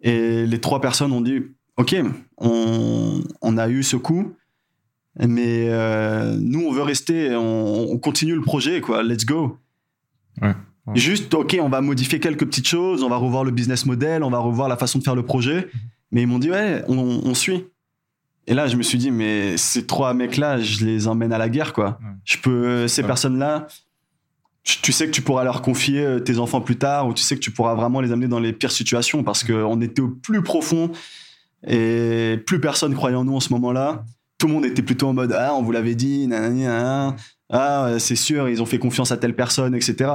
Et 0.00 0.46
les 0.46 0.60
trois 0.60 0.80
personnes 0.80 1.12
ont 1.12 1.20
dit, 1.20 1.42
OK, 1.76 1.96
on, 2.36 3.22
on 3.40 3.58
a 3.58 3.68
eu 3.68 3.82
ce 3.82 3.96
coup 3.96 4.36
mais 5.26 5.66
euh, 5.68 6.36
nous, 6.40 6.66
on 6.66 6.72
veut 6.72 6.82
rester, 6.82 7.34
on, 7.34 7.98
continue 7.98 8.34
le 8.34 8.42
projet, 8.42 8.80
quoi. 8.80 9.02
Let's 9.02 9.24
go. 9.24 9.58
Juste, 10.94 11.34
ok, 11.34 11.58
on 11.60 11.68
va 11.68 11.80
modifier 11.80 12.18
quelques 12.20 12.46
petites 12.46 12.68
choses, 12.68 13.02
on 13.02 13.10
va 13.10 13.16
revoir 13.16 13.44
le 13.44 13.50
business 13.50 13.84
model, 13.84 14.22
on 14.22 14.30
va 14.30 14.38
revoir 14.38 14.68
la 14.68 14.76
façon 14.76 14.98
de 14.98 15.04
faire 15.04 15.16
le 15.16 15.24
projet. 15.24 15.68
Mais 16.12 16.22
ils 16.22 16.26
m'ont 16.26 16.38
dit, 16.38 16.50
ouais, 16.50 16.82
on, 16.88 17.34
suit. 17.34 17.64
Et 18.48 18.54
là, 18.54 18.66
je 18.66 18.76
me 18.76 18.82
suis 18.82 18.96
dit, 18.96 19.10
mais 19.10 19.58
ces 19.58 19.86
trois 19.86 20.14
mecs-là, 20.14 20.58
je 20.58 20.84
les 20.84 21.06
emmène 21.06 21.34
à 21.34 21.38
la 21.38 21.50
guerre, 21.50 21.74
quoi. 21.74 21.98
Je 22.24 22.38
peux, 22.38 22.88
ces 22.88 23.02
personnes-là, 23.02 23.66
tu 24.62 24.90
sais 24.90 25.06
que 25.06 25.12
tu 25.12 25.22
pourras 25.22 25.44
leur 25.44 25.62
confier 25.62 26.00
euh, 26.00 26.18
tes 26.18 26.38
enfants 26.38 26.60
plus 26.60 26.76
tard, 26.76 27.06
ou 27.06 27.14
tu 27.14 27.22
sais 27.22 27.34
que 27.34 27.40
tu 27.40 27.50
pourras 27.50 27.74
vraiment 27.74 28.00
les 28.00 28.10
amener 28.10 28.26
dans 28.26 28.40
les 28.40 28.52
pires 28.52 28.72
situations 28.72 29.22
parce 29.22 29.44
qu'on 29.44 29.80
était 29.80 30.02
au 30.02 30.08
plus 30.08 30.42
profond 30.42 30.90
et 31.66 32.38
plus 32.46 32.60
personne 32.60 32.94
croyait 32.94 33.16
en 33.16 33.24
nous 33.24 33.36
en 33.36 33.40
ce 33.40 33.52
moment-là. 33.52 34.04
Tout 34.38 34.46
le 34.46 34.54
monde 34.54 34.64
était 34.64 34.82
plutôt 34.82 35.08
en 35.08 35.14
mode 35.14 35.34
ah 35.36 35.54
on 35.54 35.62
vous 35.62 35.72
l'avait 35.72 35.94
dit 35.94 36.26
nanana, 36.26 37.16
ah 37.50 37.92
c'est 37.98 38.14
sûr 38.14 38.48
ils 38.48 38.62
ont 38.62 38.66
fait 38.66 38.78
confiance 38.78 39.10
à 39.10 39.16
telle 39.16 39.34
personne 39.34 39.74
etc 39.74 40.12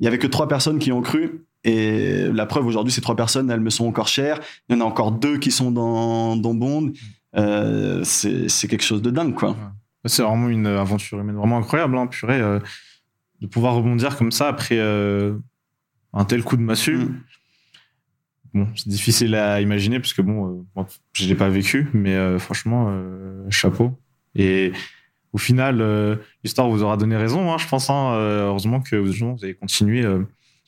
il 0.00 0.04
y 0.04 0.08
avait 0.08 0.18
que 0.18 0.26
trois 0.26 0.48
personnes 0.48 0.78
qui 0.80 0.90
ont 0.90 1.02
cru 1.02 1.44
et 1.62 2.26
la 2.32 2.46
preuve 2.46 2.66
aujourd'hui 2.66 2.92
ces 2.92 3.02
trois 3.02 3.14
personnes 3.14 3.50
elles 3.50 3.60
me 3.60 3.70
sont 3.70 3.86
encore 3.86 4.08
chères. 4.08 4.40
Il 4.68 4.74
y 4.74 4.78
en 4.78 4.80
a 4.80 4.84
encore 4.84 5.12
deux 5.12 5.38
qui 5.38 5.50
sont 5.50 5.70
dans 5.70 6.36
dans 6.36 6.54
Bond 6.54 6.92
euh, 7.36 8.02
c'est 8.04 8.68
quelque 8.68 8.82
chose 8.82 9.02
de 9.02 9.10
dingue 9.10 9.34
quoi 9.34 9.56
c'est 10.06 10.22
vraiment 10.22 10.48
une 10.48 10.66
aventure 10.66 11.20
humaine 11.20 11.36
vraiment 11.36 11.58
incroyable 11.58 11.96
hein, 11.96 12.06
purée 12.08 12.40
euh, 12.40 12.58
de 13.40 13.46
pouvoir 13.46 13.74
rebondir 13.74 14.16
comme 14.16 14.32
ça 14.32 14.48
après 14.48 14.78
euh, 14.78 15.36
un 16.12 16.24
tel 16.24 16.42
coup 16.42 16.56
de 16.56 16.62
massue 16.62 16.96
mm. 16.96 17.20
Bon, 18.52 18.66
c'est 18.74 18.88
difficile 18.88 19.36
à 19.36 19.60
imaginer 19.60 20.00
parce 20.00 20.12
que 20.12 20.22
bon, 20.22 20.66
je 21.12 21.28
l'ai 21.28 21.36
pas 21.36 21.48
vécu, 21.48 21.88
mais 21.94 22.36
franchement, 22.40 22.92
chapeau. 23.48 23.96
Et 24.34 24.72
au 25.32 25.38
final, 25.38 26.18
l'histoire 26.42 26.68
vous 26.68 26.82
aura 26.82 26.96
donné 26.96 27.16
raison, 27.16 27.52
hein, 27.52 27.58
je 27.58 27.68
pense. 27.68 27.90
Hein, 27.90 28.12
heureusement 28.12 28.80
que 28.80 28.96
vous 28.96 29.22
avez 29.44 29.54
continué. 29.54 30.04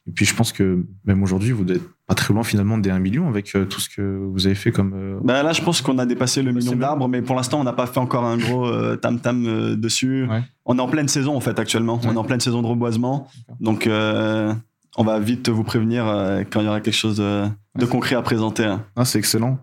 Et 0.09 0.13
puis, 0.13 0.25
je 0.25 0.35
pense 0.35 0.53
que 0.53 0.85
même 1.05 1.23
aujourd'hui, 1.23 1.53
vous 1.53 1.65
n'êtes 1.65 1.83
pas 2.09 2.15
très 2.15 2.35
loin 2.35 2.43
finalement 2.43 2.77
des 2.77 2.91
1 2.91 2.99
million 2.99 3.29
avec 3.29 3.57
tout 3.71 3.81
ce 3.81 3.89
que 3.89 4.03
vous 4.03 4.47
avez 4.47 4.57
fait 4.57 4.73
comme. 4.73 5.21
Bah 5.23 5.43
là, 5.43 5.53
je 5.53 5.63
pense 5.63 5.81
qu'on 5.81 5.99
a 5.99 6.07
dépassé 6.07 6.43
le 6.43 6.53
million 6.53 6.75
d'arbres, 6.75 7.07
mais 7.09 7.23
pour 7.23 7.37
l'instant, 7.37 7.61
on 7.61 7.65
n'a 7.65 7.73
pas 7.73 7.87
fait 7.87 8.01
encore 8.01 8.25
un 8.25 8.37
gros 8.37 8.97
tam 8.97 9.21
tam 9.21 9.77
dessus. 9.77 10.27
On 10.65 10.77
est 10.77 10.81
en 10.81 10.89
pleine 10.89 11.07
saison 11.07 11.37
en 11.37 11.41
fait 11.41 11.59
actuellement. 11.59 12.01
On 12.05 12.15
est 12.15 12.19
en 12.19 12.25
pleine 12.25 12.41
saison 12.41 12.63
de 12.63 12.67
reboisement, 12.67 13.29
donc 13.61 13.89
on 13.89 15.05
va 15.05 15.21
vite 15.21 15.49
vous 15.49 15.63
prévenir 15.63 16.05
quand 16.51 16.61
il 16.61 16.65
y 16.65 16.69
aura 16.69 16.81
quelque 16.81 16.95
chose 16.95 17.19
de 17.19 17.47
de 17.79 17.87
concret 17.87 18.17
à 18.17 18.23
présenter. 18.23 18.65
Hein. 18.65 18.85
Ah, 18.97 19.05
c'est 19.05 19.19
excellent. 19.19 19.59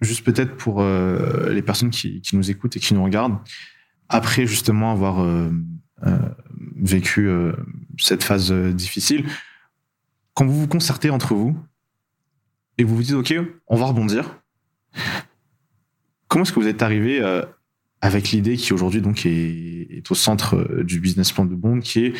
Juste 0.00 0.24
peut-être 0.24 0.56
pour 0.56 0.80
euh, 0.80 1.52
les 1.52 1.62
personnes 1.62 1.90
qui, 1.90 2.22
nous 2.32 2.50
écoutent 2.50 2.76
et 2.76 2.80
qui 2.80 2.94
nous 2.94 3.02
regardent, 3.02 3.38
après 4.08 4.46
justement 4.46 4.92
avoir 4.92 5.22
euh, 5.22 5.50
euh, 6.06 6.18
vécu 6.76 7.30
cette 7.98 8.22
phase 8.22 8.52
difficile, 8.52 9.24
quand 10.36 10.46
vous 10.46 10.60
vous 10.60 10.68
concertez 10.68 11.08
entre 11.08 11.34
vous 11.34 11.56
et 12.76 12.84
vous 12.84 12.94
vous 12.94 13.02
dites 13.02 13.14
ok, 13.14 13.34
on 13.66 13.76
va 13.76 13.86
rebondir, 13.86 14.38
comment 16.28 16.44
est-ce 16.44 16.52
que 16.52 16.60
vous 16.60 16.68
êtes 16.68 16.82
arrivé 16.82 17.20
avec 18.02 18.30
l'idée 18.30 18.56
qui 18.56 18.74
aujourd'hui 18.74 19.00
donc 19.00 19.24
est, 19.24 20.04
au 20.10 20.14
centre 20.14 20.82
du 20.82 21.00
business 21.00 21.32
plan 21.32 21.46
de 21.46 21.54
Bond, 21.54 21.80
qui 21.80 22.06
est 22.06 22.12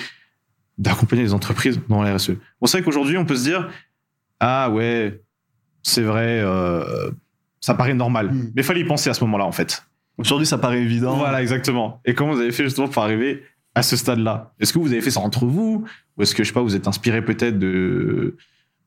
d'accompagner 0.79 1.23
les 1.23 1.35
entreprises 1.35 1.79
dans 1.89 2.03
la 2.03 2.17
RSE. 2.17 2.33
On 2.61 2.67
sait 2.67 2.83
qu'aujourd'hui, 2.83 3.19
on 3.19 3.25
peut 3.25 3.37
se 3.37 3.45
dire, 3.45 3.71
ah 4.41 4.71
ouais, 4.71 5.23
c'est 5.83 6.03
vrai, 6.03 6.41
euh, 6.41 7.11
ça 7.61 7.75
paraît 7.75 7.95
normal. 7.95 8.33
Mm. 8.33 8.53
Mais 8.55 8.63
il 8.63 8.65
fallait 8.65 8.81
y 8.81 8.85
penser 8.85 9.11
à 9.11 9.15
ce 9.15 9.25
moment-là, 9.25 9.45
en 9.45 9.53
fait. 9.53 9.85
Aujourd'hui, 10.19 10.47
ça 10.47 10.59
paraît 10.59 10.81
évident. 10.81 11.17
Voilà, 11.17 11.43
exactement. 11.43 12.01
Et 12.05 12.15
comment 12.15 12.33
vous 12.33 12.41
avez 12.41 12.53
fait 12.53 12.65
justement 12.65 12.89
pour 12.89 13.03
arriver 13.03 13.43
à 13.77 13.83
ce 13.83 13.95
stade-là 13.97 14.53
Est-ce 14.59 14.73
que 14.73 14.79
vous 14.81 14.91
avez 14.93 15.01
fait 15.03 15.11
ça 15.13 15.21
entre 15.21 15.47
vous 15.47 15.85
Ou 16.17 16.23
est-ce 16.23 16.35
que, 16.35 16.43
je 16.43 16.49
sais 16.49 16.55
pas, 16.55 16.63
vous 16.63 16.75
êtes 16.75 16.89
inspiré 16.89 17.25
peut-être 17.25 17.59
de, 17.59 18.37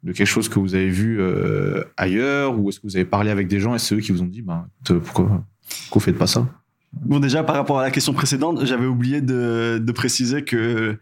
de 0.04 0.12
quelque 0.12 0.28
chose 0.28 0.50
que 0.50 0.60
vous 0.60 0.76
avez 0.76 0.90
vu 0.90 1.22
euh, 1.22 1.84
ailleurs 1.96 2.60
Ou 2.60 2.70
est-ce 2.70 2.80
que 2.80 2.88
vous 2.88 2.96
avez 2.98 3.06
parlé 3.06 3.30
avec 3.30 3.48
des 3.48 3.60
gens 3.60 3.76
et 3.76 3.80
c'est 3.80 3.96
eux 3.96 4.00
qui 4.00 4.12
vous 4.12 4.22
ont 4.22 4.26
dit, 4.28 4.42
ben, 4.42 4.68
écoute, 4.84 5.02
pourquoi, 5.04 5.26
pourquoi 5.28 6.00
vous 6.00 6.00
faites 6.00 6.18
pas 6.18 6.28
ça? 6.28 6.46
Bon, 6.92 7.20
déjà, 7.20 7.44
par 7.44 7.56
rapport 7.56 7.80
à 7.80 7.84
la 7.84 7.92
question 7.92 8.14
précédente, 8.14 8.66
j'avais 8.66 8.88
oublié 8.88 9.22
de, 9.22 9.80
de 9.82 9.92
préciser 9.92 10.44
que 10.44 10.98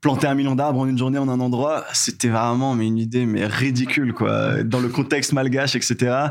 planter 0.00 0.26
un 0.28 0.34
million 0.34 0.54
d'arbres 0.54 0.80
en 0.80 0.86
une 0.86 0.98
journée 0.98 1.18
en 1.18 1.28
un 1.28 1.38
endroit, 1.40 1.84
c'était 1.92 2.28
vraiment 2.28 2.74
mais 2.74 2.86
une 2.86 2.98
idée 2.98 3.26
mais 3.26 3.44
ridicule, 3.46 4.12
quoi. 4.14 4.62
Dans 4.62 4.80
le 4.80 4.88
contexte 4.88 5.32
malgache, 5.32 5.74
etc. 5.76 6.26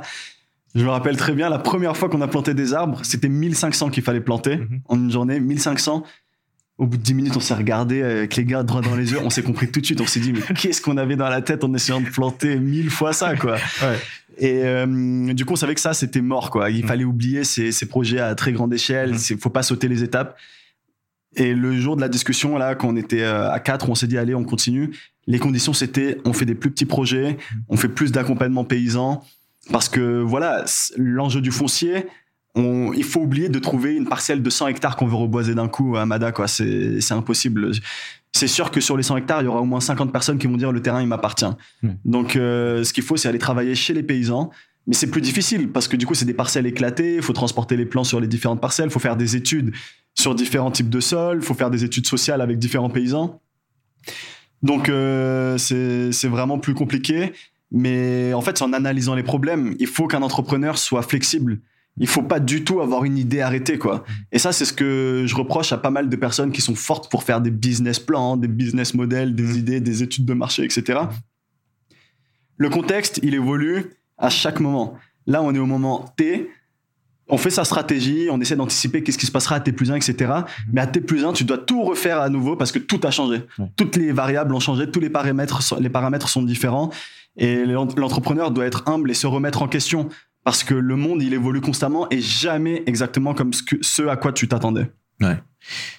Je 0.75 0.83
me 0.85 0.89
rappelle 0.89 1.17
très 1.17 1.33
bien, 1.33 1.49
la 1.49 1.59
première 1.59 1.97
fois 1.97 2.07
qu'on 2.07 2.21
a 2.21 2.27
planté 2.29 2.53
des 2.53 2.73
arbres, 2.73 2.99
c'était 3.03 3.27
1500 3.29 3.89
qu'il 3.89 4.03
fallait 4.03 4.21
planter 4.21 4.57
Mhm. 4.57 4.79
en 4.87 4.95
une 4.95 5.11
journée, 5.11 5.39
1500. 5.41 6.03
Au 6.81 6.87
bout 6.87 6.97
de 6.97 7.03
10 7.03 7.13
minutes, 7.13 7.37
on 7.37 7.39
s'est 7.39 7.53
regardé 7.53 8.01
avec 8.01 8.35
les 8.35 8.43
gars 8.43 8.63
droit 8.63 8.81
dans 8.81 8.95
les 8.95 9.11
yeux, 9.11 9.19
on 9.23 9.29
s'est 9.29 9.43
compris 9.43 9.69
tout 9.69 9.81
de 9.81 9.85
suite, 9.85 10.01
on 10.01 10.07
s'est 10.07 10.19
dit, 10.19 10.33
mais 10.33 10.41
qu'est-ce 10.55 10.81
qu'on 10.81 10.97
avait 10.97 11.15
dans 11.15 11.29
la 11.29 11.41
tête 11.43 11.63
en 11.63 11.71
essayant 11.75 12.01
de 12.01 12.09
planter 12.09 12.55
mille 12.55 12.89
fois 12.89 13.13
ça, 13.13 13.35
quoi? 13.35 13.57
Ouais. 13.83 13.97
Et 14.39 14.63
euh, 14.63 15.31
du 15.33 15.45
coup, 15.45 15.53
on 15.53 15.57
savait 15.57 15.75
que 15.75 15.79
ça, 15.81 15.93
c'était 15.93 16.21
mort, 16.21 16.49
quoi. 16.49 16.71
Il 16.71 16.81
Mhm. 16.81 16.87
fallait 16.87 17.03
oublier 17.03 17.43
ces, 17.43 17.71
ces 17.71 17.85
projets 17.85 18.19
à 18.19 18.33
très 18.33 18.51
grande 18.51 18.73
échelle, 18.73 19.13
il 19.29 19.37
faut 19.37 19.51
pas 19.51 19.61
sauter 19.61 19.87
les 19.89 20.01
étapes. 20.01 20.35
Et 21.35 21.53
le 21.53 21.79
jour 21.79 21.95
de 21.97 22.01
la 22.01 22.09
discussion, 22.09 22.57
là, 22.57 22.73
quand 22.73 22.87
on 22.89 22.95
était 22.95 23.21
euh, 23.21 23.51
à 23.51 23.59
quatre, 23.59 23.87
on 23.87 23.93
s'est 23.95 24.07
dit, 24.07 24.17
allez, 24.17 24.33
on 24.33 24.43
continue. 24.43 24.89
Les 25.27 25.37
conditions, 25.37 25.73
c'était, 25.73 26.17
on 26.25 26.33
fait 26.33 26.45
des 26.45 26.55
plus 26.55 26.71
petits 26.71 26.85
projets, 26.87 27.37
on 27.69 27.77
fait 27.77 27.89
plus 27.89 28.11
d'accompagnement 28.11 28.63
paysan, 28.63 29.23
parce 29.71 29.87
que 29.87 30.19
voilà, 30.19 30.65
l'enjeu 30.97 31.41
du 31.41 31.51
foncier, 31.51 32.07
on, 32.55 32.91
il 32.93 33.03
faut 33.03 33.21
oublier 33.21 33.49
de 33.49 33.59
trouver 33.59 33.95
une 33.95 34.07
parcelle 34.07 34.41
de 34.41 34.49
100 34.49 34.67
hectares 34.67 34.95
qu'on 34.95 35.07
veut 35.07 35.15
reboiser 35.15 35.55
d'un 35.55 35.67
coup 35.67 35.95
à 35.95 36.05
Mada, 36.05 36.31
quoi. 36.31 36.47
C'est, 36.47 36.99
c'est 36.99 37.13
impossible. 37.13 37.71
C'est 38.33 38.47
sûr 38.47 38.71
que 38.71 38.81
sur 38.81 38.97
les 38.97 39.03
100 39.03 39.17
hectares, 39.17 39.41
il 39.41 39.45
y 39.45 39.47
aura 39.47 39.61
au 39.61 39.65
moins 39.65 39.79
50 39.79 40.11
personnes 40.11 40.37
qui 40.37 40.47
vont 40.47 40.57
dire 40.57 40.71
le 40.71 40.81
terrain, 40.81 41.01
il 41.01 41.07
m'appartient. 41.07 41.45
Mhm. 41.83 41.97
Donc, 42.05 42.35
euh, 42.35 42.83
ce 42.83 42.93
qu'il 42.93 43.03
faut, 43.03 43.17
c'est 43.17 43.29
aller 43.29 43.39
travailler 43.39 43.75
chez 43.75 43.93
les 43.93 44.03
paysans. 44.03 44.49
Mais 44.87 44.95
c'est 44.95 45.11
plus 45.11 45.21
difficile 45.21 45.69
parce 45.69 45.87
que 45.87 45.95
du 45.95 46.05
coup, 46.05 46.15
c'est 46.15 46.25
des 46.25 46.33
parcelles 46.33 46.65
éclatées. 46.65 47.15
Il 47.15 47.21
faut 47.21 47.33
transporter 47.33 47.77
les 47.77 47.85
plants 47.85 48.03
sur 48.03 48.19
les 48.19 48.27
différentes 48.27 48.61
parcelles. 48.61 48.87
Il 48.87 48.91
faut 48.91 48.99
faire 48.99 49.15
des 49.15 49.35
études 49.35 49.73
sur 50.15 50.33
différents 50.33 50.71
types 50.71 50.89
de 50.89 50.99
sols. 50.99 51.37
Il 51.37 51.45
faut 51.45 51.53
faire 51.53 51.69
des 51.69 51.83
études 51.83 52.07
sociales 52.07 52.41
avec 52.41 52.57
différents 52.57 52.89
paysans. 52.89 53.41
Donc, 54.63 54.89
euh, 54.89 55.57
c'est 55.57 56.11
c'est 56.11 56.27
vraiment 56.27 56.57
plus 56.57 56.73
compliqué. 56.73 57.31
Mais 57.71 58.33
en 58.33 58.41
fait, 58.41 58.61
en 58.61 58.73
analysant 58.73 59.15
les 59.15 59.23
problèmes. 59.23 59.75
Il 59.79 59.87
faut 59.87 60.07
qu'un 60.07 60.23
entrepreneur 60.23 60.77
soit 60.77 61.03
flexible. 61.03 61.59
Il 62.01 62.07
faut 62.07 62.23
pas 62.23 62.39
du 62.39 62.63
tout 62.63 62.81
avoir 62.81 63.05
une 63.05 63.17
idée 63.17 63.41
arrêtée, 63.41 63.77
quoi. 63.77 64.03
Et 64.31 64.39
ça, 64.39 64.51
c'est 64.51 64.65
ce 64.65 64.73
que 64.73 65.23
je 65.27 65.35
reproche 65.35 65.71
à 65.71 65.77
pas 65.77 65.91
mal 65.91 66.09
de 66.09 66.15
personnes 66.15 66.51
qui 66.51 66.59
sont 66.59 66.73
fortes 66.75 67.09
pour 67.11 67.23
faire 67.23 67.39
des 67.41 67.51
business 67.51 67.99
plans, 67.99 68.35
des 68.37 68.47
business 68.47 68.93
models, 68.95 69.35
des 69.35 69.57
idées, 69.59 69.79
des 69.79 70.01
études 70.01 70.25
de 70.25 70.33
marché, 70.33 70.63
etc. 70.63 70.99
Le 72.57 72.69
contexte, 72.69 73.19
il 73.23 73.33
évolue 73.35 73.91
à 74.17 74.29
chaque 74.29 74.59
moment. 74.59 74.95
Là, 75.27 75.41
on 75.41 75.53
est 75.53 75.59
au 75.59 75.65
moment 75.65 76.13
T. 76.17 76.49
On 77.27 77.37
fait 77.37 77.49
sa 77.49 77.63
stratégie, 77.63 78.27
on 78.29 78.41
essaie 78.41 78.55
d'anticiper 78.57 79.03
qu'est-ce 79.03 79.17
qui 79.17 79.25
se 79.25 79.31
passera 79.31 79.55
à 79.55 79.59
T 79.61 79.71
plus 79.71 79.89
1, 79.91 79.95
etc. 79.95 80.31
Mais 80.73 80.81
à 80.81 80.87
T 80.87 80.99
plus 80.99 81.23
1, 81.23 81.31
tu 81.33 81.43
dois 81.45 81.57
tout 81.57 81.83
refaire 81.83 82.19
à 82.19 82.29
nouveau 82.29 82.55
parce 82.57 82.71
que 82.71 82.79
tout 82.79 82.99
a 83.03 83.11
changé. 83.11 83.41
Toutes 83.77 83.95
les 83.95 84.11
variables 84.11 84.53
ont 84.53 84.59
changé, 84.59 84.89
tous 84.91 84.99
les 84.99 85.09
paramètres, 85.09 85.61
sont- 85.61 85.79
les 85.79 85.89
paramètres 85.89 86.27
sont 86.27 86.41
différents. 86.43 86.91
Et 87.37 87.63
l'en- 87.65 87.87
l'entrepreneur 87.95 88.51
doit 88.51 88.65
être 88.65 88.83
humble 88.89 89.09
et 89.11 89.13
se 89.13 89.27
remettre 89.27 89.61
en 89.61 89.67
question 89.69 90.09
parce 90.43 90.63
que 90.63 90.73
le 90.73 90.95
monde, 90.95 91.21
il 91.21 91.33
évolue 91.33 91.61
constamment 91.61 92.07
et 92.09 92.21
jamais 92.21 92.83
exactement 92.85 93.33
comme 93.33 93.53
ce, 93.53 93.63
ce 93.81 94.03
à 94.03 94.15
quoi 94.15 94.33
tu 94.33 94.47
t'attendais. 94.47 94.91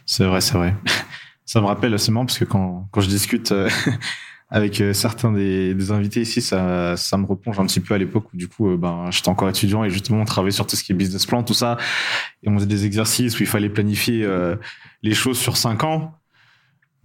C'est 0.07 0.24
vrai, 0.24 0.40
c'est 0.40 0.55
vrai. 0.55 0.74
Ça 1.44 1.61
me 1.61 1.66
rappelle, 1.66 1.98
c'est 1.98 2.12
marrant 2.12 2.24
parce 2.24 2.38
que 2.38 2.44
quand, 2.44 2.88
quand 2.92 3.00
je 3.00 3.09
discute 3.09 3.52
euh, 3.52 3.68
avec 4.48 4.81
euh, 4.81 4.92
certains 4.92 5.33
des, 5.33 5.74
des 5.74 5.90
invités 5.90 6.22
ici, 6.22 6.40
ça, 6.40 6.96
ça 6.96 7.18
me 7.18 7.26
replonge 7.26 7.59
un 7.59 7.66
petit 7.66 7.81
peu 7.81 7.94
à 7.94 7.98
l'époque 7.98 8.33
où 8.33 8.37
du 8.37 8.48
coup, 8.48 8.70
euh, 8.70 8.76
ben, 8.76 9.11
j'étais 9.11 9.28
encore 9.28 9.48
étudiant 9.48 9.85
et 9.85 9.90
justement 9.90 10.22
on 10.22 10.24
travaillait 10.24 10.52
sur 10.52 10.66
tout 10.66 10.76
ce 10.76 10.85
qui 10.85 10.92
est 10.92 10.94
business 10.94 11.26
plan, 11.26 11.42
tout 11.42 11.52
ça, 11.52 11.76
et 12.42 12.48
on 12.48 12.55
faisait 12.55 12.66
des 12.66 12.87
exercices 12.87 13.38
où 13.38 13.42
il 13.42 13.48
fallait 13.48 13.68
planifier 13.68 14.26
les 15.02 15.14
choses 15.14 15.38
sur 15.38 15.57
cinq 15.57 15.85
ans. 15.85 16.14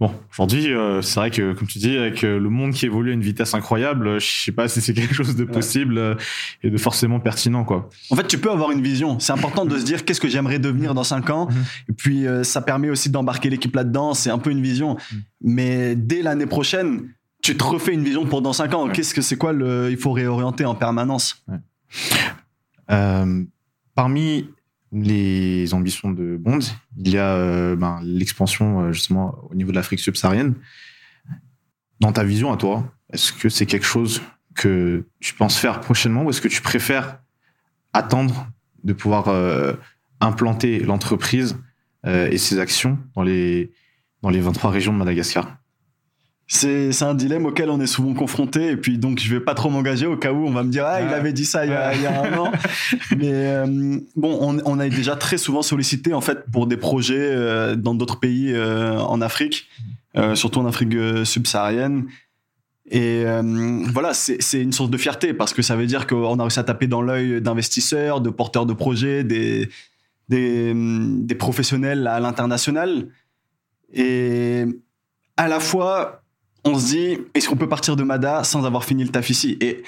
Bon, 0.00 0.14
aujourd'hui, 0.30 0.72
euh, 0.72 1.02
c'est 1.02 1.18
vrai 1.18 1.30
que, 1.32 1.54
comme 1.54 1.66
tu 1.66 1.78
dis, 1.78 1.96
avec 1.96 2.22
euh, 2.22 2.38
le 2.38 2.48
monde 2.50 2.72
qui 2.72 2.86
évolue 2.86 3.10
à 3.10 3.14
une 3.14 3.20
vitesse 3.20 3.54
incroyable, 3.54 4.06
euh, 4.06 4.18
je 4.20 4.44
sais 4.44 4.52
pas 4.52 4.68
si 4.68 4.80
c'est 4.80 4.94
quelque 4.94 5.12
chose 5.12 5.34
de 5.34 5.44
possible 5.44 5.98
euh, 5.98 6.14
et 6.62 6.70
de 6.70 6.78
forcément 6.78 7.18
pertinent, 7.18 7.64
quoi. 7.64 7.90
En 8.10 8.14
fait, 8.14 8.28
tu 8.28 8.38
peux 8.38 8.50
avoir 8.50 8.70
une 8.70 8.80
vision. 8.80 9.18
C'est 9.18 9.32
important 9.32 9.64
de 9.64 9.76
se 9.76 9.84
dire 9.84 10.04
qu'est-ce 10.04 10.20
que 10.20 10.28
j'aimerais 10.28 10.60
devenir 10.60 10.94
dans 10.94 11.02
5 11.02 11.30
ans? 11.30 11.48
Mhm. 11.50 11.64
Et 11.88 11.92
puis, 11.94 12.26
euh, 12.28 12.44
ça 12.44 12.60
permet 12.60 12.90
aussi 12.90 13.10
d'embarquer 13.10 13.50
l'équipe 13.50 13.74
là-dedans. 13.74 14.14
C'est 14.14 14.30
un 14.30 14.38
peu 14.38 14.50
une 14.50 14.62
vision. 14.62 14.94
Mhm. 14.94 15.22
Mais 15.42 15.96
dès 15.96 16.22
l'année 16.22 16.46
prochaine, 16.46 17.08
tu 17.42 17.56
te 17.56 17.64
refais 17.64 17.92
une 17.92 18.04
vision 18.04 18.24
pour 18.24 18.40
dans 18.40 18.52
5 18.52 18.74
ans. 18.74 18.86
Ouais. 18.86 18.92
Qu'est-ce 18.92 19.14
que 19.14 19.22
c'est 19.22 19.36
quoi 19.36 19.52
le. 19.52 19.90
Il 19.90 19.96
faut 19.96 20.12
réorienter 20.12 20.64
en 20.64 20.76
permanence? 20.76 21.44
Euh, 22.90 23.44
parmi 23.96 24.48
les 24.92 25.74
ambitions 25.74 26.10
de 26.10 26.36
Bond, 26.36 26.60
il 26.96 27.10
y 27.10 27.18
a 27.18 27.34
euh, 27.34 27.76
ben, 27.76 28.00
l'expansion 28.02 28.80
euh, 28.80 28.92
justement 28.92 29.38
au 29.50 29.54
niveau 29.54 29.70
de 29.70 29.76
l'Afrique 29.76 30.00
subsaharienne. 30.00 30.54
Dans 32.00 32.12
ta 32.12 32.24
vision 32.24 32.52
à 32.52 32.56
toi, 32.56 32.90
est-ce 33.12 33.32
que 33.32 33.48
c'est 33.48 33.66
quelque 33.66 33.86
chose 33.86 34.22
que 34.54 35.06
tu 35.20 35.34
penses 35.34 35.56
faire 35.56 35.80
prochainement 35.80 36.24
ou 36.24 36.30
est-ce 36.30 36.40
que 36.40 36.48
tu 36.48 36.62
préfères 36.62 37.20
attendre 37.92 38.48
de 38.84 38.92
pouvoir 38.92 39.28
euh, 39.28 39.74
implanter 40.20 40.80
l'entreprise 40.80 41.56
euh, 42.06 42.28
et 42.30 42.38
ses 42.38 42.58
actions 42.58 42.98
dans 43.14 43.22
les, 43.22 43.72
dans 44.22 44.30
les 44.30 44.40
23 44.40 44.70
régions 44.70 44.92
de 44.92 44.98
Madagascar? 44.98 45.57
C'est 46.50 46.92
c'est 46.92 47.04
un 47.04 47.14
dilemme 47.14 47.44
auquel 47.44 47.68
on 47.68 47.78
est 47.78 47.86
souvent 47.86 48.14
confronté. 48.14 48.70
Et 48.70 48.76
puis, 48.78 48.96
donc, 48.96 49.20
je 49.20 49.32
vais 49.32 49.40
pas 49.40 49.54
trop 49.54 49.68
m'engager 49.68 50.06
au 50.06 50.16
cas 50.16 50.32
où 50.32 50.46
on 50.46 50.50
va 50.50 50.62
me 50.62 50.70
dire 50.70 50.86
Ah, 50.86 51.02
il 51.02 51.12
avait 51.12 51.34
dit 51.34 51.44
ça 51.44 51.66
il 51.66 51.72
y 51.72 51.74
a, 51.74 51.94
il 51.94 52.00
y 52.00 52.06
a 52.06 52.22
un 52.22 52.38
an. 52.38 52.50
Mais 53.18 53.30
euh, 53.32 53.98
bon, 54.16 54.38
on, 54.40 54.58
on 54.64 54.78
a 54.78 54.88
déjà 54.88 55.14
très 55.14 55.36
souvent 55.36 55.60
sollicité 55.60 56.14
en 56.14 56.22
fait 56.22 56.50
pour 56.50 56.66
des 56.66 56.78
projets 56.78 57.16
euh, 57.18 57.76
dans 57.76 57.94
d'autres 57.94 58.18
pays 58.18 58.54
euh, 58.54 58.98
en 58.98 59.20
Afrique, 59.20 59.68
surtout 60.34 60.60
en 60.60 60.66
Afrique 60.66 60.96
subsaharienne. 61.24 62.06
Et 62.90 63.24
voilà, 63.92 64.14
c'est 64.14 64.62
une 64.62 64.72
source 64.72 64.88
de 64.88 64.96
fierté 64.96 65.34
parce 65.34 65.52
que 65.52 65.60
ça 65.60 65.76
veut 65.76 65.86
dire 65.86 66.06
qu'on 66.06 66.38
a 66.38 66.42
réussi 66.42 66.58
à 66.58 66.64
taper 66.64 66.86
dans 66.86 67.02
l'œil 67.02 67.42
d'investisseurs, 67.42 68.22
de 68.22 68.30
porteurs 68.30 68.64
de 68.64 68.72
projets, 68.72 69.22
des, 69.22 69.68
des, 70.30 70.72
des 70.74 71.34
professionnels 71.34 72.06
à 72.06 72.18
l'international. 72.20 73.08
Et 73.92 74.64
à 75.36 75.48
la 75.48 75.60
fois, 75.60 76.22
on 76.68 76.78
se 76.78 76.86
dit, 76.86 77.18
est-ce 77.34 77.48
qu'on 77.48 77.56
peut 77.56 77.68
partir 77.68 77.96
de 77.96 78.02
Mada 78.02 78.44
sans 78.44 78.64
avoir 78.64 78.84
fini 78.84 79.04
le 79.04 79.10
taf 79.10 79.30
ici 79.30 79.56
Et 79.60 79.82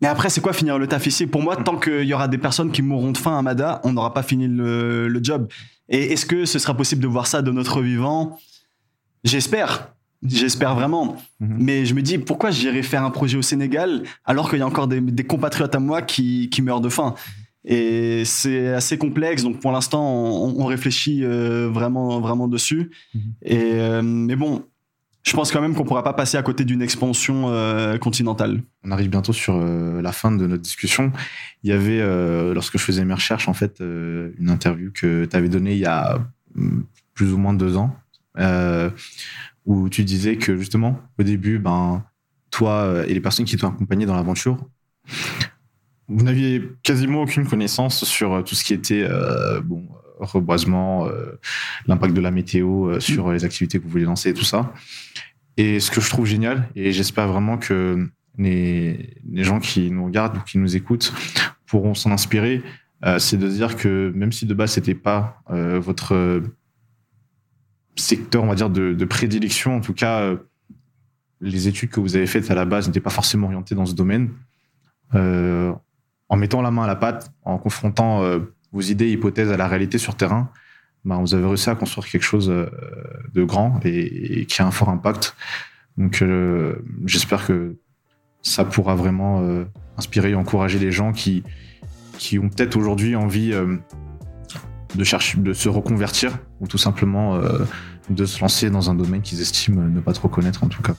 mais 0.00 0.08
après, 0.08 0.30
c'est 0.30 0.40
quoi 0.40 0.54
finir 0.54 0.78
le 0.78 0.86
taf 0.86 1.06
ici 1.06 1.26
Pour 1.26 1.42
moi, 1.42 1.56
tant 1.56 1.78
qu'il 1.78 2.04
y 2.04 2.14
aura 2.14 2.26
des 2.26 2.38
personnes 2.38 2.72
qui 2.72 2.80
mourront 2.80 3.12
de 3.12 3.18
faim 3.18 3.38
à 3.38 3.42
Mada, 3.42 3.80
on 3.84 3.92
n'aura 3.92 4.14
pas 4.14 4.22
fini 4.22 4.48
le, 4.48 5.08
le 5.08 5.20
job. 5.22 5.48
Et 5.90 6.12
est-ce 6.12 6.24
que 6.24 6.46
ce 6.46 6.58
sera 6.58 6.74
possible 6.74 7.02
de 7.02 7.06
voir 7.06 7.26
ça 7.26 7.42
de 7.42 7.50
notre 7.50 7.82
vivant? 7.82 8.38
J'espère. 9.24 9.92
J'espère 10.22 10.74
vraiment. 10.74 11.16
Mhm. 11.40 11.56
Mais 11.60 11.84
je 11.84 11.94
me 11.94 12.02
dis, 12.02 12.18
pourquoi 12.18 12.50
j'irais 12.50 12.82
faire 12.82 13.04
un 13.04 13.10
projet 13.10 13.36
au 13.36 13.42
Sénégal 13.42 14.02
alors 14.24 14.48
qu'il 14.48 14.58
y 14.58 14.62
a 14.62 14.66
encore 14.66 14.88
des, 14.88 15.00
des 15.00 15.24
compatriotes 15.24 15.74
à 15.74 15.80
moi 15.80 16.00
qui, 16.02 16.48
qui 16.50 16.62
meurent 16.62 16.80
de 16.80 16.88
faim? 16.88 17.14
Et 17.64 18.24
c'est 18.24 18.68
assez 18.68 18.96
complexe. 18.96 19.42
Donc 19.42 19.60
pour 19.60 19.72
l'instant, 19.72 20.02
on, 20.02 20.62
on 20.62 20.64
réfléchit 20.64 21.24
euh, 21.24 21.68
vraiment, 21.70 22.20
vraiment 22.20 22.48
dessus. 22.48 22.90
Mhm. 23.14 23.20
Et, 23.42 23.72
euh, 23.74 24.02
mais 24.02 24.36
bon, 24.36 24.62
je 25.22 25.32
pense 25.34 25.52
quand 25.52 25.60
même 25.60 25.74
qu'on 25.74 25.84
pourra 25.84 26.02
pas 26.02 26.14
passer 26.14 26.38
à 26.38 26.42
côté 26.42 26.64
d'une 26.64 26.80
expansion 26.80 27.48
euh, 27.48 27.98
continentale. 27.98 28.62
on 28.84 28.90
arrive 28.90 29.10
bientôt 29.10 29.32
sur 29.32 29.56
euh, 29.56 30.00
la 30.00 30.12
fin 30.12 30.32
de 30.32 30.46
notre 30.46 30.62
discussion. 30.62 31.12
Il 31.62 31.70
y 31.70 31.72
avait, 31.72 32.00
euh, 32.00 32.54
lorsque 32.54 32.78
je 32.78 32.82
faisais 32.82 33.04
mes 33.04 33.14
recherches, 33.14 33.48
en 33.48 33.52
fait, 33.52 33.80
une 33.80 34.48
interview 34.48 34.90
que 34.92 35.26
tu 35.26 35.36
avais 35.36 35.48
donnée 35.48 35.72
il 35.72 35.78
y 35.78 35.86
a 35.86 36.18
mm, 36.54 36.80
plus 37.14 37.32
ou 37.32 37.38
moins 37.38 37.52
deux 37.52 37.76
ans, 37.76 37.94
où 39.66 39.88
tu 39.90 40.04
disais 40.04 40.36
que 40.36 40.56
justement, 40.56 40.98
au 41.18 41.22
début, 41.22 41.58
ben, 41.58 42.02
toi 42.50 43.04
et 43.06 43.12
les 43.12 43.20
personnes 43.20 43.44
qui 43.44 43.56
t'ont 43.56 43.68
accompagné 43.68 44.06
dans 44.06 44.16
l'aventure, 44.16 44.56
vous 46.08 46.24
n'aviez 46.24 46.62
quasiment 46.82 47.22
aucune 47.22 47.46
connaissance 47.46 48.04
sur 48.04 48.42
tout 48.42 48.54
ce 48.54 48.64
qui 48.64 48.72
était 48.72 49.06
bon, 49.62 49.86
reboisement, 50.20 51.06
euh, 51.06 51.38
l'impact 51.86 52.14
de 52.14 52.20
la 52.20 52.30
météo 52.30 52.88
euh, 52.88 53.00
sur 53.00 53.32
les 53.32 53.44
activités 53.44 53.78
que 53.78 53.84
vous 53.84 53.90
voulez 53.90 54.04
lancer 54.04 54.30
et 54.30 54.34
tout 54.34 54.44
ça. 54.44 54.72
Et 55.56 55.80
ce 55.80 55.90
que 55.90 56.00
je 56.00 56.08
trouve 56.08 56.26
génial, 56.26 56.68
et 56.74 56.92
j'espère 56.92 57.28
vraiment 57.28 57.58
que 57.58 58.08
les, 58.38 59.16
les 59.30 59.44
gens 59.44 59.58
qui 59.58 59.90
nous 59.90 60.04
regardent 60.04 60.38
ou 60.38 60.40
qui 60.40 60.58
nous 60.58 60.76
écoutent 60.76 61.12
pourront 61.66 61.94
s'en 61.94 62.10
inspirer, 62.12 62.62
euh, 63.04 63.18
c'est 63.18 63.36
de 63.36 63.48
dire 63.48 63.76
que 63.76 64.12
même 64.14 64.32
si 64.32 64.46
de 64.46 64.54
base 64.54 64.72
c'était 64.72 64.94
pas 64.94 65.42
votre 65.48 66.42
secteur, 67.96 68.44
on 68.44 68.46
va 68.46 68.54
dire, 68.54 68.70
de, 68.70 69.04
prédilection. 69.04 69.76
En 69.76 69.80
tout 69.80 69.92
cas, 69.92 70.34
les 71.40 71.68
études 71.68 71.90
que 71.90 72.00
vous 72.00 72.16
avez 72.16 72.26
faites 72.26 72.50
à 72.50 72.54
la 72.54 72.64
base 72.64 72.86
n'étaient 72.86 73.00
pas 73.00 73.10
forcément 73.10 73.46
orientées 73.46 73.74
dans 73.74 73.86
ce 73.86 73.94
domaine. 73.94 74.30
en 75.12 76.36
mettant 76.36 76.62
la 76.62 76.70
main 76.70 76.84
à 76.84 76.86
la 76.86 76.96
pâte, 76.96 77.32
en 77.42 77.58
confrontant 77.58 78.22
vos 78.72 78.80
idées 78.80 79.10
hypothèses 79.10 79.50
à 79.50 79.56
la 79.56 79.68
réalité 79.68 79.98
sur 79.98 80.14
terrain, 80.16 80.50
bah, 81.04 81.16
vous 81.16 81.34
avez 81.34 81.46
réussi 81.46 81.70
à 81.70 81.74
construire 81.74 82.08
quelque 82.08 82.22
chose 82.22 82.48
de 82.48 83.44
grand 83.44 83.80
et, 83.84 84.46
qui 84.46 84.62
a 84.62 84.66
un 84.66 84.70
fort 84.70 84.90
impact. 84.90 85.34
Donc, 85.96 86.22
j'espère 87.06 87.46
que 87.46 87.76
ça 88.42 88.64
pourra 88.64 88.94
vraiment 88.94 89.64
inspirer 89.96 90.30
et 90.30 90.34
encourager 90.34 90.78
les 90.78 90.92
gens 90.92 91.12
qui, 91.12 91.42
qui 92.20 92.38
ont 92.38 92.50
peut-être 92.50 92.76
aujourd'hui 92.76 93.16
envie 93.16 93.52
euh, 93.52 93.76
de 94.94 95.04
chercher, 95.04 95.38
de 95.38 95.52
se 95.54 95.68
reconvertir 95.68 96.38
ou 96.60 96.68
tout 96.68 96.78
simplement 96.78 97.36
euh, 97.36 97.64
de 98.10 98.26
se 98.26 98.40
lancer 98.40 98.68
dans 98.70 98.90
un 98.90 98.94
domaine 98.94 99.22
qu'ils 99.22 99.40
estiment 99.40 99.82
ne 99.82 100.00
pas 100.00 100.12
trop 100.12 100.28
connaître 100.28 100.62
en 100.62 100.68
tout 100.68 100.82
cas. 100.82 100.94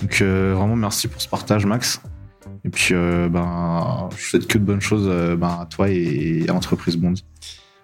Donc 0.00 0.22
euh, 0.22 0.54
vraiment 0.56 0.76
merci 0.76 1.08
pour 1.08 1.20
ce 1.20 1.28
partage 1.28 1.66
Max. 1.66 2.00
Et 2.64 2.68
puis 2.68 2.94
ben 2.94 4.08
je 4.16 4.22
souhaite 4.22 4.46
que 4.46 4.58
de 4.58 4.64
bonnes 4.64 4.80
choses 4.80 5.08
ben, 5.36 5.58
à 5.60 5.66
toi 5.66 5.88
et 5.88 6.44
à 6.48 6.52
l'entreprise 6.52 6.96
Bondi. 6.96 7.24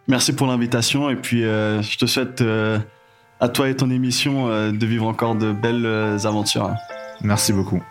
Merci 0.08 0.34
pour 0.34 0.46
l'invitation 0.46 1.08
et 1.10 1.16
puis 1.16 1.42
je 1.42 1.98
te 1.98 2.06
souhaite 2.06 2.42
à 3.40 3.48
toi 3.48 3.68
et 3.68 3.76
ton 3.76 3.90
émission 3.90 4.70
de 4.72 4.86
vivre 4.86 5.06
encore 5.06 5.34
de 5.34 5.52
belles 5.52 5.86
aventures. 6.26 6.70
Merci 7.22 7.52
beaucoup. 7.52 7.82